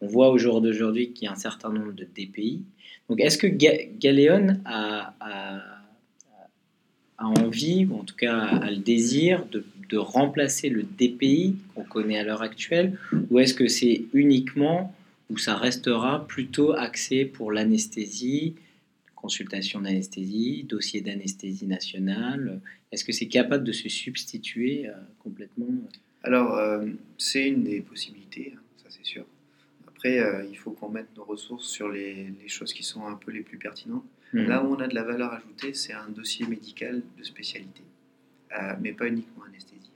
On 0.00 0.06
voit 0.06 0.30
au 0.30 0.38
jour 0.38 0.60
d'aujourd'hui 0.60 1.12
qu'il 1.12 1.26
y 1.26 1.28
a 1.28 1.32
un 1.32 1.36
certain 1.36 1.70
nombre 1.70 1.92
de 1.92 2.04
DPI. 2.04 2.62
Donc, 3.08 3.20
est-ce 3.20 3.38
que 3.38 3.46
Galéon 3.46 4.60
a, 4.64 5.14
envie, 7.18 7.84
ou 7.84 7.96
en 7.96 8.04
tout 8.04 8.16
cas 8.16 8.38
a 8.38 8.70
le 8.70 8.78
désir, 8.78 9.44
de, 9.46 9.64
remplacer 9.92 10.68
le 10.68 10.84
DPI 10.84 11.56
qu'on 11.74 11.82
connaît 11.82 12.16
à 12.16 12.22
l'heure 12.22 12.42
actuelle, 12.42 12.96
ou 13.28 13.40
est-ce 13.40 13.54
que 13.54 13.66
c'est 13.66 14.04
uniquement, 14.12 14.94
ou 15.30 15.36
ça 15.36 15.56
restera 15.56 16.28
plutôt 16.28 16.72
axé 16.74 17.24
pour 17.24 17.50
l'anesthésie, 17.50 18.54
consultation 19.16 19.80
d'anesthésie, 19.80 20.62
dossier 20.62 21.00
d'anesthésie 21.00 21.66
nationale? 21.66 22.60
Est-ce 22.92 23.04
que 23.04 23.10
c'est 23.10 23.26
capable 23.26 23.64
de 23.64 23.72
se 23.72 23.88
substituer 23.88 24.86
euh, 24.86 24.92
complètement? 25.18 25.66
Alors, 26.22 26.56
euh, 26.56 26.86
c'est 27.18 27.48
une 27.48 27.64
des 27.64 27.80
possibilités, 27.80 28.52
hein, 28.54 28.60
ça 28.76 28.90
c'est 28.90 29.04
sûr. 29.04 29.24
Après, 30.00 30.18
euh, 30.18 30.46
il 30.50 30.56
faut 30.56 30.70
qu'on 30.70 30.88
mette 30.88 31.14
nos 31.14 31.24
ressources 31.24 31.68
sur 31.68 31.90
les, 31.90 32.32
choses 32.46 32.72
qui 32.72 32.82
sont 32.82 33.06
un 33.06 33.16
peu 33.16 33.30
les 33.32 33.42
plus 33.42 33.58
pertinentes. 33.58 34.06
Mhm. 34.32 34.46
Là 34.46 34.64
où 34.64 34.72
on 34.74 34.80
a 34.80 34.88
de 34.88 34.94
la 34.94 35.02
valeur 35.02 35.34
ajoutée, 35.34 35.74
c'est 35.74 35.92
un 35.92 36.08
dossier 36.08 36.46
médical 36.46 37.02
de 37.18 37.22
spécialité, 37.22 37.82
euh, 38.58 38.72
mais 38.80 38.92
pas 38.94 39.08
uniquement 39.08 39.44
anesthésie. 39.44 39.90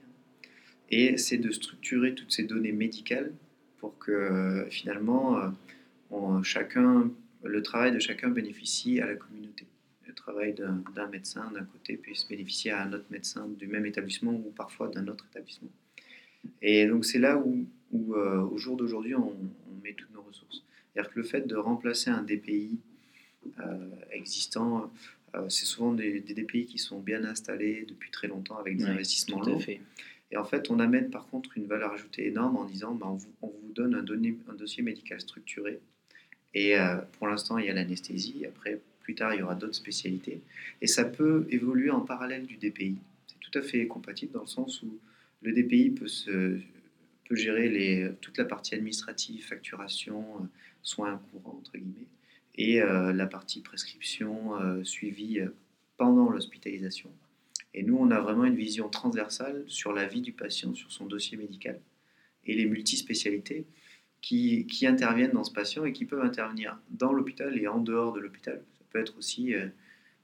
Et 0.91 1.17
c'est 1.17 1.39
de 1.39 1.49
structurer 1.49 2.13
toutes 2.13 2.31
ces 2.31 2.43
données 2.43 2.71
médicales 2.71 3.31
pour 3.79 3.97
que 3.97 4.11
euh, 4.11 4.69
finalement, 4.69 5.51
chacun, 6.43 7.09
le 7.43 7.63
travail 7.63 7.91
de 7.91 7.97
chacun 7.97 8.29
bénéficie 8.29 9.01
à 9.01 9.07
la 9.07 9.15
communauté. 9.15 9.65
Le 10.05 10.13
travail 10.13 10.53
d'un 10.53 11.07
médecin 11.07 11.51
d'un 11.51 11.63
côté 11.65 11.97
puisse 11.97 12.27
bénéficier 12.27 12.69
à 12.69 12.83
un 12.83 12.93
autre 12.93 13.07
médecin 13.09 13.47
du 13.57 13.65
même 13.65 13.87
établissement 13.87 14.33
ou 14.33 14.53
parfois 14.55 14.87
d'un 14.87 15.07
autre 15.07 15.25
établissement. 15.31 15.69
Et 16.61 16.85
donc 16.85 17.05
c'est 17.05 17.17
là 17.17 17.39
où, 17.43 17.65
au 17.91 18.57
jour 18.59 18.77
d'aujourd'hui, 18.77 19.15
on, 19.15 19.35
toutes 19.93 20.13
nos 20.13 20.21
ressources. 20.21 20.63
C'est-à-dire 20.93 21.11
que 21.11 21.19
le 21.19 21.25
fait 21.25 21.47
de 21.47 21.55
remplacer 21.55 22.09
un 22.09 22.23
DPI 22.23 22.79
euh, 23.59 23.89
existant, 24.11 24.91
euh, 25.35 25.49
c'est 25.49 25.65
souvent 25.65 25.93
des, 25.93 26.21
DPI 26.21 26.65
qui 26.65 26.77
sont 26.77 26.99
bien 26.99 27.23
installés 27.23 27.85
depuis 27.87 28.11
très 28.11 28.27
longtemps 28.27 28.57
avec 28.57 28.77
des 28.77 28.85
investissements 28.85 29.41
lourds. 29.41 29.61
Et 30.31 30.37
en 30.37 30.45
fait, 30.45 30.69
on 30.69 30.79
amène 30.79 31.09
par 31.09 31.27
contre 31.27 31.57
une 31.57 31.67
valeur 31.67 31.93
ajoutée 31.93 32.27
énorme 32.27 32.57
en 32.57 32.65
disant 32.65 32.95
bah, 32.95 33.07
on, 33.07 33.15
vous, 33.15 33.33
on, 33.41 33.47
vous, 33.47 33.73
donne 33.73 33.93
un, 33.93 34.51
un, 34.51 34.55
dossier 34.55 34.81
médical 34.81 35.21
structuré. 35.21 35.79
Et 36.53 36.77
euh, 36.77 36.97
pour 37.19 37.27
l'instant, 37.27 37.57
il 37.57 37.65
y 37.65 37.69
a 37.69 37.73
l'anesthésie. 37.73 38.45
Après, 38.45 38.81
plus 39.01 39.15
tard, 39.15 39.33
il 39.33 39.41
y 39.41 39.43
aura 39.43 39.55
d'autres 39.55 39.75
spécialités. 39.75 40.41
Et 40.81 40.87
ça 40.87 41.05
peut 41.05 41.45
évoluer 41.49 41.91
en 41.91 42.01
parallèle 42.01 42.45
du 42.45 42.57
DPI. 42.57 42.97
C'est 43.27 43.39
tout 43.39 43.57
à 43.57 43.61
fait 43.61 43.85
compatible 43.87 44.31
dans 44.33 44.41
le 44.41 44.47
sens 44.47 44.81
où 44.81 44.97
le 45.41 45.51
DPI 45.51 45.91
peut 45.91 46.07
se, 46.07 46.59
peut 47.25 47.35
gérer 47.35 48.11
toute 48.21 48.37
la 48.37 48.45
partie 48.45 48.75
administrative, 48.75 49.45
facturation, 49.45 50.23
euh, 50.41 50.45
soins 50.81 51.19
courants, 51.31 51.57
entre 51.59 51.77
guillemets, 51.77 52.07
et 52.55 52.81
euh, 52.81 53.11
la 53.11 53.25
partie 53.25 53.61
prescription, 53.61 54.59
euh, 54.61 54.83
suivi 54.83 55.41
pendant 55.97 56.29
l'hospitalisation. 56.29 57.11
Et 57.73 57.83
nous, 57.83 57.97
on 57.97 58.11
a 58.11 58.19
vraiment 58.21 58.45
une 58.45 58.55
vision 58.55 58.87
transversale 58.87 59.63
sur 59.67 59.91
la 59.91 60.07
vie 60.07 60.21
du 60.21 60.31
patient, 60.31 60.73
sur 60.73 60.91
son 60.91 61.05
dossier 61.05 61.37
médical, 61.37 61.81
et 62.45 62.55
les 62.55 62.65
multispécialités 62.65 63.65
qui, 64.21 64.65
qui 64.67 64.87
interviennent 64.87 65.33
dans 65.33 65.43
ce 65.43 65.51
patient 65.51 65.83
et 65.83 65.91
qui 65.91 66.05
peuvent 66.05 66.23
intervenir 66.23 66.79
dans 66.91 67.11
l'hôpital 67.11 67.57
et 67.57 67.67
en 67.67 67.79
dehors 67.79 68.13
de 68.13 68.19
l'hôpital. 68.19 68.61
Ça 68.77 68.85
peut 68.89 68.99
être 68.99 69.17
aussi, 69.17 69.53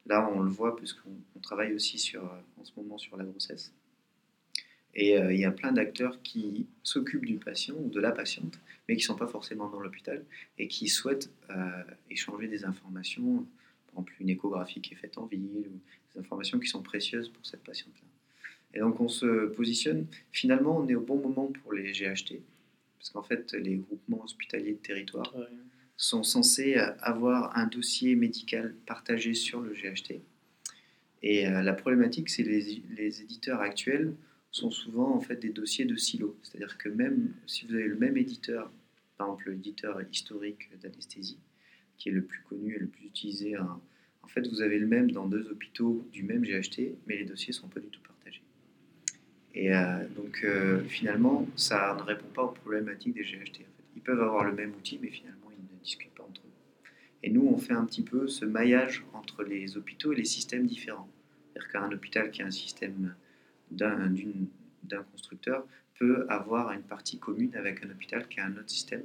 là 0.06 0.30
on 0.34 0.42
le 0.42 0.50
voit 0.50 0.76
puisqu'on 0.76 1.40
travaille 1.42 1.74
aussi 1.74 2.16
en 2.18 2.64
ce 2.64 2.72
moment 2.78 2.98
sur 2.98 3.18
la 3.18 3.26
grossesse. 3.26 3.74
Et 4.94 5.16
il 5.16 5.38
y 5.38 5.46
a 5.46 5.52
plein 5.52 5.72
d'acteurs 5.72 6.22
qui 6.22 6.68
s'occupent 6.84 7.26
du 7.26 7.38
patient 7.38 7.76
ou 7.78 7.90
de 7.90 8.00
la 8.00 8.12
patiente, 8.12 8.60
mais 8.88 8.96
qui 8.96 9.04
ne 9.04 9.06
sont 9.06 9.16
pas 9.16 9.28
forcément 9.28 9.70
dans 9.70 9.80
l'hôpital 9.80 10.26
et 10.58 10.68
qui 10.68 10.90
souhaitent 10.90 11.30
échanger 12.10 12.50
des 12.50 12.66
informations, 12.66 13.48
par 13.86 13.94
exemple 13.94 14.14
une 14.20 14.30
échographie 14.30 14.82
qui 14.82 14.94
est 14.94 14.98
faite 14.98 15.18
en 15.18 15.28
ville, 15.28 15.68
ou 15.70 15.80
des 16.14 16.20
informations 16.20 16.60
qui 16.60 16.68
sont 16.68 16.82
précieuses 16.82 17.30
pour 17.30 17.46
cette 17.46 17.64
patiente-là. 17.64 18.08
Et 18.74 18.80
donc 18.80 19.00
on 19.00 19.08
se 19.08 19.48
positionne, 19.48 20.08
finalement 20.34 20.78
on 20.78 20.88
est 20.90 20.96
au 20.96 21.02
bon 21.02 21.18
moment 21.18 21.48
pour 21.48 21.72
les 21.72 21.94
GHT, 21.94 22.42
parce 22.98 23.12
qu'en 23.12 23.24
fait 23.24 23.54
les 23.54 23.78
groupements 23.78 24.22
hospitaliers 24.24 24.74
de 24.74 24.78
territoire 24.78 25.34
sont 25.96 26.24
censés 26.24 26.76
avoir 27.00 27.56
un 27.56 27.68
dossier 27.68 28.16
médical 28.16 28.76
partagé 28.86 29.36
sur 29.36 29.62
le 29.62 29.72
GHT. 29.72 30.20
Et 31.24 31.48
euh, 31.48 31.62
la 31.62 31.74
problématique, 31.74 32.30
c'est 32.30 32.42
les, 32.42 32.82
les 32.98 33.22
éditeurs 33.22 33.62
actuels 33.62 34.16
sont 34.52 34.72
souvent 34.72 35.16
en 35.16 35.22
fait 35.22 35.38
des 35.38 35.50
dossiers 35.50 35.86
de 35.86 35.96
silo. 35.96 36.38
C'est-à-dire 36.44 36.78
que 36.78 36.90
même 36.90 37.34
si 37.48 37.66
vous 37.66 37.74
avez 37.74 37.88
le 37.88 37.96
même 37.96 38.18
éditeur, 38.18 38.72
par 39.18 39.28
exemple 39.28 39.52
l'éditeur 39.52 40.02
historique 40.12 40.70
d'anesthésie, 40.82 41.40
qui 41.98 42.10
est 42.10 42.12
le 42.12 42.24
plus 42.24 42.42
connu 42.44 42.76
et 42.76 42.80
le 42.80 42.88
plus 42.88 43.06
utilisé, 43.06 43.58
en 43.58 44.28
fait 44.28 44.48
vous 44.48 44.62
avez 44.62 44.78
le 44.78 44.88
même 44.88 45.12
dans 45.12 45.26
deux 45.26 45.50
hôpitaux 45.50 46.08
du 46.12 46.24
même 46.24 46.44
GHT, 46.44 46.98
mais 47.08 47.18
les 47.18 47.26
dossiers 47.26 47.52
ne 47.52 47.56
sont 47.56 47.70
pas 47.70 47.80
du 47.80 47.88
tout 47.88 48.02
partagés. 48.02 48.44
Et 49.54 49.74
euh, 49.74 50.08
donc 50.16 50.42
euh, 50.44 50.84
finalement, 50.84 51.48
ça 51.56 51.96
ne 51.98 52.04
répond 52.04 52.28
pas 52.34 52.44
aux 52.44 52.52
problématiques 52.52 53.14
des 53.14 53.24
GHT. 53.24 53.66
Ils 53.96 54.02
peuvent 54.02 54.22
avoir 54.22 54.46
le 54.46 54.54
même 54.54 54.72
outil, 54.72 55.00
mais 55.02 55.10
finalement, 55.10 55.52
ils 55.52 55.76
ne 55.76 55.80
discutent 55.84 56.14
pas 56.14 56.24
entre 56.24 56.42
eux. 56.42 56.52
Et 57.24 57.30
nous, 57.30 57.46
on 57.48 57.58
fait 57.58 57.74
un 57.74 57.86
petit 57.86 58.02
peu 58.02 58.28
ce 58.28 58.46
maillage 58.46 59.06
entre 59.14 59.44
les 59.44 59.78
hôpitaux 59.78 60.14
et 60.14 60.16
les 60.16 60.26
systèmes 60.26 60.66
différents. 60.66 61.10
C'est-à-dire 61.54 61.72
qu'un 61.72 61.92
hôpital 61.92 62.32
qui 62.32 62.42
a 62.42 62.48
un 62.48 62.52
système 62.52 63.14
d'un 63.72 65.04
constructeur 65.12 65.66
peut 65.98 66.26
avoir 66.30 66.72
une 66.72 66.84
partie 66.84 67.20
commune 67.20 67.56
avec 67.56 67.84
un 67.84 67.90
hôpital 67.90 68.28
qui 68.28 68.40
a 68.40 68.46
un 68.46 68.52
autre 68.58 68.70
système. 68.70 69.04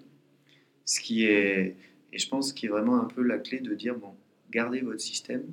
Ce 0.84 1.00
qui 1.00 1.24
est, 1.24 1.76
et 2.12 2.18
je 2.18 2.28
pense, 2.28 2.52
qui 2.52 2.66
est 2.66 2.68
vraiment 2.68 3.00
un 3.00 3.06
peu 3.06 3.22
la 3.22 3.38
clé 3.38 3.60
de 3.60 3.74
dire, 3.74 3.96
bon, 3.96 4.14
gardez 4.50 4.80
votre 4.80 5.00
système, 5.00 5.44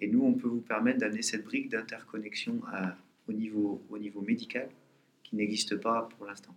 et 0.00 0.06
nous, 0.06 0.22
on 0.22 0.34
peut 0.34 0.48
vous 0.48 0.60
permettre 0.60 0.98
d'amener 0.98 1.22
cette 1.22 1.44
brique 1.44 1.68
d'interconnexion 1.68 2.60
au 3.28 3.32
niveau, 3.32 3.82
au 3.90 3.98
niveau 3.98 4.20
médical 4.20 4.68
qui 5.24 5.36
n'existe 5.36 5.76
pas 5.76 6.08
pour 6.16 6.26
l'instant. 6.26 6.54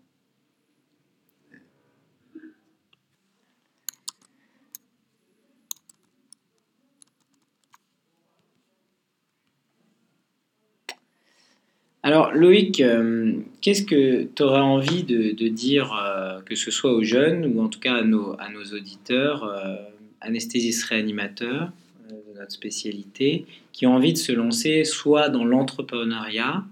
Alors 12.12 12.34
Loïc, 12.34 12.82
euh, 12.82 13.38
qu'est-ce 13.62 13.84
que 13.84 14.24
tu 14.24 14.44
aurais 14.44 14.60
envie 14.60 15.04
de, 15.06 15.48
dire, 15.48 15.94
euh, 15.94 16.42
que 16.42 16.56
ce 16.56 16.70
soit 16.70 16.92
aux 16.92 17.04
jeunes 17.04 17.46
ou 17.46 17.62
en 17.62 17.70
tout 17.70 17.80
cas 17.80 17.96
à 17.96 18.04
nos, 18.04 18.36
auditeurs, 18.74 19.46
euh, 19.46 19.78
anesthésistes 20.20 20.84
réanimateurs, 20.84 21.72
de 22.10 22.38
notre 22.38 22.52
spécialité, 22.52 23.46
qui 23.72 23.88
ont 23.88 23.96
envie 23.96 24.12
de 24.12 24.18
se 24.18 24.34
lancer 24.34 24.84
soit 24.84 25.30
dans 25.30 25.46
l'entrepreneuriat, 25.46 26.66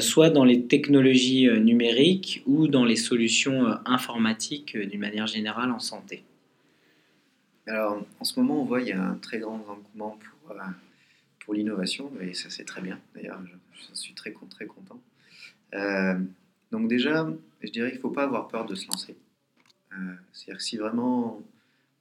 soit 0.00 0.30
dans 0.30 0.44
les 0.44 0.64
technologies 0.64 1.48
numériques 1.60 2.42
ou 2.44 2.66
dans 2.66 2.84
les 2.84 2.96
solutions 2.96 3.76
informatiques 3.86 4.76
d'une 4.76 4.98
manière 4.98 5.28
générale 5.28 5.70
en 5.70 5.78
santé? 5.78 6.24
Alors 7.68 8.04
en 8.18 8.24
ce 8.24 8.40
moment, 8.40 8.60
on 8.60 8.64
voit 8.64 8.80
qu'il 8.80 8.88
y 8.88 8.92
a 8.92 9.00
un 9.00 9.14
très 9.14 9.38
grand 9.38 9.64
engouement 9.68 10.18
pour 10.18 10.56
pour 11.44 11.54
l'innovation, 11.54 12.10
et 12.20 12.34
ça 12.34 12.50
c'est 12.50 12.64
très 12.64 12.80
bien. 12.80 12.98
D'ailleurs, 13.14 13.40
suis 13.94 14.14
très, 14.14 14.32
très 14.50 14.66
content. 14.66 15.00
Euh, 15.74 16.18
donc 16.70 16.88
déjà, 16.88 17.28
je 17.62 17.70
dirais 17.70 17.90
qu'il 17.90 17.98
ne 17.98 18.02
faut 18.02 18.10
pas 18.10 18.24
avoir 18.24 18.48
peur 18.48 18.66
de 18.66 18.74
se 18.74 18.86
lancer. 18.86 19.16
Euh, 19.92 20.14
c'est-à-dire 20.32 20.58
que 20.58 20.64
si 20.64 20.76
vraiment 20.76 21.42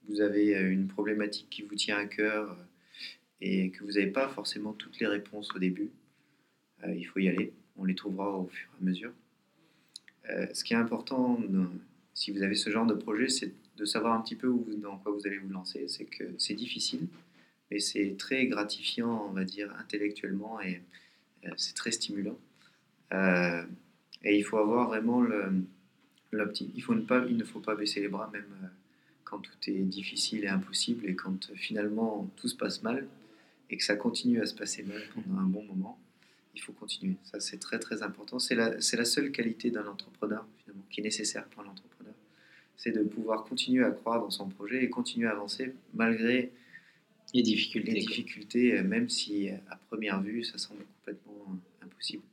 vous 0.08 0.22
avez 0.22 0.52
une 0.54 0.88
problématique 0.88 1.48
qui 1.50 1.62
vous 1.62 1.76
tient 1.76 1.98
à 1.98 2.06
cœur 2.06 2.58
et 3.42 3.70
que 3.72 3.84
vous 3.84 3.94
n'avez 3.94 4.08
pas 4.08 4.30
forcément 4.30 4.74
toutes 4.74 5.00
les 5.00 5.08
réponses 5.08 5.54
au 5.56 5.60
début, 5.60 5.92
euh, 6.84 6.94
il 6.94 7.04
faut 7.04 7.20
y 7.20 7.28
aller. 7.28 7.54
On 7.78 7.86
les 7.86 7.96
trouvera 7.96 8.38
au 8.38 8.48
fur 8.48 8.70
et 8.74 8.84
à 8.84 8.86
mesure. 8.86 9.14
ce 10.54 10.64
qui 10.64 10.74
est 10.74 10.78
important, 10.78 11.40
si 12.14 12.32
vous 12.32 12.44
avez 12.44 12.56
ce 12.56 12.70
genre 12.70 12.86
de 12.86 12.94
projet, 12.94 13.28
c'est 13.30 13.54
de 13.78 13.86
savoir 13.86 14.14
un 14.14 14.22
petit 14.22 14.36
peu 14.36 14.54
dans 14.78 14.98
quoi 14.98 15.12
vous 15.12 15.26
allez 15.26 15.38
vous 15.38 15.50
lancer. 15.50 15.88
C'est 15.88 16.06
que 16.06 16.26
c'est 16.38 16.54
difficile, 16.54 17.08
et 17.72 17.80
c'est 17.80 18.16
très 18.18 18.46
gratifiant, 18.48 19.28
on 19.30 19.32
va 19.32 19.46
dire, 19.46 19.74
intellectuellement 19.80 20.62
et 20.62 20.76
euh, 20.76 20.80
c'est 21.58 21.76
très 21.76 21.92
stimulant. 21.92 22.38
Euh, 23.14 23.64
et 24.24 24.38
il 24.38 24.44
faut 24.44 24.58
avoir 24.58 24.88
vraiment 24.88 25.22
le, 25.22 25.66
il, 26.32 26.82
faut 26.82 26.96
ne 26.96 27.02
pas, 27.02 27.26
il 27.28 27.38
ne 27.38 27.44
faut 27.44 27.60
pas 27.60 27.76
baisser 27.76 28.02
les 28.02 28.08
bras, 28.08 28.30
même 28.32 28.46
euh, 28.64 28.68
quand 29.24 29.40
tout 29.40 29.58
est 29.68 29.84
difficile 29.84 30.46
et 30.46 30.48
impossible, 30.48 31.06
et 31.08 31.16
quand 31.16 31.52
finalement 31.56 32.30
tout 32.36 32.48
se 32.48 32.56
passe 32.56 32.84
mal, 32.84 33.08
et 33.70 33.78
que 33.78 33.84
ça 33.84 33.96
continue 33.96 34.42
à 34.42 34.46
se 34.46 34.54
passer 34.54 34.84
mal 34.84 35.02
pendant 35.14 35.40
un 35.40 35.46
bon 35.46 35.64
moment, 35.64 36.00
il 36.54 36.62
faut 36.62 36.74
continuer. 36.74 37.16
Ça, 37.24 37.40
c'est 37.40 37.58
très 37.58 37.80
très 37.80 38.04
important. 38.04 38.38
C'est 38.38 38.56
la, 38.56 38.72
la 38.72 39.06
seule 39.06 39.32
qualité 39.32 39.72
d'un 39.72 39.88
entrepreneur, 39.88 40.46
finalement, 40.60 40.84
qui 40.90 41.00
est 41.00 41.04
nécessaire 41.04 41.46
pour 41.46 41.64
l'entrepreneur. 41.64 42.14
C'est 42.76 42.92
de 42.92 43.04
pouvoir 43.04 43.46
continuer 43.46 43.86
à 43.86 43.92
croire 43.92 44.20
dans 44.20 44.30
son 44.30 44.50
projet 44.50 44.84
et 44.84 44.90
continuer 44.90 45.28
à 45.28 45.32
avancer 45.32 45.74
malgré 45.94 46.52
les 47.34 47.44
difficultés. 47.44 47.92
Les 47.92 48.02
difficultés, 48.02 48.78
euh, 48.78 48.84
même 48.84 49.10
si 49.10 49.50
euh, 49.50 49.56
à 49.70 49.78
première 49.78 50.22
vue, 50.22 50.44
ça 50.44 50.58
semble 50.58 50.84
complètement 50.98 51.46
euh, 51.50 51.86
impossible. 51.86 52.24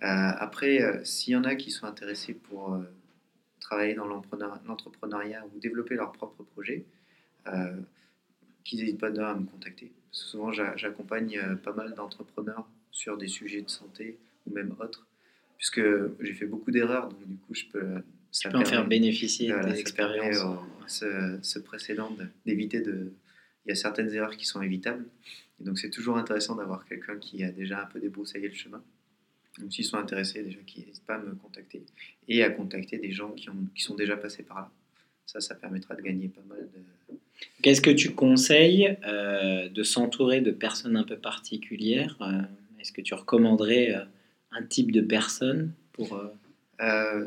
après, 0.00 1.04
s'il 1.04 1.34
y 1.34 1.36
en 1.36 1.44
a 1.44 1.54
qui 1.54 1.70
sont 1.70 1.84
intéressés 1.86 2.32
pour 2.32 2.82
travailler 3.60 3.94
dans 3.94 4.06
l'entrepreneuriat 4.06 5.44
ou 5.44 5.58
développer 5.60 5.94
leur 5.94 6.12
propre 6.12 6.42
projet, 6.42 6.86
qu'ils 8.64 8.78
n'hésitent 8.78 8.98
pas 8.98 9.08
à 9.08 9.34
me 9.34 9.44
contacter. 9.44 9.92
Souvent, 10.10 10.52
j'accompagne 10.52 11.38
pas 11.62 11.74
mal 11.74 11.92
d'entrepreneurs 11.94 12.66
sur 12.90 13.18
des 13.18 13.28
sujets 13.28 13.60
de 13.60 13.68
santé 13.68 14.16
ou 14.46 14.54
même 14.54 14.74
autres, 14.80 15.06
puisque 15.58 15.82
j'ai 16.20 16.32
fait 16.32 16.46
beaucoup 16.46 16.70
d'erreurs, 16.70 17.10
donc 17.10 17.26
du 17.26 17.36
coup, 17.36 17.54
je 17.54 17.66
peux. 17.66 18.02
Ça 18.32 18.48
tu 18.48 18.54
peux 18.54 18.62
en 18.62 18.64
faire 18.64 18.86
bénéficier 18.86 19.52
des 19.64 19.80
expériences. 19.80 20.46
ce, 20.86 21.38
ce 21.42 21.58
précédent 21.58 22.16
d'éviter 22.46 22.80
de, 22.80 23.12
il 23.70 23.76
y 23.76 23.78
a 23.78 23.80
certaines 23.80 24.12
erreurs 24.12 24.36
qui 24.36 24.46
sont 24.46 24.60
évitables. 24.60 25.06
Et 25.60 25.64
donc 25.64 25.78
c'est 25.78 25.90
toujours 25.90 26.16
intéressant 26.16 26.56
d'avoir 26.56 26.84
quelqu'un 26.86 27.16
qui 27.18 27.44
a 27.44 27.50
déjà 27.50 27.82
un 27.82 27.86
peu 27.86 28.00
débroussaillé 28.00 28.48
le 28.48 28.54
chemin. 28.54 28.82
Donc 29.60 29.72
s'ils 29.72 29.84
sont 29.84 29.96
intéressés, 29.96 30.42
déjà 30.42 30.58
qui 30.66 30.80
n'hésitent 30.80 31.04
pas 31.06 31.16
à 31.16 31.18
me 31.18 31.34
contacter 31.34 31.84
et 32.28 32.42
à 32.42 32.50
contacter 32.50 32.98
des 32.98 33.12
gens 33.12 33.30
qui, 33.32 33.48
ont, 33.50 33.66
qui 33.74 33.82
sont 33.82 33.94
déjà 33.94 34.16
passés 34.16 34.42
par 34.42 34.58
là. 34.58 34.70
Ça, 35.26 35.40
ça 35.40 35.54
permettra 35.54 35.94
de 35.94 36.02
gagner 36.02 36.28
pas 36.28 36.42
mal 36.48 36.68
de... 36.74 37.14
Qu'est-ce 37.62 37.80
que 37.80 37.90
tu 37.90 38.10
conseilles 38.10 38.96
euh, 39.06 39.68
de 39.68 39.82
s'entourer 39.82 40.40
de 40.40 40.50
personnes 40.50 40.96
un 40.96 41.04
peu 41.04 41.16
particulières 41.16 42.16
euh, 42.20 42.42
Est-ce 42.80 42.92
que 42.92 43.00
tu 43.00 43.14
recommanderais 43.14 43.94
euh, 43.94 44.04
un 44.50 44.64
type 44.64 44.90
de 44.90 45.00
personne 45.00 45.72
pour... 45.92 46.20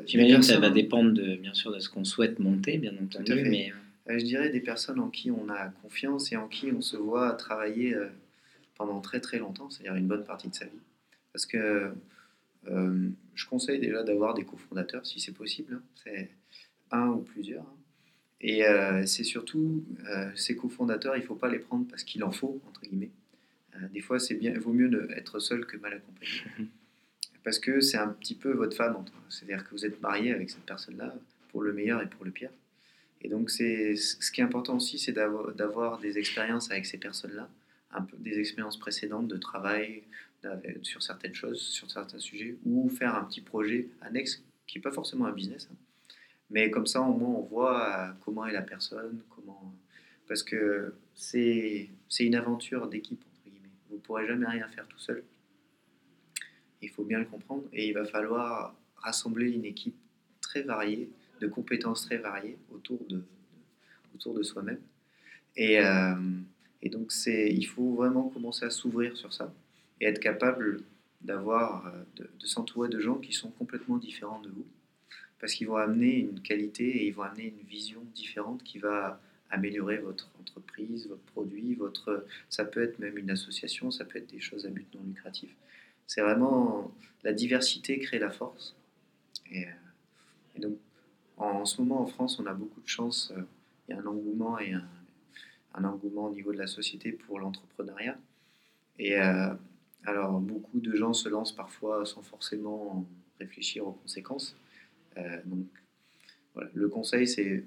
J'imagine 0.08 0.38
que 0.38 0.46
ça 0.46 0.60
va 0.60 0.72
dépendre 0.72 1.12
de, 1.12 1.36
bien 1.36 1.54
sûr 1.54 1.72
de 1.72 1.80
ce 1.80 1.88
qu'on 1.88 2.04
souhaite 2.04 2.40
monter, 2.40 2.78
bien 2.80 2.94
entendu, 3.00 3.36
mais... 3.44 3.72
Euh, 4.10 4.20
je 4.20 4.26
dirais 4.26 4.50
des 4.50 4.60
personnes 4.60 5.00
en 5.00 5.10
qui 5.10 5.32
on 5.32 5.50
a 5.50 5.70
confiance 5.82 6.32
et 6.32 6.38
en 6.38 6.48
qui 6.48 6.72
on 6.72 6.82
se 6.82 6.98
voit 6.98 7.32
travailler 7.34 7.94
euh, 7.94 8.10
pendant 8.76 9.00
très 9.02 9.22
très 9.22 9.40
longtemps, 9.40 9.70
c'est-à-dire 9.70 9.96
une 9.96 10.08
bonne 10.08 10.26
partie 10.26 10.50
de 10.50 10.56
sa 10.56 10.66
vie. 10.66 10.82
Parce 11.32 11.46
que 11.46 11.94
euh, 12.68 13.10
je 13.36 13.48
conseille 13.48 13.80
déjà 13.80 14.04
d'avoir 14.04 14.34
des 14.34 14.44
cofondateurs 14.44 15.06
si 15.06 15.20
c'est 15.20 15.32
possible, 15.32 15.76
hein. 15.76 15.82
c'est 16.04 16.30
un 16.92 17.08
ou 17.10 17.20
plusieurs. 17.20 17.64
Hein. 17.64 17.78
Et 18.46 18.64
c'est 19.06 19.24
surtout 19.24 19.86
ces 20.36 20.58
cofondateurs, 20.58 21.16
il 21.16 21.22
ne 21.22 21.26
faut 21.26 21.34
pas 21.34 21.48
les 21.48 21.60
prendre 21.60 21.88
parce 21.88 22.04
qu'il 22.04 22.26
en 22.26 22.32
faut, 22.34 22.62
entre 22.68 22.82
guillemets. 22.82 23.12
des 23.94 24.02
fois, 24.02 24.20
c'est 24.20 24.34
bien, 24.34 24.52
il 24.52 24.60
vaut 24.60 24.74
mieux 24.74 25.10
être 25.16 25.40
seul 25.40 25.66
que 25.66 25.78
mal 25.78 25.94
accompagné. 25.94 26.30
parce 27.46 27.58
que 27.58 27.80
c'est 27.80 27.96
un 27.96 28.10
petit 28.10 28.36
peu 28.36 28.52
votre 28.52 28.76
femme, 28.76 28.98
c'est-à-dire 29.30 29.64
que 29.64 29.72
vous 29.72 29.86
êtes 29.86 30.02
marié 30.02 30.34
avec 30.34 30.50
cette 30.50 30.66
personne-là, 30.66 31.16
pour 31.52 31.62
le 31.62 31.72
meilleur 31.72 32.02
et 32.02 32.08
pour 32.08 32.26
le 32.26 32.32
pire. 32.32 32.50
Et 33.24 33.30
donc, 33.30 33.50
c'est, 33.50 33.96
ce 33.96 34.32
qui 34.32 34.42
est 34.42 34.44
important 34.44 34.76
aussi, 34.76 35.00
c'est 35.00 35.14
d'avoir, 35.14 36.00
des 36.00 36.18
expériences 36.18 36.70
avec 36.72 36.86
ces 36.86 36.98
personnes-là, 36.98 37.50
des 38.20 38.40
expériences 38.40 38.78
précédentes 38.78 39.28
de 39.28 39.38
travail 39.38 40.04
sur 40.82 41.02
certaines 41.02 41.34
choses, 41.34 41.62
sur 41.62 41.90
certains 41.90 42.20
sujets, 42.20 42.58
ou 42.66 42.90
faire 42.90 43.16
un 43.16 43.24
petit 43.24 43.42
projet 43.42 43.88
annexe 44.02 44.44
qui 44.68 44.78
n'est 44.78 44.82
pas 44.82 44.92
forcément 44.92 45.26
un 45.26 45.32
business. 45.32 45.70
Hein. 45.72 45.76
Mais 46.50 46.70
comme 46.70 46.86
ça, 46.86 47.02
au 47.02 47.14
moins, 47.14 47.30
on 47.30 47.42
voit 47.42 47.90
euh, 47.90 48.12
comment 48.24 48.46
est 48.46 48.52
la 48.52 48.62
personne, 48.62 49.22
comment... 49.30 49.74
parce 50.28 50.44
que 50.44 50.94
c'est 51.16 51.90
une 52.20 52.36
aventure 52.36 52.88
d'équipe, 52.88 53.22
entre 53.22 53.50
guillemets. 53.50 53.70
Vous 53.90 53.96
ne 53.96 54.02
pourrez 54.02 54.28
jamais 54.28 54.46
rien 54.46 54.68
faire 54.68 54.88
tout 54.88 55.00
seul. 55.00 55.24
Il 56.82 56.90
faut 56.90 57.06
bien 57.06 57.20
le 57.20 57.26
comprendre. 57.26 57.64
Et 57.72 57.88
il 57.88 57.94
va 57.94 58.06
falloir 58.06 58.76
rassembler 58.98 59.52
une 59.52 59.66
équipe 59.66 59.96
très 60.42 60.62
variée 60.62 61.10
de 61.40 61.48
compétences 61.48 62.06
très 62.06 62.18
variées 62.18 62.58
autour 62.72 63.00
de, 63.08 63.24
autour 64.16 64.34
de 64.34 64.44
soi-même. 64.44 64.80
Et, 65.56 65.80
euh, 65.80 66.16
Et 66.82 66.90
donc, 66.90 67.14
il 67.26 67.66
faut 67.66 67.94
vraiment 67.96 68.30
commencer 68.30 68.66
à 68.66 68.70
s'ouvrir 68.70 69.16
sur 69.16 69.32
ça 69.32 69.54
et 70.02 70.06
être 70.06 70.20
capable 70.20 70.84
d'avoir, 71.22 71.92
de, 72.18 72.30
de 72.38 72.46
s'entourer 72.46 72.90
de 72.90 73.00
gens 73.00 73.20
qui 73.20 73.32
sont 73.32 73.52
complètement 73.52 73.98
différents 73.98 74.42
de 74.42 74.50
vous, 74.50 74.66
parce 75.40 75.54
qu'ils 75.54 75.68
vont 75.68 75.78
amener 75.78 76.20
une 76.20 76.42
qualité 76.42 76.84
et 76.84 77.08
ils 77.08 77.14
vont 77.14 77.24
amener 77.24 77.48
une 77.58 77.66
vision 77.68 78.02
différente 78.14 78.64
qui 78.64 78.80
va 78.80 79.22
améliorer 79.50 80.00
votre 80.00 80.30
entreprise, 80.42 81.08
votre 81.08 81.22
produit, 81.34 81.76
votre, 81.76 82.26
ça 82.50 82.66
peut 82.66 82.84
être 82.84 83.00
même 83.00 83.18
une 83.18 83.30
association, 83.30 83.92
ça 83.92 84.04
peut 84.04 84.18
être 84.18 84.32
des 84.32 84.42
choses 84.42 84.66
à 84.66 84.70
but 84.70 84.88
non 84.96 85.04
lucratif. 85.06 85.56
C'est 86.08 86.22
vraiment 86.22 86.92
la 87.24 87.32
diversité 87.34 88.00
crée 88.00 88.20
la 88.20 88.32
force. 88.32 88.76
Et, 89.52 89.66
euh, 89.66 90.60
donc, 90.60 90.78
en, 91.44 91.66
ce 91.66 91.82
moment 91.82 92.02
en 92.02 92.06
France, 92.06 92.40
on 92.40 92.46
a 92.46 92.54
beaucoup 92.54 92.82
de 92.82 92.88
chance. 92.88 93.34
Euh, 93.36 93.42
il 93.88 93.96
y 93.96 93.98
a 93.98 94.02
un 94.02 94.06
engouement 94.06 94.60
et 94.60 94.74
un, 94.74 95.84
engouement 95.84 96.26
au 96.26 96.34
niveau 96.34 96.54
de 96.54 96.58
la 96.58 96.68
société 96.68 97.12
pour 97.12 97.40
l'entrepreneuriat. 97.40 98.18
Et 99.00 99.18
euh, 99.18 99.54
alors, 100.06 100.40
beaucoup 100.40 100.80
de 100.80 100.96
gens 100.96 101.14
se 101.14 101.28
lancent 101.28 101.52
parfois 101.52 102.06
sans 102.06 102.22
forcément 102.22 103.06
réfléchir 103.40 103.86
aux 103.86 103.92
conséquences. 103.92 104.56
donc, 105.46 105.68
voilà. 106.54 106.70
le 106.74 106.88
conseil, 106.88 107.28
c'est 107.28 107.66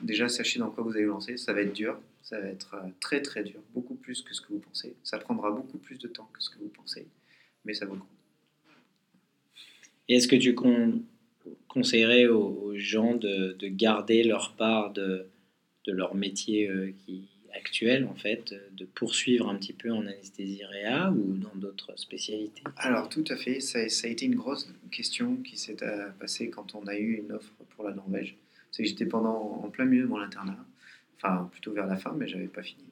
déjà 0.00 0.28
sachez 0.28 0.58
dans 0.58 0.70
quoi 0.70 0.84
vous 0.84 0.92
allez 0.92 1.04
lancer. 1.04 1.36
Ça 1.36 1.52
va 1.52 1.60
être 1.60 1.74
dur, 1.74 2.00
ça 2.22 2.40
va 2.40 2.46
être 2.46 2.76
très 3.00 3.20
très 3.20 3.42
dur, 3.42 3.60
beaucoup 3.74 3.96
plus 3.96 4.22
que 4.22 4.32
ce 4.32 4.40
que 4.40 4.52
vous 4.52 4.60
pensez. 4.60 4.94
Ça 5.02 5.18
prendra 5.18 5.50
beaucoup 5.50 5.78
plus 5.78 5.98
de 5.98 6.08
temps 6.08 6.30
que 6.32 6.42
ce 6.42 6.48
que 6.48 6.58
vous 6.58 6.68
pensez, 6.68 7.06
mais 7.64 7.74
ça 7.74 7.84
vaut 7.84 7.94
le 7.94 8.00
coup. 8.00 8.06
Et 10.08 10.16
est-ce 10.16 10.28
que 10.28 10.36
tu 10.36 10.54
conseillerais 11.72 12.26
aux, 12.26 12.74
gens 12.76 13.14
de, 13.14 13.56
garder 13.68 14.22
leur 14.24 14.54
part 14.54 14.92
de, 14.92 15.26
de 15.86 15.92
leur 15.92 16.14
métier 16.14 16.68
euh, 16.68 16.92
actuel, 17.54 18.06
en 18.10 18.14
fait, 18.14 18.54
de 18.72 18.84
poursuivre 18.84 19.48
un 19.48 19.56
petit 19.56 19.72
peu 19.72 19.90
en 19.90 20.02
anesthésie 20.02 20.64
réa 20.64 21.10
ou 21.10 21.36
dans 21.36 21.54
d'autres 21.54 21.92
spécialités? 21.96 22.62
Alors, 22.76 23.08
tout 23.08 23.24
à 23.28 23.36
fait. 23.36 23.60
Ça, 23.60 23.88
ça, 23.88 24.06
a 24.06 24.10
été 24.10 24.26
une 24.26 24.34
grosse 24.34 24.68
question 24.90 25.36
qui 25.36 25.56
s'est 25.56 25.82
euh, 25.82 26.10
passée 26.18 26.50
quand 26.50 26.74
on 26.74 26.86
a 26.86 26.96
eu 26.96 27.22
une 27.24 27.32
offre 27.32 27.52
pour 27.70 27.84
la 27.84 27.94
Norvège. 27.94 28.36
C'est 28.70 28.82
que 28.82 28.88
j'étais 28.88 29.06
pendant 29.06 29.60
en 29.64 29.68
plein 29.70 29.84
milieu 29.84 30.02
de 30.02 30.08
mon 30.08 30.20
internat, 30.20 30.58
enfin 31.16 31.48
plutôt 31.52 31.72
vers 31.72 31.86
la 31.86 31.96
fin, 31.96 32.14
mais 32.16 32.26
j'avais 32.26 32.46
pas 32.46 32.62
fini. 32.62 32.84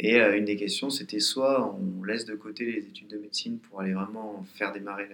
Et 0.00 0.20
euh, 0.20 0.36
une 0.36 0.44
des 0.44 0.56
questions, 0.56 0.90
c'était 0.90 1.20
soit 1.20 1.74
on 1.74 2.04
laisse 2.04 2.24
de 2.24 2.34
côté 2.34 2.64
les 2.64 2.86
études 2.86 3.08
de 3.08 3.18
médecine 3.18 3.58
pour 3.58 3.80
aller 3.80 3.92
vraiment 3.92 4.44
faire 4.54 4.72
démarrer 4.72 5.08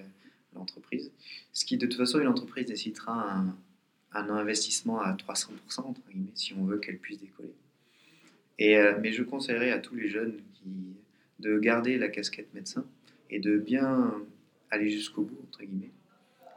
l'entreprise, 0.55 1.11
ce 1.53 1.65
qui 1.65 1.77
de 1.77 1.87
toute 1.87 1.99
façon 1.99 2.21
une 2.21 2.29
entreprise 2.29 2.69
nécessitera 2.69 3.45
un, 4.13 4.29
investissement 4.31 5.01
à 5.01 5.13
300% 5.15 5.51
entre 5.81 6.01
guillemets 6.09 6.31
si 6.35 6.55
on 6.55 6.65
veut 6.65 6.79
qu'elle 6.79 6.99
puisse 6.99 7.19
décoller. 7.19 7.53
Et, 8.59 8.79
euh, 8.79 8.97
mais 9.01 9.13
je 9.13 9.25
conseillerais 9.25 9.73
à 9.73 9.79
tous 9.79 9.97
les 9.97 10.09
jeunes 10.09 10.35
qui, 10.55 10.69
de 11.41 11.59
garder 11.59 11.99
la 11.99 12.09
casquette 12.09 12.53
médecin 12.55 12.85
et 13.29 13.41
de 13.41 13.59
bien 13.59 14.15
aller 14.71 14.89
jusqu'au 14.89 15.23
bout 15.23 15.39
entre 15.49 15.65
guillemets 15.65 15.91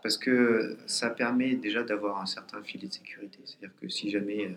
parce 0.03 0.17
que 0.17 0.77
ça 0.85 1.09
permet 1.09 1.55
déjà 1.55 1.83
d'avoir 1.83 2.21
un 2.21 2.25
certain 2.25 2.61
filet 2.63 2.87
de 2.87 2.93
sécurité. 2.93 3.39
C'est-à-dire 3.43 3.71
que 3.81 3.89
si 3.89 4.09
jamais 4.09 4.45
euh, 4.45 4.51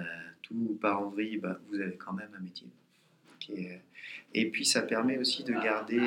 euh, 0.00 0.04
tout 0.42 0.78
part 0.80 1.02
en 1.02 1.08
vrille, 1.08 1.38
bah, 1.38 1.58
vous 1.68 1.80
avez 1.80 1.96
quand 1.96 2.12
même 2.12 2.30
un 2.38 2.40
métier. 2.40 2.68
Et 4.32 4.48
puis 4.50 4.64
ça 4.64 4.82
permet 4.82 5.18
aussi 5.18 5.42
de 5.42 5.52
garder 5.54 6.00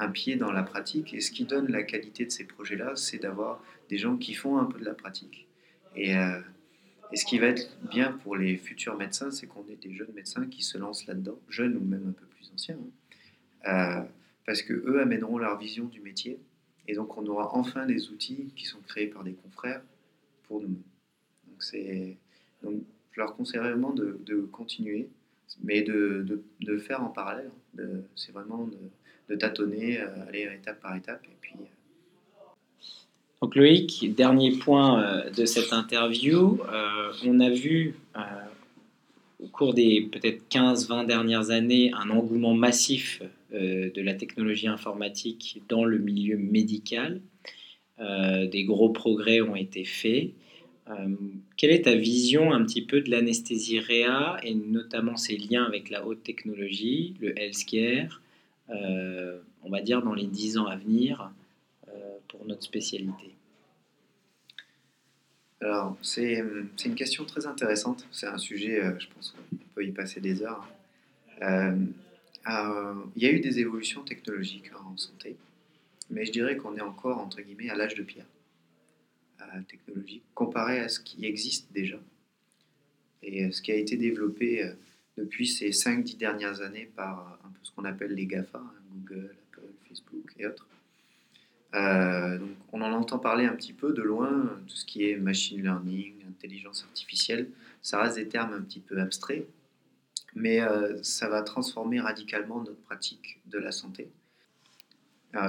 un 0.00 0.08
pied 0.08 0.36
dans 0.36 0.50
la 0.50 0.62
pratique. 0.62 1.14
Et 1.14 1.20
ce 1.20 1.30
qui 1.30 1.44
donne 1.44 1.70
la 1.70 1.82
qualité 1.82 2.24
de 2.24 2.30
ces 2.30 2.44
projets-là, 2.44 2.96
c'est 2.96 3.18
d'avoir 3.18 3.62
des 3.88 3.98
gens 3.98 4.16
qui 4.16 4.34
font 4.34 4.58
un 4.58 4.64
peu 4.64 4.80
de 4.80 4.84
la 4.84 4.94
pratique. 4.94 5.46
Et, 5.94 6.12
et 6.12 7.16
ce 7.16 7.24
qui 7.24 7.38
va 7.38 7.46
être 7.46 7.76
bien 7.90 8.12
pour 8.12 8.36
les 8.36 8.56
futurs 8.56 8.96
médecins, 8.96 9.30
c'est 9.30 9.46
qu'on 9.46 9.64
ait 9.68 9.76
des 9.76 9.92
jeunes 9.92 10.12
médecins 10.14 10.46
qui 10.46 10.62
se 10.62 10.78
lancent 10.78 11.06
là-dedans, 11.06 11.38
jeunes 11.48 11.76
ou 11.76 11.84
même 11.84 12.08
un 12.08 12.12
peu 12.12 12.26
plus 12.26 12.50
anciens, 12.54 12.78
hein. 13.64 14.06
parce 14.46 14.62
que 14.62 14.72
eux 14.72 15.00
amèneront 15.00 15.38
leur 15.38 15.58
vision 15.58 15.86
du 15.86 16.00
métier 16.00 16.38
et 16.90 16.94
donc, 16.94 17.16
on 17.16 17.24
aura 17.26 17.54
enfin 17.54 17.86
des 17.86 18.10
outils 18.10 18.52
qui 18.56 18.64
sont 18.64 18.80
créés 18.80 19.06
par 19.06 19.22
des 19.22 19.34
confrères 19.34 19.80
pour 20.48 20.60
nous. 20.60 20.82
Donc, 21.46 21.62
c'est, 21.62 22.16
donc 22.64 22.82
je 23.12 23.20
leur 23.20 23.36
conseillerais 23.36 23.70
vraiment 23.70 23.92
de, 23.92 24.18
de 24.26 24.40
continuer, 24.40 25.08
mais 25.62 25.82
de, 25.82 26.24
de, 26.26 26.42
de, 26.60 26.78
faire 26.78 27.00
en 27.04 27.08
parallèle. 27.08 27.52
c'est 28.16 28.32
vraiment 28.32 28.68
de, 29.30 29.36
tâtonner, 29.36 29.98
euh, 29.98 30.06
aller 30.28 30.48
étape 30.58 30.80
par 30.80 30.96
étape. 30.96 31.22
Et 31.24 31.36
puis, 31.40 31.54
euh, 31.54 32.84
donc 33.42 33.56
Loïc, 33.56 34.14
dernier 34.14 34.52
point 34.52 35.02
euh, 35.02 35.30
de 35.30 35.44
cette 35.46 35.72
interview, 35.72 36.60
on 37.24 37.40
a 37.40 37.50
vu 37.50 37.94
au 39.42 39.46
cours 39.48 39.72
des 39.72 40.08
peut-être 40.12 40.42
15-20 40.50 41.06
dernières 41.06 41.50
années 41.50 41.92
un 41.94 42.10
engouement 42.10 42.54
massif 42.54 43.22
de 43.52 44.00
la 44.00 44.14
technologie 44.14 44.68
informatique 44.68 45.62
dans 45.68 45.84
le 45.84 45.98
milieu 45.98 46.36
médical. 46.36 47.20
Des 47.98 48.64
gros 48.64 48.90
progrès 48.90 49.40
ont 49.40 49.56
été 49.56 49.84
faits. 49.84 50.30
Quelle 51.56 51.70
est 51.70 51.82
ta 51.82 51.94
vision 51.94 52.52
un 52.52 52.62
petit 52.64 52.82
peu 52.82 53.00
de 53.00 53.10
l'anesthésie 53.10 53.80
réa 53.80 54.38
et 54.42 54.54
notamment 54.54 55.16
ses 55.16 55.36
liens 55.36 55.64
avec 55.64 55.88
la 55.88 56.06
haute 56.06 56.22
technologie, 56.22 57.14
le 57.20 57.36
healthcare, 57.38 58.20
on 58.70 59.70
va 59.70 59.80
dire 59.80 60.02
dans 60.02 60.14
les 60.14 60.26
10 60.26 60.58
ans 60.58 60.66
à 60.66 60.76
venir 60.76 61.30
pour 62.28 62.44
notre 62.46 62.62
spécialité 62.62 63.34
alors, 65.62 65.98
c'est 66.00 66.42
une 66.86 66.94
question 66.94 67.26
très 67.26 67.46
intéressante. 67.46 68.06
C'est 68.10 68.26
un 68.26 68.38
sujet, 68.38 68.80
je 68.98 69.06
pense 69.14 69.32
qu'on 69.32 69.56
peut 69.74 69.84
y 69.84 69.92
passer 69.92 70.18
des 70.18 70.42
heures. 70.42 70.66
Euh, 72.48 72.94
il 73.16 73.22
y 73.22 73.26
a 73.26 73.32
eu 73.32 73.40
des 73.40 73.58
évolutions 73.58 74.02
technologiques 74.02 74.70
en 74.74 74.96
santé, 74.96 75.36
mais 76.08 76.24
je 76.24 76.32
dirais 76.32 76.56
qu'on 76.56 76.76
est 76.76 76.80
encore, 76.80 77.18
entre 77.18 77.40
guillemets, 77.42 77.70
à 77.70 77.74
l'âge 77.74 77.94
de 77.94 78.02
pierre 78.02 78.26
euh, 79.42 79.60
technologique, 79.68 80.22
comparé 80.34 80.80
à 80.80 80.88
ce 80.88 81.00
qui 81.00 81.24
existe 81.24 81.72
déjà 81.72 81.98
et 83.22 83.44
euh, 83.44 83.50
ce 83.50 83.60
qui 83.60 83.72
a 83.72 83.74
été 83.74 83.96
développé 83.96 84.72
depuis 85.16 85.46
ces 85.46 85.70
5-10 85.70 86.16
dernières 86.16 86.60
années 86.62 86.90
par 86.96 87.38
un 87.44 87.48
peu 87.48 87.58
ce 87.62 87.72
qu'on 87.72 87.84
appelle 87.84 88.12
les 88.12 88.26
GAFA, 88.26 88.58
hein, 88.58 88.72
Google, 88.92 89.34
Apple, 89.52 89.68
Facebook 89.88 90.32
et 90.38 90.46
autres. 90.46 90.66
donc 91.72 92.56
on 92.72 92.80
en 92.82 92.92
entend 92.92 93.18
parler 93.18 93.44
un 93.44 93.54
petit 93.54 93.72
peu 93.72 93.92
de 93.92 94.02
loin, 94.02 94.58
tout 94.66 94.76
ce 94.76 94.84
qui 94.84 95.08
est 95.08 95.16
machine 95.16 95.62
learning, 95.62 96.14
intelligence 96.28 96.84
artificielle, 96.84 97.50
ça 97.82 98.00
reste 98.02 98.16
des 98.16 98.28
termes 98.28 98.52
un 98.52 98.62
petit 98.62 98.80
peu 98.80 99.00
abstraits, 99.00 99.46
mais 100.34 100.60
euh, 100.60 101.02
ça 101.02 101.28
va 101.28 101.42
transformer 101.42 102.00
radicalement 102.00 102.58
notre 102.58 102.80
pratique 102.82 103.40
de 103.46 103.58
la 103.58 103.72
santé. 103.72 104.08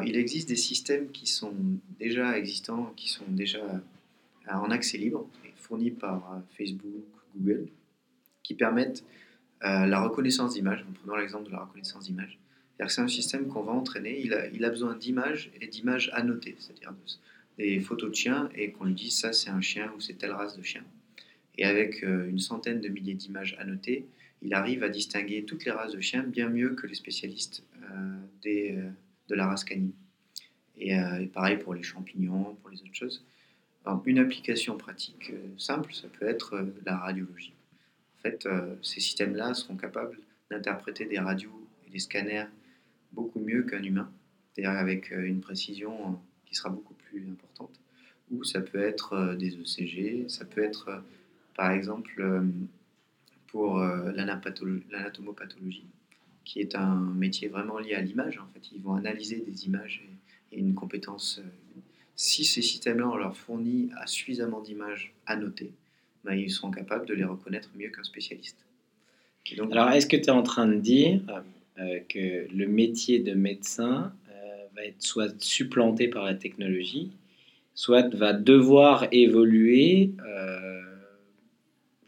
Il 0.05 0.15
existe 0.15 0.47
des 0.47 0.55
systèmes 0.55 1.09
qui 1.09 1.25
sont 1.25 1.55
déjà 1.97 2.37
existants, 2.37 2.93
qui 2.95 3.09
sont 3.09 3.25
déjà 3.27 3.65
euh, 3.65 4.53
en 4.53 4.69
accès 4.69 4.99
libre, 4.99 5.27
fournis 5.55 5.89
par 5.89 6.33
euh, 6.33 6.39
Facebook, 6.55 7.03
Google, 7.35 7.67
qui 8.43 8.53
permettent 8.53 9.03
la 9.61 10.01
reconnaissance 10.01 10.53
d'images, 10.53 10.83
en 10.89 10.93
prenant 10.93 11.15
l'exemple 11.15 11.45
de 11.45 11.51
la 11.51 11.59
reconnaissance 11.59 12.05
d'images. 12.05 12.39
C'est 12.87 13.01
un 13.01 13.07
système 13.07 13.47
qu'on 13.47 13.61
va 13.61 13.73
entraîner, 13.73 14.19
il 14.19 14.65
a, 14.65 14.69
besoin 14.69 14.95
d'images 14.95 15.51
et 15.61 15.67
d'images 15.67 16.09
annotées, 16.13 16.55
c'est-à-dire 16.57 16.93
des 17.59 17.79
photos 17.79 18.09
de 18.09 18.15
chiens 18.15 18.49
et 18.55 18.71
qu'on 18.71 18.85
lui 18.85 18.95
dise 18.95 19.19
ça 19.19 19.33
c'est 19.33 19.51
un 19.51 19.61
chien 19.61 19.91
ou 19.95 20.01
c'est 20.01 20.15
telle 20.15 20.31
race 20.31 20.57
de 20.57 20.63
chien. 20.63 20.83
Et 21.59 21.65
avec 21.65 22.01
une 22.01 22.39
centaine 22.39 22.81
de 22.81 22.87
milliers 22.87 23.13
d'images 23.13 23.55
annotées, 23.59 24.07
il 24.41 24.53
arrive 24.53 24.83
à 24.83 24.89
distinguer 24.89 25.43
toutes 25.43 25.65
les 25.65 25.71
races 25.71 25.93
de 25.93 26.01
chiens 26.01 26.23
bien 26.23 26.49
mieux 26.49 26.73
que 26.73 26.87
les 26.87 26.95
spécialistes 26.95 27.63
euh, 27.83 28.17
des, 28.41 28.75
euh, 28.75 28.89
de 29.29 29.35
la 29.35 29.47
race 29.47 29.63
canine. 29.63 29.93
Euh, 30.81 31.19
et, 31.19 31.27
pareil 31.27 31.57
pour 31.57 31.73
les 31.73 31.83
champignons, 31.83 32.55
pour 32.61 32.69
les 32.69 32.81
autres 32.81 32.95
choses. 32.95 33.23
une 34.05 34.19
application 34.19 34.77
pratique 34.77 35.31
simple, 35.57 35.93
ça 35.93 36.07
peut 36.07 36.27
être 36.27 36.65
la 36.85 36.97
radiologie. 36.97 37.53
Fait, 38.21 38.47
ces 38.83 38.99
systèmes-là 38.99 39.53
seront 39.53 39.77
capables 39.77 40.19
d'interpréter 40.49 41.05
des 41.05 41.17
radios 41.17 41.67
et 41.87 41.89
des 41.89 41.99
scanners 41.99 42.45
beaucoup 43.13 43.39
mieux 43.39 43.63
qu'un 43.63 43.81
humain, 43.81 44.11
c'est-à-dire 44.53 44.77
avec 44.77 45.11
une 45.11 45.41
précision 45.41 46.19
qui 46.45 46.53
sera 46.53 46.69
beaucoup 46.69 46.93
plus 46.93 47.27
importante. 47.29 47.79
Ou 48.29 48.43
ça 48.43 48.61
peut 48.61 48.81
être 48.81 49.35
des 49.35 49.57
ECG, 49.57 50.29
ça 50.29 50.45
peut 50.45 50.63
être 50.63 51.03
par 51.55 51.71
exemple 51.71 52.43
pour 53.51 53.79
euh, 53.79 54.11
l'anatomopathologie, 54.13 55.85
qui 56.45 56.61
est 56.61 56.75
un 56.75 56.95
métier 56.95 57.49
vraiment 57.49 57.79
lié 57.79 57.95
à 57.95 58.01
l'image. 58.01 58.39
En 58.39 58.47
fait, 58.47 58.71
ils 58.71 58.81
vont 58.81 58.95
analyser 58.95 59.41
des 59.41 59.65
images 59.65 60.03
et, 60.51 60.59
une 60.59 60.73
compétence. 60.73 61.39
Euh, 61.39 61.49
si 62.15 62.45
ces 62.45 62.61
systèmes-là, 62.61 63.09
on 63.09 63.15
leur 63.15 63.35
fournit 63.35 63.89
suffisamment 64.05 64.61
d'images 64.61 65.13
à 65.25 65.35
noter, 65.35 65.73
ben, 66.23 66.33
ils 66.33 66.51
seront 66.51 66.71
capables 66.71 67.05
de 67.07 67.13
les 67.13 67.23
reconnaître 67.23 67.69
mieux 67.75 67.89
qu'un 67.89 68.03
spécialiste. 68.03 68.57
Alors, 69.71 69.89
est-ce 69.89 70.05
que 70.05 70.17
tu 70.17 70.23
es 70.23 70.29
en 70.29 70.43
train 70.43 70.67
de 70.67 70.79
dire 70.79 71.21
euh, 71.79 71.99
que 72.07 72.47
le 72.53 72.67
métier 72.67 73.19
de 73.19 73.33
médecin 73.33 74.13
va 74.73 74.85
être 74.85 75.01
soit 75.01 75.35
supplanté 75.43 76.07
par 76.07 76.23
la 76.23 76.33
technologie, 76.33 77.11
soit 77.75 78.15
va 78.15 78.31
devoir 78.31 79.07
évoluer 79.11 80.11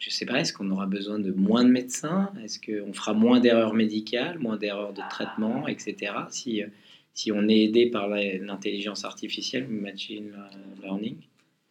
je 0.04 0.10
sais 0.10 0.26
pas, 0.26 0.42
est-ce 0.42 0.52
qu'on 0.52 0.70
aura 0.70 0.86
besoin 0.86 1.18
de 1.18 1.32
moins 1.32 1.64
de 1.64 1.70
médecins? 1.70 2.30
Est-ce 2.44 2.60
qu'on 2.60 2.92
fera 2.92 3.14
moins 3.14 3.40
d'erreurs 3.40 3.74
médicales, 3.74 4.38
moins 4.38 4.58
d'erreurs 4.58 4.92
de 4.92 5.02
traitement, 5.10 5.66
etc. 5.66 6.14
Si, 6.30 6.62
si 7.14 7.32
on 7.32 7.48
est 7.48 7.64
aidé 7.64 7.90
par 7.90 8.10
l'intelligence 8.10 9.06
artificielle, 9.06 9.66
machine 9.70 10.34
learning? 10.82 11.16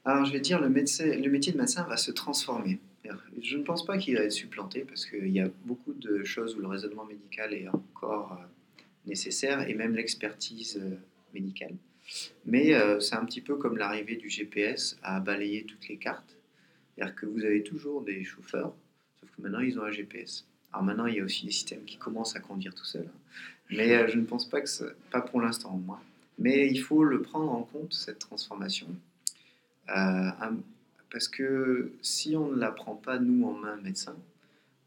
Alors 0.05 0.25
je 0.25 0.33
vais 0.33 0.41
dire, 0.41 0.61
le, 0.61 0.67
le 0.67 1.31
métier 1.31 1.53
de 1.53 1.59
médecin 1.59 1.85
va 1.85 1.97
se 1.97 2.11
transformer. 2.11 2.81
Je 3.41 3.57
ne 3.57 3.63
pense 3.63 3.85
pas 3.85 3.99
qu'il 3.99 4.17
va 4.17 4.23
être 4.23 4.33
supplanté 4.33 4.85
parce 4.87 5.07
qu'il 5.07 5.29
y 5.29 5.41
a 5.41 5.49
beaucoup 5.65 5.93
de 5.93 6.25
choses 6.25 6.57
où 6.57 6.61
le 6.61 6.67
raisonnement 6.67 7.05
médical 7.05 7.53
est 7.53 7.69
encore 7.69 8.33
euh, 8.33 8.83
nécessaire 9.07 9.69
et 9.69 9.75
même 9.75 9.95
l'expertise 9.95 10.81
euh, 10.83 10.97
médicale. 11.35 11.75
Mais 12.45 12.75
euh, 12.75 13.01
c'est 13.01 13.15
un 13.15 13.25
petit 13.25 13.41
peu 13.41 13.57
comme 13.57 13.77
l'arrivée 13.77 14.17
du 14.17 14.29
GPS 14.29 14.99
à 15.03 15.21
balayer 15.21 15.65
toutes 15.65 15.89
les 15.89 15.97
cartes. 15.97 16.37
C'est-à-dire 16.95 17.15
que 17.15 17.27
vous 17.27 17.45
avez 17.45 17.63
toujours 17.63 18.03
des 18.03 18.23
chauffeurs, 18.25 18.75
sauf 19.21 19.31
que 19.31 19.43
maintenant 19.43 19.61
ils 19.61 19.79
ont 19.79 19.85
un 19.85 19.91
GPS. 19.91 20.47
Alors 20.73 20.85
maintenant 20.85 21.07
il 21.07 21.17
y 21.17 21.21
a 21.21 21.25
aussi 21.25 21.47
des 21.47 21.53
systèmes 21.53 21.85
qui 21.85 21.97
commencent 21.97 22.37
à 22.37 22.41
conduire 22.41 22.75
tout 22.75 22.85
seuls. 22.85 23.11
Mais 23.71 24.09
je 24.09 24.19
ne 24.19 24.25
pense 24.25 24.49
pas 24.49 24.61
que 24.61 24.69
pas 25.11 25.23
pour 25.23 25.41
l'instant 25.41 25.75
au 25.75 25.79
moins. 25.79 26.01
Mais 26.39 26.69
il 26.69 26.79
faut 26.79 27.05
le 27.05 27.23
prendre 27.23 27.51
en 27.51 27.63
compte 27.63 27.95
cette 27.95 28.19
transformation. 28.19 28.89
Parce 29.87 31.29
que 31.29 31.93
si 32.01 32.37
on 32.37 32.53
ne 32.53 32.59
la 32.59 32.73
prend 32.73 32.95
pas, 32.95 33.19
nous, 33.19 33.47
en 33.47 33.53
main, 33.53 33.77
médecin, 33.77 34.17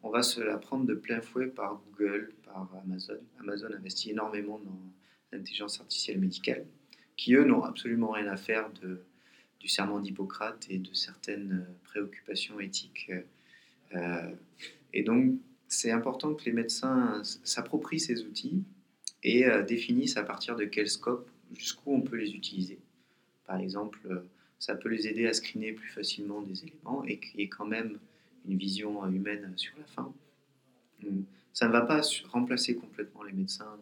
on 0.02 0.10
va 0.10 0.24
se 0.24 0.41
la 0.41 0.58
prendre 0.58 0.86
de 0.86 0.96
plein 0.96 1.22
fouet 1.22 1.48
par 1.48 1.80
Google, 1.91 2.32
par 2.46 2.68
Amazon. 2.84 3.20
Amazon 3.39 3.68
investit 3.72 4.12
énormément 4.12 4.60
dans 4.60 4.80
l'intelligence 5.32 5.80
artificielle 5.80 6.20
médicale, 6.20 6.66
qui, 7.16 7.36
eux, 7.36 7.43
n'ont 7.43 7.64
absolument 7.64 8.12
rien 8.12 8.28
à 8.28 8.38
faire 8.38 8.70
du 9.60 9.68
serment 9.68 10.00
d'Hippocrate 10.00 10.66
et 10.70 10.78
de 10.78 10.93
certaines 10.93 11.66
préoccupations 11.84 12.60
éthiques. 12.60 13.12
Euh, 13.93 14.32
et 14.93 15.04
donc, 15.04 15.36
c'est 15.68 15.91
important 15.91 16.34
que 16.34 16.46
les 16.46 16.54
médecins 16.54 17.22
s'approprient 17.43 18.00
ces 18.00 18.24
outils 18.24 18.64
et 19.24 19.46
euh, 19.46 19.64
définissent 19.64 20.18
à 20.18 20.24
partir 20.24 20.56
de 20.56 20.66
quel 20.66 20.88
scope, 20.89 21.30
jusqu'où 21.56 21.93
on 21.93 22.02
peut 22.02 22.18
les 22.18 22.32
utiliser. 22.32 22.80
Par 23.48 23.60
exemple, 23.60 24.24
ça 24.60 24.76
peut 24.76 24.89
les 24.89 25.08
aider 25.08 25.28
à 25.28 25.34
screener 25.34 25.74
plus 25.74 25.89
facilement 25.89 26.41
des 26.41 26.64
éléments 26.64 27.03
et 27.06 27.20
qu'il 27.20 27.39
y 27.39 27.43
ait 27.43 27.49
quand 27.49 27.66
même 27.66 27.99
une 28.47 28.58
vision 28.58 29.06
humaine 29.08 29.53
sur 29.56 29.74
la 29.78 29.86
fin. 29.86 30.14
Ça 31.53 31.68
ne 31.68 31.72
va 31.72 31.82
pas 31.82 32.01
remplacer 32.30 32.76
complètement 32.76 33.24
les 33.24 33.34
médecins 33.34 33.78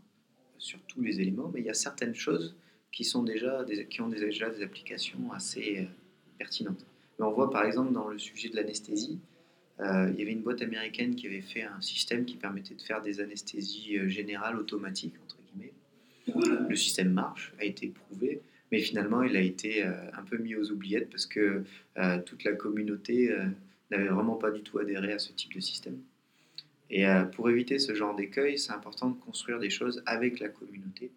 sur 0.57 0.79
tous 0.87 1.01
les 1.01 1.19
éléments, 1.19 1.51
mais 1.53 1.61
il 1.61 1.65
y 1.65 1.69
a 1.69 1.73
certaines 1.73 2.15
choses 2.15 2.55
qui, 2.91 3.03
sont 3.03 3.23
déjà 3.23 3.65
qui 3.89 4.01
ont 4.01 4.07
déjà 4.07 4.49
des 4.49 4.61
applications 4.61 5.31
assez 5.33 5.79
euh, 5.79 5.85
pertinentes. 6.37 6.85
Mais 7.17 7.25
on 7.25 7.31
voit 7.31 7.49
par 7.49 7.65
exemple 7.65 7.91
dans 7.91 8.07
le 8.07 8.19
sujet 8.19 8.49
de 8.49 8.55
l'anesthésie, 8.55 9.19
euh, 9.79 10.09
il 10.13 10.19
y 10.19 10.21
avait 10.21 10.31
une 10.31 10.41
boîte 10.41 10.61
américaine 10.61 11.15
qui 11.15 11.27
avait 11.27 11.41
fait 11.41 11.63
un 11.63 11.81
système 11.81 12.25
qui 12.25 12.37
permettait 12.37 12.75
de 12.75 12.81
faire 12.81 13.01
des 13.01 13.19
anesthésies 13.19 13.97
euh, 13.97 14.07
générales 14.07 14.57
automatiques, 14.57 15.15
entre 15.23 15.37
guillemets. 15.41 15.73
Le 16.69 16.75
système 16.75 17.11
marche, 17.11 17.53
a 17.59 17.65
été 17.65 17.87
prouvé, 17.87 18.41
mais 18.73 18.79
finalement, 18.79 19.21
il 19.21 19.37
a 19.37 19.39
été 19.39 19.85
euh, 19.85 19.91
un 20.17 20.23
peu 20.23 20.35
mis 20.39 20.55
aux 20.55 20.71
oubliettes 20.71 21.07
parce 21.11 21.27
que 21.27 21.63
euh, 21.99 22.19
toute 22.25 22.43
la 22.43 22.53
communauté 22.53 23.29
euh, 23.29 23.45
n'avait 23.91 24.07
vraiment 24.07 24.33
pas 24.33 24.49
du 24.49 24.63
tout 24.63 24.79
adhéré 24.79 25.13
à 25.13 25.19
ce 25.19 25.31
type 25.31 25.53
de 25.53 25.59
système. 25.59 25.99
Et 26.89 27.05
pour 27.35 27.49
éviter 27.49 27.79
ce 27.79 27.93
genre 27.95 28.15
d'écueil, 28.15 28.57
c'est 28.59 28.71
important 28.71 29.09
de 29.09 29.15
construire 29.15 29.59
des 29.59 29.69
choses 29.71 30.03
avec 30.07 30.39
la 30.39 30.49
communauté. 30.49 31.11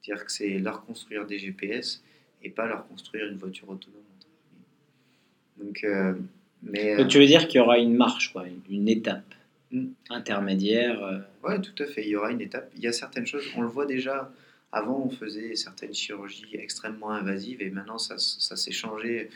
C'est-à-dire 0.00 0.24
que 0.24 0.30
c'est 0.30 0.58
leur 0.58 0.84
construire 0.86 1.26
des 1.26 1.38
GPS 1.38 2.04
et 2.42 2.50
pas 2.50 2.66
leur 2.66 2.86
construire 2.86 3.26
une 3.26 3.36
voiture 3.36 3.68
autonome. 3.68 4.00
Donc, 5.56 5.84
mais, 6.62 7.04
tu 7.08 7.18
veux 7.18 7.26
dire 7.26 7.48
qu'il 7.48 7.58
y 7.58 7.60
aura 7.60 7.78
une 7.78 7.96
marche, 7.96 8.32
quoi, 8.32 8.44
une 8.70 8.88
étape 8.88 9.34
hmm. 9.72 9.86
intermédiaire 10.10 11.24
Oui, 11.42 11.60
tout 11.62 11.82
à 11.82 11.86
fait. 11.86 12.02
Il 12.02 12.10
y 12.10 12.16
aura 12.16 12.30
une 12.30 12.40
étape. 12.40 12.70
Il 12.76 12.82
y 12.82 12.86
a 12.86 12.92
certaines 12.92 13.26
choses, 13.26 13.44
on 13.56 13.62
le 13.62 13.68
voit 13.68 13.86
déjà 13.86 14.30
avant, 14.72 15.02
on 15.04 15.10
faisait 15.10 15.56
certaines 15.56 15.94
chirurgies 15.94 16.54
extrêmement 16.54 17.10
invasives 17.10 17.62
et 17.62 17.70
maintenant, 17.70 17.98
ça, 17.98 18.18
s'est 18.18 18.70
changé. 18.72 19.30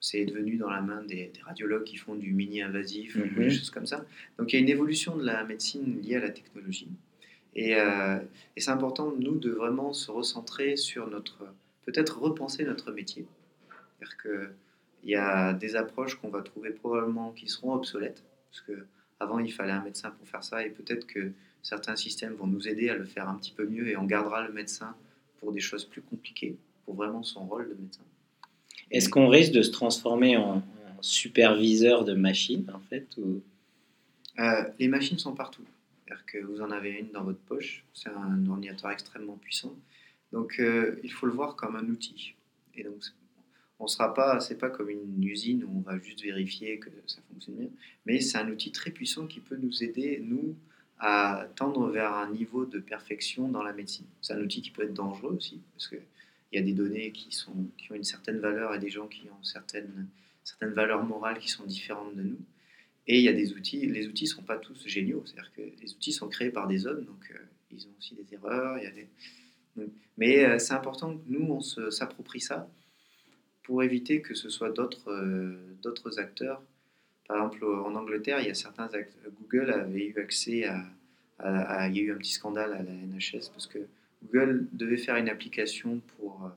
c'est 0.00 0.24
devenu 0.24 0.56
dans 0.56 0.70
la 0.70 0.82
main 0.82 1.02
des, 1.02 1.32
radiologues 1.44 1.84
qui 1.84 1.96
font 1.96 2.14
du 2.14 2.32
mini-invasif, 2.32 3.16
ou 3.16 3.20
des 3.20 3.46
mhm. 3.46 3.50
choses 3.50 3.70
comme 3.70 3.86
ça. 3.86 4.04
Donc 4.38 4.52
il 4.52 4.56
y 4.56 4.58
a 4.58 4.62
une 4.62 4.68
évolution 4.68 5.16
de 5.16 5.24
la 5.24 5.44
médecine 5.44 6.00
liée 6.02 6.16
à 6.16 6.20
la 6.20 6.30
technologie. 6.30 6.88
Et, 7.54 7.74
euh, 7.76 8.18
et 8.56 8.60
c'est 8.60 8.70
important, 8.70 9.12
nous, 9.18 9.38
de 9.38 9.50
vraiment 9.50 9.92
se 9.92 10.10
recentrer 10.10 10.76
sur 10.76 11.08
notre. 11.08 11.44
peut-être 11.84 12.20
repenser 12.20 12.64
notre 12.64 12.92
métier. 12.92 13.26
C'est-à-dire 13.98 14.16
qu'il 15.02 15.10
y 15.10 15.14
a 15.14 15.52
des 15.54 15.76
approches 15.76 16.14
qu'on 16.16 16.28
va 16.30 16.42
trouver 16.42 16.70
probablement 16.70 17.32
qui 17.32 17.48
seront 17.48 17.74
obsolètes, 17.74 18.22
parce 18.50 18.62
qu'avant, 18.62 19.38
il 19.38 19.52
fallait 19.52 19.72
un 19.72 19.82
médecin 19.82 20.10
pour 20.10 20.28
faire 20.28 20.44
ça, 20.44 20.64
et 20.64 20.70
peut-être 20.70 21.06
que 21.06 21.32
certains 21.62 21.96
systèmes 21.96 22.34
vont 22.34 22.46
nous 22.46 22.68
aider 22.68 22.88
à 22.88 22.94
le 22.94 23.04
faire 23.04 23.28
un 23.28 23.34
petit 23.34 23.52
peu 23.52 23.66
mieux 23.66 23.88
et 23.88 23.96
on 23.96 24.04
gardera 24.04 24.46
le 24.46 24.52
médecin 24.52 24.94
pour 25.38 25.52
des 25.52 25.60
choses 25.60 25.84
plus 25.84 26.02
compliquées, 26.02 26.56
pour 26.84 26.94
vraiment 26.94 27.22
son 27.22 27.46
rôle 27.46 27.68
de 27.68 27.74
médecin. 27.74 28.02
Est-ce 28.90 29.08
qu'on 29.08 29.28
risque 29.28 29.52
de 29.52 29.62
se 29.62 29.70
transformer 29.70 30.36
en, 30.36 30.62
superviseur 31.02 32.04
de 32.04 32.12
machines, 32.12 32.70
en 32.74 32.80
fait 32.80 33.06
ou... 33.16 33.40
Euh, 34.38 34.64
les 34.78 34.86
machines 34.86 35.18
sont 35.18 35.34
partout. 35.34 35.64
C'est-à-dire 36.04 36.26
que 36.26 36.38
vous 36.38 36.60
en 36.60 36.70
avez 36.70 36.90
une 36.90 37.10
dans 37.10 37.24
votre 37.24 37.38
poche, 37.38 37.84
c'est 37.94 38.10
un 38.10 38.46
ordinateur 38.46 38.90
extrêmement 38.90 39.36
puissant. 39.36 39.74
Donc 40.32 40.56
euh, 40.58 41.00
il 41.02 41.10
faut 41.10 41.24
le 41.24 41.32
voir 41.32 41.56
comme 41.56 41.76
un 41.76 41.86
outil. 41.88 42.34
Et 42.74 42.84
donc 42.84 42.96
on 43.78 43.86
sera 43.86 44.12
pas, 44.12 44.40
c'est 44.40 44.58
pas 44.58 44.68
comme 44.68 44.90
une 44.90 45.24
usine 45.24 45.64
où 45.64 45.78
on 45.78 45.80
va 45.80 45.98
juste 45.98 46.22
vérifier 46.22 46.78
que 46.78 46.90
ça 47.06 47.20
fonctionne 47.32 47.56
bien, 47.56 47.68
mais 48.04 48.20
c'est 48.20 48.36
un 48.36 48.50
outil 48.50 48.72
très 48.72 48.90
puissant 48.90 49.26
qui 49.26 49.40
peut 49.40 49.56
nous 49.56 49.82
aider, 49.82 50.22
nous, 50.22 50.54
à 51.00 51.48
tendre 51.56 51.88
vers 51.88 52.12
un 52.12 52.30
niveau 52.30 52.66
de 52.66 52.78
perfection 52.78 53.48
dans 53.48 53.62
la 53.62 53.72
médecine. 53.72 54.06
C'est 54.20 54.34
un 54.34 54.40
outil 54.40 54.60
qui 54.60 54.70
peut 54.70 54.82
être 54.82 54.92
dangereux 54.92 55.34
aussi, 55.34 55.60
parce 55.72 55.88
qu'il 55.88 56.02
y 56.52 56.58
a 56.58 56.62
des 56.62 56.74
données 56.74 57.10
qui, 57.10 57.30
ont 57.48 57.94
une 57.94 58.04
certaine 58.04 58.38
valeur 58.38 58.74
et 58.74 58.78
des 58.78 58.90
gens 58.90 59.08
qui 59.08 59.22
ont 59.30 59.42
certaines, 59.42 60.08
certaines 60.44 60.74
valeurs 60.74 61.02
morales 61.02 61.38
qui 61.38 61.48
sont 61.48 61.64
différentes 61.64 62.14
de 62.14 62.22
nous. 62.22 62.38
Et 63.06 63.18
il 63.18 63.24
y 63.24 63.28
a 63.28 63.32
des 63.32 63.54
outils, 63.54 63.86
les 63.86 64.06
outils 64.08 64.24
ne 64.24 64.28
sont 64.28 64.42
pas 64.42 64.58
tous 64.58 64.86
géniaux, 64.86 65.22
c'est-à-dire 65.24 65.50
que 65.54 65.62
les 65.62 65.92
outils 65.94 66.12
sont 66.12 66.28
créés 66.28 66.50
par 66.50 66.68
des 66.68 66.86
hommes, 66.86 67.04
donc 67.04 67.30
euh, 67.30 67.38
ils 67.72 67.86
ont 67.86 67.90
aussi 67.98 68.14
des 68.14 68.34
erreurs. 68.34 68.78
Mais 70.18 70.44
euh, 70.44 70.58
c'est 70.58 70.74
important 70.74 71.16
que 71.16 71.22
nous, 71.28 71.50
on 71.50 71.60
s'approprie 71.90 72.40
ça 72.40 72.70
pour 73.62 73.82
éviter 73.82 74.20
que 74.20 74.34
ce 74.34 74.50
soit 74.50 74.70
d'autres 74.70 75.10
euh, 75.10 75.76
d'autres 75.82 76.18
acteurs 76.18 76.62
par 77.30 77.44
exemple, 77.44 77.64
en 77.64 77.94
Angleterre, 77.94 78.40
il 78.40 78.48
y 78.48 78.50
a 78.50 78.54
certains 78.54 78.90
Google 79.40 79.70
avait 79.70 80.06
eu 80.06 80.18
accès 80.18 80.64
à, 81.38 81.86
Il 81.86 81.96
y 81.96 82.00
a 82.00 82.02
eu 82.02 82.12
un 82.12 82.16
petit 82.16 82.32
scandale 82.32 82.72
à 82.72 82.82
la 82.82 82.90
NHS 82.90 83.50
parce 83.52 83.68
que 83.68 83.78
Google 84.24 84.66
devait 84.72 84.96
faire 84.96 85.14
une 85.14 85.28
application 85.28 86.00
pour, 86.16 86.50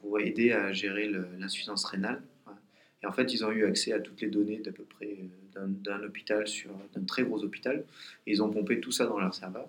pour 0.00 0.18
aider 0.18 0.50
à 0.50 0.72
gérer 0.72 1.08
l'insuffisance 1.38 1.84
rénale. 1.84 2.20
Et 3.04 3.06
en 3.06 3.12
fait, 3.12 3.32
ils 3.32 3.44
ont 3.44 3.52
eu 3.52 3.66
accès 3.66 3.92
à 3.92 4.00
toutes 4.00 4.20
les 4.20 4.26
données 4.26 4.58
d'à 4.58 4.72
peu 4.72 4.82
près 4.82 5.16
euh, 5.56 5.66
d'un 5.68 6.02
hôpital 6.02 6.48
sur 6.48 6.72
d'un 6.92 7.04
très 7.04 7.22
gros 7.22 7.44
hôpital. 7.44 7.84
Et 8.26 8.32
ils 8.32 8.42
ont 8.42 8.50
pompé 8.50 8.80
tout 8.80 8.90
ça 8.90 9.06
dans 9.06 9.20
leur 9.20 9.32
serveur. 9.32 9.68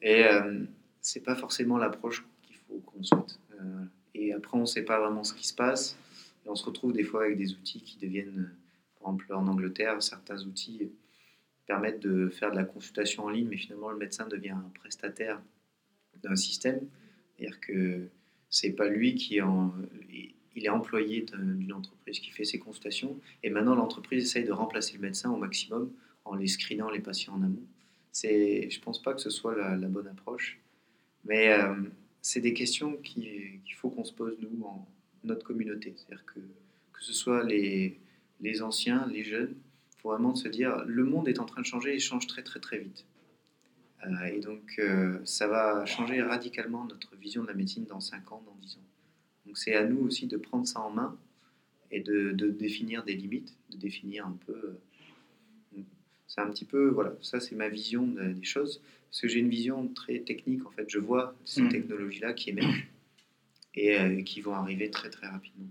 Et 0.00 0.24
euh, 0.24 0.64
c'est 1.02 1.22
pas 1.22 1.36
forcément 1.36 1.76
l'approche 1.76 2.24
qu'il 2.46 2.56
faut 2.56 2.80
qu'on 2.86 3.04
souhaite. 3.04 3.38
Euh, 3.60 3.84
et 4.14 4.32
après, 4.32 4.56
on 4.56 4.62
ne 4.62 4.66
sait 4.66 4.86
pas 4.86 4.98
vraiment 4.98 5.24
ce 5.24 5.34
qui 5.34 5.46
se 5.46 5.54
passe. 5.54 5.98
Et 6.46 6.48
on 6.48 6.54
se 6.54 6.64
retrouve 6.64 6.94
des 6.94 7.04
fois 7.04 7.24
avec 7.24 7.36
des 7.36 7.52
outils 7.52 7.82
qui 7.82 7.98
deviennent 7.98 8.50
par 9.02 9.12
exemple, 9.12 9.34
en 9.34 9.46
Angleterre, 9.46 10.02
certains 10.02 10.42
outils 10.44 10.90
permettent 11.66 12.00
de 12.00 12.28
faire 12.28 12.50
de 12.50 12.56
la 12.56 12.64
consultation 12.64 13.24
en 13.24 13.30
ligne, 13.30 13.48
mais 13.48 13.56
finalement, 13.56 13.90
le 13.90 13.98
médecin 13.98 14.26
devient 14.26 14.50
un 14.50 14.70
prestataire 14.74 15.40
d'un 16.22 16.36
système. 16.36 16.80
C'est-à-dire 17.36 17.60
que 17.60 18.08
c'est 18.50 18.72
pas 18.72 18.88
lui 18.88 19.14
qui 19.14 19.36
est 19.36 19.42
en, 19.42 19.72
il 20.54 20.64
est 20.64 20.68
employé 20.68 21.22
d'une 21.22 21.72
entreprise 21.72 22.20
qui 22.20 22.30
fait 22.30 22.44
ses 22.44 22.58
consultations, 22.58 23.18
et 23.42 23.50
maintenant 23.50 23.74
l'entreprise 23.74 24.24
essaye 24.24 24.44
de 24.44 24.52
remplacer 24.52 24.94
le 24.94 25.00
médecin 25.00 25.30
au 25.30 25.36
maximum 25.36 25.90
en 26.24 26.34
les 26.34 26.46
screenant 26.46 26.90
les 26.90 27.00
patients 27.00 27.34
en 27.34 27.42
amont. 27.42 27.66
C'est, 28.12 28.68
je 28.70 28.80
pense 28.80 29.00
pas 29.02 29.14
que 29.14 29.20
ce 29.20 29.30
soit 29.30 29.56
la, 29.56 29.88
bonne 29.88 30.06
approche, 30.06 30.60
mais 31.24 31.52
euh, 31.52 31.74
c'est 32.20 32.40
des 32.40 32.52
questions 32.52 32.96
qu'il 32.98 33.60
faut 33.76 33.88
qu'on 33.88 34.04
se 34.04 34.12
pose 34.12 34.36
nous 34.40 34.64
en 34.64 34.86
notre 35.24 35.44
communauté. 35.44 35.94
C'est-à-dire 35.96 36.24
que 36.26 36.40
que 37.02 37.06
ce 37.06 37.12
soit 37.12 37.42
les 37.42 37.98
les 38.42 38.62
anciens, 38.62 39.06
les 39.06 39.24
jeunes, 39.24 39.54
il 39.96 40.00
faut 40.02 40.10
vraiment 40.10 40.34
se 40.34 40.48
dire, 40.48 40.84
le 40.84 41.04
monde 41.04 41.28
est 41.28 41.38
en 41.38 41.46
train 41.46 41.62
de 41.62 41.66
changer, 41.66 41.94
il 41.94 42.00
change 42.00 42.26
très 42.26 42.42
très 42.42 42.60
très 42.60 42.78
vite. 42.78 43.06
Euh, 44.04 44.24
et 44.24 44.40
donc 44.40 44.74
euh, 44.78 45.18
ça 45.24 45.46
va 45.46 45.86
changer 45.86 46.20
radicalement 46.22 46.84
notre 46.84 47.16
vision 47.16 47.42
de 47.42 47.48
la 47.48 47.54
médecine 47.54 47.84
dans 47.84 48.00
5 48.00 48.32
ans, 48.32 48.42
dans 48.44 48.56
10 48.60 48.76
ans. 48.76 48.86
Donc 49.46 49.56
c'est 49.56 49.74
à 49.74 49.84
nous 49.84 50.00
aussi 50.00 50.26
de 50.26 50.36
prendre 50.36 50.66
ça 50.66 50.80
en 50.80 50.90
main 50.90 51.16
et 51.92 52.00
de, 52.00 52.32
définir 52.32 53.04
des 53.04 53.14
limites, 53.14 53.56
de 53.70 53.76
définir 53.76 54.26
un 54.26 54.36
peu... 54.46 54.76
Euh, 55.76 55.82
c'est 56.26 56.40
un 56.40 56.50
petit 56.50 56.64
peu, 56.64 56.88
voilà, 56.88 57.12
ça 57.20 57.40
c'est 57.40 57.54
ma 57.54 57.68
vision 57.68 58.06
des 58.06 58.42
choses, 58.42 58.80
parce 59.10 59.20
que 59.20 59.28
j'ai 59.28 59.40
une 59.40 59.50
vision 59.50 59.86
très 59.88 60.20
technique, 60.20 60.64
en 60.64 60.70
fait, 60.70 60.88
je 60.88 60.98
vois 60.98 61.34
ces 61.44 61.60
mmh. 61.60 61.68
technologies-là 61.68 62.32
qui 62.32 62.48
émergent 62.48 62.88
et 63.74 64.24
qui 64.24 64.40
vont 64.40 64.54
arriver 64.54 64.90
très 64.90 65.10
très 65.10 65.26
rapidement. 65.26 65.68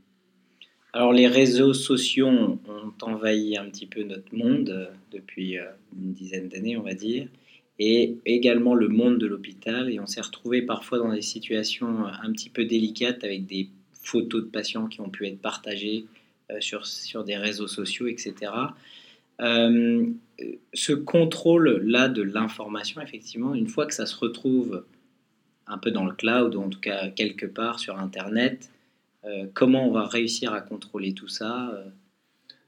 Alors 0.94 1.14
les 1.14 1.28
réseaux 1.28 1.74
sociaux 1.74 2.28
ont 2.28 2.60
envahi 3.02 3.56
un 3.58 3.70
petit 3.70 3.86
peu 3.86 4.04
notre 4.04 4.36
monde 4.36 4.70
euh, 4.70 4.88
depuis 5.12 5.58
euh, 5.58 5.64
une 5.98 6.12
dizaine 6.12 6.50
d'années, 6.50 6.76
on 6.76 6.82
va 6.82 6.94
dire, 6.94 7.28
et 7.80 8.18
également 8.26 8.76
le 8.76 8.90
monde 8.90 9.18
de 9.18 9.26
l'hôpital. 9.26 9.90
Et 9.90 10.02
on 10.02 10.06
s'est 10.06 10.20
retrouvé 10.20 10.62
parfois 10.62 10.98
dans 10.98 11.14
des 11.14 11.22
situations 11.22 12.06
un 12.06 12.32
petit 12.34 12.50
peu 12.50 12.66
délicates 12.66 13.24
avec 13.24 13.46
des 13.46 13.70
photos 13.94 14.44
de 14.44 14.50
patients 14.50 14.88
qui 14.88 15.00
ont 15.00 15.10
pu 15.10 15.26
être 15.28 15.40
partagées 15.40 16.06
euh, 16.52 16.60
sur, 16.60 16.86
sur 16.86 17.24
des 17.24 17.38
réseaux 17.38 17.68
sociaux, 17.68 18.08
etc. 18.08 18.52
ce 19.40 20.92
contrôle-là 20.92 22.10
de 22.10 22.22
l'information, 22.22 23.02
effectivement, 23.02 23.56
une 23.56 23.68
fois 23.68 23.86
que 23.86 23.94
ça 23.94 24.06
se 24.06 24.16
retrouve 24.16 24.84
un 25.68 25.78
peu 25.78 25.90
dans 25.90 26.06
le 26.06 26.14
cloud, 26.14 26.54
ou 26.54 26.62
en 26.62 26.70
tout 26.70 26.80
cas 26.80 27.10
quelque 27.10 27.46
part 27.46 27.80
sur 27.80 27.98
Internet, 27.98 28.70
euh, 28.70 28.81
comment 29.54 29.88
on 29.88 29.92
va 29.92 30.06
réussir 30.06 30.54
à 30.54 30.62
contrôler 30.62 31.14
tout 31.14 31.28
ça 31.28 31.70
euh, 31.70 31.90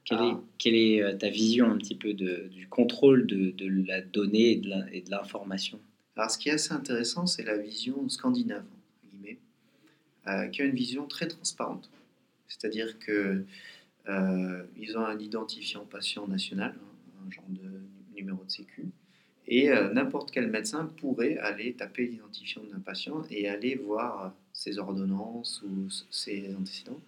quelle, 0.04 0.18
est, 0.18 0.32
ah. 0.32 0.40
quelle, 0.58 0.74
est, 0.74 1.02
euh, 1.02 1.16
ta 1.16 1.30
vision 1.30 1.70
un 1.70 1.78
petit 1.78 1.94
peu 1.94 2.12
de, 2.12 2.48
du 2.52 2.68
contrôle 2.68 3.26
de, 3.26 3.50
de, 3.50 3.86
la 3.86 4.02
donnée 4.02 4.60
et 4.92 5.00
de 5.00 5.10
l'information? 5.10 5.80
Alors, 6.16 6.30
ce 6.30 6.38
qui 6.38 6.48
est 6.48 6.52
assez 6.52 6.72
intéressant, 6.72 7.26
c'est 7.26 7.42
la 7.42 7.56
vision 7.56 8.08
scandinave, 8.08 8.64
guillemets, 9.02 9.38
qui 10.52 10.62
a 10.62 10.64
une 10.64 10.74
vision 10.74 11.06
très 11.06 11.26
transparente. 11.26 11.90
C'est-à-dire 12.48 12.98
que 12.98 13.44
ils 14.06 14.96
ont 14.96 15.04
un 15.04 15.18
identifiant 15.18 15.84
patient 15.86 16.28
national, 16.28 16.74
hein, 16.76 17.26
un 17.26 17.30
genre 17.30 17.48
de 17.48 17.80
numéro 18.14 18.44
de 18.44 18.50
sécu, 18.50 18.86
et 19.48 19.70
n'importe 19.92 20.30
quel 20.30 20.50
médecin 20.50 20.92
pourrait 20.98 21.38
aller 21.38 21.72
taper 21.72 22.06
l'identifiant 22.06 22.62
d'un 22.70 22.78
patient 22.78 23.22
et 23.30 23.48
aller 23.48 23.74
voir 23.74 24.34
ses 24.54 24.78
ordonnances 24.78 25.62
ou 25.66 25.88
ses 26.10 26.54
antécédents. 26.54 27.00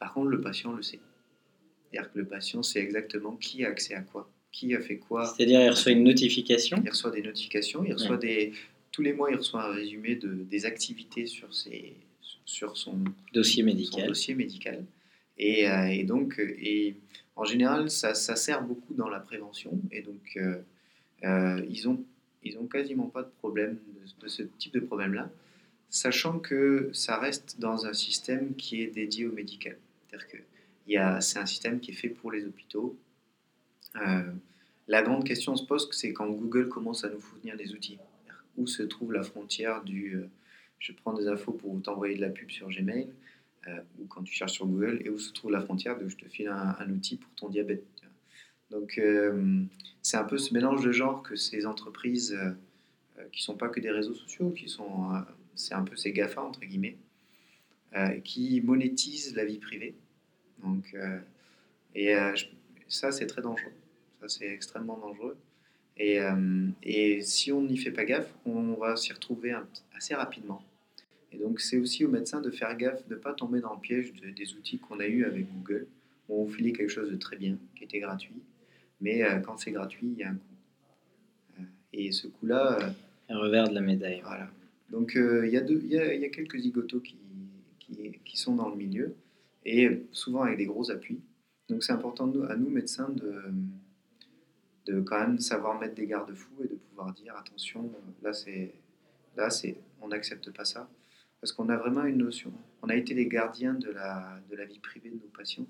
Par 0.00 0.14
contre, 0.14 0.28
le 0.28 0.40
patient 0.40 0.72
le 0.72 0.82
sait. 0.82 0.98
C'est-à-dire 1.90 2.12
que 2.12 2.18
le 2.18 2.24
patient 2.24 2.62
sait 2.62 2.80
exactement 2.80 3.36
qui 3.36 3.64
a 3.64 3.68
accès 3.68 3.94
à 3.94 4.00
quoi, 4.00 4.28
qui 4.50 4.74
a 4.74 4.80
fait 4.80 4.96
quoi. 4.96 5.26
C'est-à-dire 5.26 5.60
il 5.60 5.68
reçoit 5.68 5.92
une 5.92 6.02
notification 6.02 6.80
Il 6.82 6.90
reçoit 6.90 7.10
des 7.10 7.22
notifications, 7.22 7.84
il 7.84 7.92
reçoit 7.92 8.16
des... 8.16 8.52
Tous 8.90 9.02
les 9.02 9.12
mois, 9.12 9.30
il 9.30 9.36
reçoit 9.36 9.62
un 9.62 9.72
résumé 9.74 10.16
de, 10.16 10.32
des 10.32 10.64
activités 10.64 11.26
sur, 11.26 11.54
ses, 11.54 11.94
sur 12.46 12.78
son 12.78 13.04
dossier 13.34 13.62
médical. 13.62 14.08
dossier 14.08 14.34
médical. 14.34 14.86
Et, 15.36 15.68
euh, 15.68 15.88
et, 15.88 16.04
donc, 16.04 16.38
et 16.38 16.96
en 17.36 17.44
général, 17.44 17.90
ça, 17.90 18.14
ça, 18.14 18.36
sert 18.36 18.62
beaucoup 18.62 18.94
dans 18.94 19.10
la 19.10 19.20
prévention. 19.20 19.78
Et 19.92 20.00
donc, 20.00 20.38
euh, 20.38 20.62
euh, 21.24 21.62
ils 21.68 21.84
n'ont 21.84 22.02
ils 22.42 22.56
ont 22.58 22.66
quasiment 22.66 23.08
pas 23.08 23.22
de 23.22 23.30
problème 23.38 23.74
de, 23.74 24.24
de 24.24 24.28
ce 24.28 24.44
type 24.44 24.72
de 24.72 24.80
problème-là 24.80 25.30
sachant 25.90 26.38
que 26.38 26.90
ça 26.92 27.18
reste 27.18 27.58
dans 27.58 27.86
un 27.86 27.92
système 27.92 28.54
qui 28.56 28.82
est 28.82 28.88
dédié 28.88 29.26
au 29.26 29.32
médical. 29.32 29.78
C'est-à-dire 30.06 30.28
que 30.28 30.36
c'est 31.20 31.38
un 31.38 31.46
système 31.46 31.80
qui 31.80 31.90
est 31.90 31.94
fait 31.94 32.08
pour 32.08 32.30
les 32.30 32.44
hôpitaux. 32.44 32.98
Euh, 33.96 34.22
la 34.88 35.02
grande 35.02 35.24
question 35.24 35.56
se 35.56 35.64
pose, 35.64 35.88
c'est 35.92 36.12
quand 36.12 36.28
Google 36.28 36.68
commence 36.68 37.04
à 37.04 37.08
nous 37.08 37.20
fournir 37.20 37.56
des 37.56 37.72
outils. 37.72 37.98
Où 38.56 38.66
se 38.66 38.82
trouve 38.82 39.12
la 39.12 39.22
frontière 39.22 39.82
du 39.82 40.16
euh, 40.16 40.28
je 40.78 40.92
prends 40.92 41.14
des 41.14 41.26
infos 41.26 41.52
pour 41.52 41.80
t'envoyer 41.82 42.16
de 42.16 42.20
la 42.20 42.28
pub 42.28 42.50
sur 42.50 42.68
Gmail, 42.68 43.08
euh, 43.66 43.80
ou 43.98 44.06
quand 44.06 44.22
tu 44.22 44.32
cherches 44.32 44.52
sur 44.52 44.66
Google, 44.66 45.00
et 45.04 45.10
où 45.10 45.18
se 45.18 45.32
trouve 45.32 45.50
la 45.50 45.60
frontière 45.60 45.98
de 45.98 46.08
je 46.08 46.16
te 46.16 46.28
file 46.28 46.48
un, 46.48 46.76
un 46.78 46.90
outil 46.90 47.16
pour 47.16 47.32
ton 47.34 47.48
diabète. 47.48 47.84
Donc 48.70 49.00
c'est 50.02 50.16
un 50.16 50.24
peu 50.24 50.38
ce 50.38 50.52
mélange 50.52 50.84
de 50.84 50.90
genres 50.90 51.22
que 51.22 51.36
ces 51.36 51.66
entreprises, 51.66 52.36
qui 53.30 53.40
ne 53.40 53.44
sont 53.44 53.56
pas 53.56 53.68
que 53.68 53.78
des 53.78 53.92
réseaux 53.92 54.14
sociaux, 54.14 54.50
qui 54.50 54.68
sont 54.68 55.24
c'est 55.56 55.74
un 55.74 55.82
peu 55.82 55.96
ces 55.96 56.12
GAFA, 56.12 56.42
entre 56.42 56.60
guillemets, 56.60 56.96
euh, 57.96 58.20
qui 58.20 58.60
monétisent 58.60 59.34
la 59.34 59.44
vie 59.44 59.58
privée. 59.58 59.94
Donc, 60.62 60.84
euh, 60.94 61.18
et 61.94 62.14
euh, 62.14 62.34
ça, 62.88 63.10
c'est 63.10 63.26
très 63.26 63.42
dangereux. 63.42 63.72
Ça, 64.20 64.28
c'est 64.28 64.48
extrêmement 64.48 64.98
dangereux. 64.98 65.36
Et, 65.98 66.18
et 66.82 67.22
si 67.22 67.52
on 67.52 67.62
n'y 67.62 67.78
fait 67.78 67.90
pas 67.90 68.04
gaffe, 68.04 68.30
on 68.44 68.74
va 68.74 68.96
s'y 68.96 69.14
retrouver 69.14 69.56
assez 69.94 70.14
rapidement. 70.14 70.62
Et 71.32 71.38
donc, 71.38 71.58
c'est 71.58 71.78
aussi 71.78 72.04
aux 72.04 72.10
médecins 72.10 72.42
de 72.42 72.50
faire 72.50 72.76
gaffe, 72.76 73.08
de 73.08 73.14
ne 73.14 73.18
pas 73.18 73.32
tomber 73.32 73.60
dans 73.60 73.72
le 73.72 73.80
piège 73.80 74.12
des 74.12 74.52
outils 74.56 74.78
qu'on 74.78 75.00
a 75.00 75.06
eu 75.06 75.24
avec 75.24 75.50
Google, 75.50 75.86
où 76.28 76.42
on 76.42 76.48
filait 76.48 76.72
quelque 76.72 76.90
chose 76.90 77.10
de 77.10 77.16
très 77.16 77.36
bien, 77.36 77.56
qui 77.74 77.84
était 77.84 78.00
gratuit. 78.00 78.42
Mais 79.00 79.22
quand 79.42 79.56
c'est 79.56 79.70
gratuit, 79.72 80.08
il 80.12 80.18
y 80.18 80.22
a 80.22 80.28
un 80.28 80.34
coût. 80.34 81.64
et 81.94 82.12
ce 82.12 82.26
coût-là. 82.26 82.92
un 83.30 83.38
revers 83.38 83.70
de 83.70 83.74
la 83.74 83.80
médaille. 83.80 84.20
Voilà. 84.22 84.50
Donc 84.90 85.16
euh, 85.16 85.46
il 85.46 85.52
y, 85.52 85.94
y, 85.94 86.24
a 86.24 86.28
quelques 86.28 86.58
zigotos 86.58 87.00
qui, 87.00 87.16
sont 88.34 88.54
dans 88.54 88.68
le 88.68 88.76
milieu, 88.76 89.14
et 89.64 90.02
souvent 90.12 90.42
avec 90.42 90.58
des 90.58 90.66
gros 90.66 90.90
appuis. 90.90 91.20
Donc 91.68 91.82
c'est 91.82 91.92
important 91.92 92.30
à 92.48 92.56
nous, 92.56 92.68
médecins, 92.68 93.08
de, 94.86 95.00
quand 95.00 95.18
même 95.18 95.38
savoir 95.38 95.78
mettre 95.80 95.94
des 95.94 96.06
garde-fous 96.06 96.64
et 96.64 96.68
de 96.68 96.74
pouvoir 96.74 97.12
dire 97.14 97.34
attention, 97.36 97.90
là, 98.22 98.32
c'est, 98.32 98.74
là 99.36 99.48
on 100.00 100.08
n'accepte 100.08 100.50
pas 100.50 100.64
ça. 100.64 100.88
Parce 101.40 101.52
qu'on 101.52 101.68
a 101.68 101.76
vraiment 101.76 102.04
une 102.04 102.18
notion. 102.18 102.52
On 102.82 102.88
a 102.88 102.94
été 102.94 103.14
les 103.14 103.26
gardiens 103.26 103.74
de 103.74 103.90
la, 103.90 104.40
vie 104.66 104.78
privée 104.78 105.10
de 105.10 105.16
nos 105.16 105.30
patients 105.36 105.66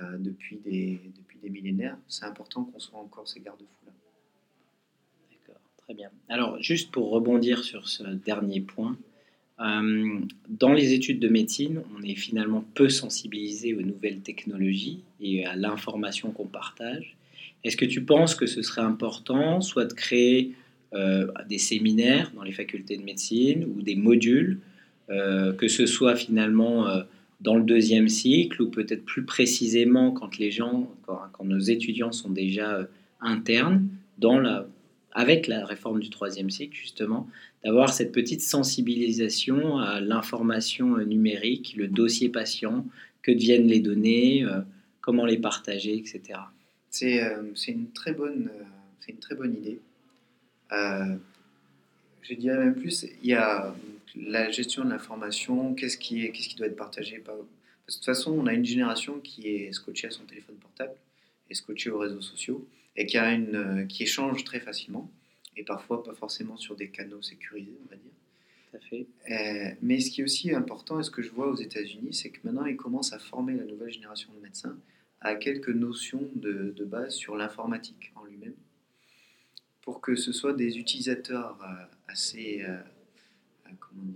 euh, 0.00 0.16
depuis, 0.18 0.56
des, 0.58 1.00
depuis 1.16 1.38
des 1.38 1.50
millénaires. 1.50 1.98
C'est 2.06 2.24
important 2.24 2.64
qu'on 2.64 2.78
soit 2.78 2.98
encore 2.98 3.28
ces 3.28 3.40
garde-fous-là. 3.40 3.87
Très 5.88 5.94
bien. 5.94 6.10
Alors, 6.28 6.62
juste 6.62 6.90
pour 6.90 7.08
rebondir 7.08 7.64
sur 7.64 7.88
ce 7.88 8.02
dernier 8.02 8.60
point, 8.60 8.98
euh, 9.58 10.18
dans 10.50 10.74
les 10.74 10.92
études 10.92 11.18
de 11.18 11.28
médecine, 11.28 11.80
on 11.98 12.02
est 12.02 12.14
finalement 12.14 12.62
peu 12.74 12.90
sensibilisé 12.90 13.72
aux 13.72 13.80
nouvelles 13.80 14.20
technologies 14.20 15.00
et 15.18 15.46
à 15.46 15.56
l'information 15.56 16.30
qu'on 16.30 16.44
partage. 16.44 17.16
Est-ce 17.64 17.78
que 17.78 17.86
tu 17.86 18.02
penses 18.02 18.34
que 18.34 18.44
ce 18.44 18.60
serait 18.60 18.82
important, 18.82 19.62
soit 19.62 19.86
de 19.86 19.94
créer 19.94 20.52
euh, 20.92 21.28
des 21.48 21.56
séminaires 21.56 22.32
dans 22.34 22.42
les 22.42 22.52
facultés 22.52 22.98
de 22.98 23.02
médecine 23.02 23.64
ou 23.64 23.80
des 23.80 23.96
modules, 23.96 24.60
euh, 25.08 25.54
que 25.54 25.68
ce 25.68 25.86
soit 25.86 26.16
finalement 26.16 26.84
dans 27.40 27.56
le 27.56 27.64
deuxième 27.64 28.10
cycle 28.10 28.60
ou 28.60 28.68
peut-être 28.68 29.06
plus 29.06 29.24
précisément 29.24 30.10
quand 30.10 30.36
les 30.36 30.50
gens, 30.50 30.92
quand 31.06 31.44
nos 31.44 31.60
étudiants 31.60 32.12
sont 32.12 32.28
déjà 32.28 32.86
internes 33.22 33.88
dans 34.18 34.38
la 34.38 34.66
avec 35.18 35.48
la 35.48 35.66
réforme 35.66 35.98
du 35.98 36.10
troisième 36.10 36.48
cycle, 36.48 36.76
justement, 36.76 37.28
d'avoir 37.64 37.92
cette 37.92 38.12
petite 38.12 38.40
sensibilisation 38.40 39.78
à 39.78 40.00
l'information 40.00 40.96
numérique, 40.98 41.74
le 41.76 41.88
dossier 41.88 42.28
patient, 42.28 42.86
que 43.22 43.32
deviennent 43.32 43.66
les 43.66 43.80
données, 43.80 44.44
euh, 44.44 44.60
comment 45.00 45.26
les 45.26 45.36
partager, 45.36 45.96
etc. 45.96 46.38
Euh, 47.02 47.42
c'est 47.56 47.72
une, 47.72 47.90
très 47.90 48.12
bonne, 48.12 48.48
euh, 49.08 49.46
idée. 49.46 49.80
je 50.70 52.34
dirais 52.34 52.58
même 52.58 52.76
plus, 52.76 53.04
il 53.20 53.28
y 53.28 53.34
a 53.34 53.74
la 54.14 54.52
gestion 54.52 54.84
de 54.84 54.90
l'information, 54.90 55.74
qu'est-ce 55.74 55.98
qui, 55.98 56.30
doit 56.56 56.68
être 56.68 56.76
partagé. 56.76 57.18
De 57.18 57.92
toute 57.92 58.04
façon, 58.04 58.38
on 58.38 58.46
a 58.46 58.52
une 58.52 58.64
génération 58.64 59.18
qui 59.18 59.48
est 59.48 59.72
scotchée 59.72 60.06
à 60.06 60.10
son 60.12 60.22
téléphone 60.22 60.54
portable 60.62 60.94
et 61.50 61.56
scotchée 61.56 61.90
aux 61.90 61.98
réseaux 61.98 62.20
sociaux 62.20 62.64
et 62.98 63.06
qui, 63.06 63.16
a 63.16 63.32
une, 63.32 63.54
euh, 63.54 63.84
qui 63.86 64.02
échange 64.02 64.42
très 64.42 64.58
facilement, 64.58 65.10
et 65.56 65.62
parfois 65.62 66.02
pas 66.02 66.14
forcément 66.14 66.56
sur 66.56 66.74
des 66.74 66.90
canaux 66.90 67.22
sécurisés, 67.22 67.78
on 67.86 67.88
va 67.88 67.96
dire. 67.96 68.10
Fait. 68.90 69.06
Euh, 69.30 69.74
mais 69.80 69.98
ce 70.00 70.10
qui 70.10 70.20
est 70.20 70.24
aussi 70.24 70.54
important, 70.54 71.00
et 71.00 71.02
ce 71.02 71.10
que 71.10 71.22
je 71.22 71.30
vois 71.30 71.48
aux 71.48 71.56
États-Unis, 71.56 72.12
c'est 72.12 72.30
que 72.30 72.40
maintenant 72.44 72.66
ils 72.66 72.76
commencent 72.76 73.12
à 73.12 73.18
former 73.18 73.54
la 73.54 73.64
nouvelle 73.64 73.90
génération 73.90 74.30
de 74.34 74.40
médecins 74.40 74.76
à 75.20 75.36
quelques 75.36 75.70
notions 75.70 76.28
de, 76.34 76.74
de 76.76 76.84
base 76.84 77.14
sur 77.14 77.36
l'informatique 77.36 78.12
en 78.14 78.24
lui-même, 78.24 78.54
pour 79.80 80.00
que 80.00 80.16
ce 80.16 80.32
soit 80.32 80.52
des 80.52 80.78
utilisateurs 80.78 81.58
euh, 81.62 81.84
assez, 82.08 82.64
comment 83.80 84.12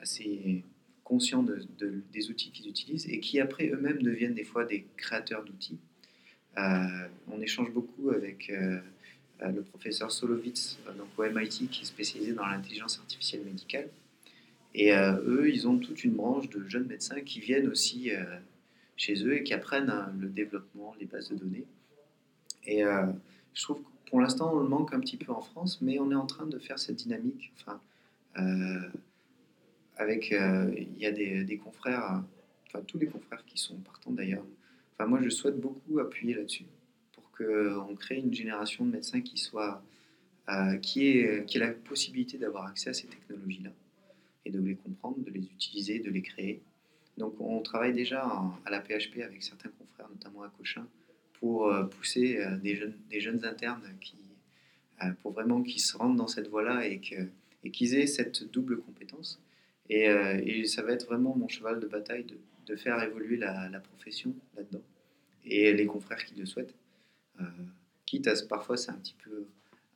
assez 0.00 0.64
conscients 1.02 1.42
de, 1.42 1.66
des 2.12 2.30
outils 2.30 2.52
qu'ils 2.52 2.68
utilisent 2.68 3.08
et 3.08 3.20
qui 3.20 3.40
après 3.40 3.68
eux-mêmes 3.70 4.02
deviennent 4.02 4.34
des 4.34 4.44
fois 4.44 4.64
des 4.64 4.86
créateurs 4.96 5.44
d'outils 5.44 5.78
on 6.56 7.40
échange 7.40 7.70
beaucoup 7.70 8.10
avec 8.10 8.50
euh, 8.50 8.80
euh, 9.42 9.48
le 9.50 9.62
professeur 9.62 10.10
Solovitz, 10.10 10.78
donc 10.96 11.08
au 11.16 11.22
MIT, 11.22 11.68
qui 11.68 11.82
est 11.82 11.86
spécialisé 11.86 12.32
dans 12.32 12.46
l'intelligence 12.46 12.98
artificielle 12.98 13.42
médicale. 13.44 13.88
Et 14.74 14.92
eux, 14.92 15.50
ils 15.50 15.66
ont 15.66 15.78
toute 15.78 16.04
une 16.04 16.12
branche 16.12 16.48
de 16.50 16.68
jeunes 16.68 16.86
médecins 16.86 17.20
qui 17.22 17.40
viennent 17.40 17.68
aussi 17.68 18.10
chez 18.96 19.24
eux 19.24 19.34
et 19.34 19.42
qui 19.42 19.54
apprennent 19.54 19.92
le 20.20 20.28
développement, 20.28 20.94
les 21.00 21.06
bases 21.06 21.30
de 21.30 21.36
données. 21.36 21.64
Et 22.64 22.82
je 22.82 23.62
trouve 23.62 23.78
que 23.78 24.10
pour 24.10 24.20
l'instant, 24.20 24.52
on 24.52 24.60
le 24.60 24.68
manque 24.68 24.92
un 24.92 25.00
petit 25.00 25.16
peu 25.16 25.32
en 25.32 25.40
France, 25.40 25.80
mais 25.80 25.98
on 25.98 26.12
est 26.12 26.14
en 26.14 26.26
train 26.26 26.46
de 26.46 26.58
faire 26.58 26.78
cette 26.78 26.96
dynamique. 26.96 27.50
Enfin, 27.56 27.80
avec, 29.96 30.30
il 30.30 30.98
y 30.98 31.06
a 31.06 31.12
des, 31.12 31.44
des, 31.44 31.56
confrères, 31.56 32.22
enfin 32.66 32.84
tous 32.86 32.98
les 32.98 33.06
confrères 33.06 33.44
qui 33.46 33.58
sont 33.58 33.74
partants 33.76 34.12
d'ailleurs, 34.12 34.44
moi, 35.06 35.20
je 35.22 35.28
souhaite 35.28 35.60
beaucoup 35.60 35.98
appuyer 36.00 36.34
là-dessus 36.34 36.66
pour 37.12 37.30
qu'on 37.32 37.94
crée 37.94 38.16
une 38.16 38.34
génération 38.34 38.84
de 38.84 38.90
médecins 38.90 39.20
qui 39.20 39.38
soit 39.38 39.82
euh, 40.48 40.78
qui, 40.78 41.08
ait, 41.08 41.44
la 41.56 41.72
possibilité 41.72 42.38
d'avoir 42.38 42.66
accès 42.66 42.88
à 42.88 42.94
ces 42.94 43.06
technologies-là 43.06 43.70
et 44.46 44.50
de 44.50 44.58
les 44.58 44.76
comprendre, 44.76 45.18
de 45.18 45.30
les 45.30 45.42
utiliser, 45.42 45.98
de 45.98 46.10
les 46.10 46.22
créer, 46.22 46.62
Donc 47.18 47.38
on 47.38 47.60
travaille 47.60 47.92
déjà 47.92 48.22
à 48.64 48.70
la 48.70 48.80
PHP 48.80 49.20
avec 49.22 49.42
certains 49.42 49.68
confrères, 49.68 50.08
notamment 50.08 50.42
à 50.42 50.48
Cochin, 50.56 50.86
pour 51.34 51.70
pousser 51.90 52.42
des, 52.62 52.76
jeunes, 52.76 52.94
des 53.10 53.20
jeunes 53.20 53.44
internes 53.44 53.82
qui, 54.00 54.16
pour 55.20 55.32
vraiment 55.32 55.62
qu'ils 55.62 55.82
se 55.82 55.94
rendent 55.98 56.16
dans 56.16 56.28
cette 56.28 56.48
voie-là 56.48 56.86
et 56.86 56.98
qu'ils 56.98 57.94
aient 57.94 58.06
cette 58.06 58.50
double 58.50 58.78
compétence. 58.78 59.38
Et, 59.90 60.64
ça 60.64 60.80
va 60.82 60.92
être 60.92 61.04
vraiment 61.04 61.36
mon 61.36 61.48
cheval 61.48 61.78
de 61.78 61.86
bataille 61.86 62.24
de 62.68 62.76
faire 62.76 63.02
évoluer 63.02 63.36
la, 63.36 63.80
profession 63.80 64.34
là-dedans 64.56 64.82
et 65.44 65.72
les 65.72 65.86
confrères 65.86 66.24
qui 66.24 66.34
le 66.34 66.46
souhaitent. 66.46 66.74
Euh, 67.40 67.44
quitte 68.06 68.26
à 68.26 68.36
ce 68.36 68.44
parfois 68.44 68.76
c'est 68.76 68.90
un 68.90 68.98
petit 68.98 69.16
peu 69.24 69.46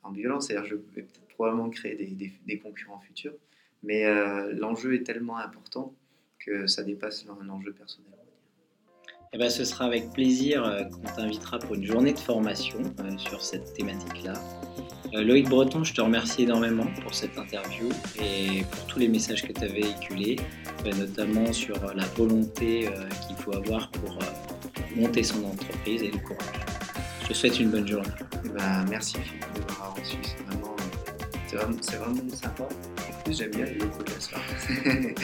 ambivalent, 0.01 0.39
c'est-à-dire 0.39 0.65
je 0.65 0.75
vais 0.75 0.81
peut-être 0.81 1.21
probablement 1.27 1.69
créer 1.69 1.95
des, 1.95 2.59
concurrents 2.59 2.99
futurs, 2.99 3.35
mais 3.83 4.05
euh, 4.05 4.53
l'enjeu 4.53 4.95
est 4.95 5.03
tellement 5.03 5.37
important 5.37 5.95
que 6.39 6.67
ça 6.67 6.83
dépasse 6.83 7.25
un 7.27 7.49
enjeu 7.49 7.73
personnel. 7.73 8.11
Eh 9.35 9.39
ben, 9.39 9.49
ce 9.49 9.65
sera 9.65 9.85
avec 9.85 10.11
plaisir 10.11 10.63
euh, 10.63 10.83
qu'on 10.83 11.01
t'invitera 11.15 11.57
pour 11.57 11.73
une 11.73 11.85
journée 11.85 12.13
de 12.13 12.19
formation 12.19 12.77
sur 13.17 13.41
cette 13.41 13.73
thématique-là. 13.73 14.33
Loïc 15.11 15.49
Breton, 15.49 15.83
je 15.83 15.93
te 15.93 16.01
remercie 16.01 16.43
énormément 16.43 16.85
pour 17.01 17.13
cette 17.13 17.37
interview 17.37 17.89
et 18.19 18.63
pour 18.63 18.85
tous 18.85 18.99
les 18.99 19.07
messages 19.07 19.43
que 19.43 19.53
tu 19.53 19.63
as 19.63 19.67
véhiculés, 19.67 20.37
notamment 20.97 21.53
sur 21.53 21.75
la 21.93 22.05
volonté 22.17 22.89
qu'il 23.27 23.35
faut 23.35 23.55
avoir 23.55 23.91
pour 23.91 24.17
monter 24.95 25.21
son 25.21 25.45
entreprise 25.45 26.01
et 26.01 26.09
le 26.09 26.17
courage. 26.17 26.65
Je 27.21 27.27
te 27.27 27.33
souhaite 27.33 27.59
une 27.59 27.69
bonne 27.69 27.87
journée. 27.87 28.09
Eh 28.43 28.49
ben, 28.49 28.85
merci 28.89 29.17
Philippe 29.19 29.53
de 29.53 29.61
m'avoir 29.61 29.95
reçu. 29.95 30.17
C'est 30.23 30.43
vraiment, 30.45 30.75
c'est 31.81 31.97
vraiment, 31.97 32.29
sympa. 32.33 32.63
En 32.63 33.23
plus, 33.23 33.37
j'aime 33.37 33.51
bien 33.51 33.65
les 33.65 33.75
locaux 33.75 34.03
de 34.03 34.13
la 34.13 34.19
soirée. 34.19 35.15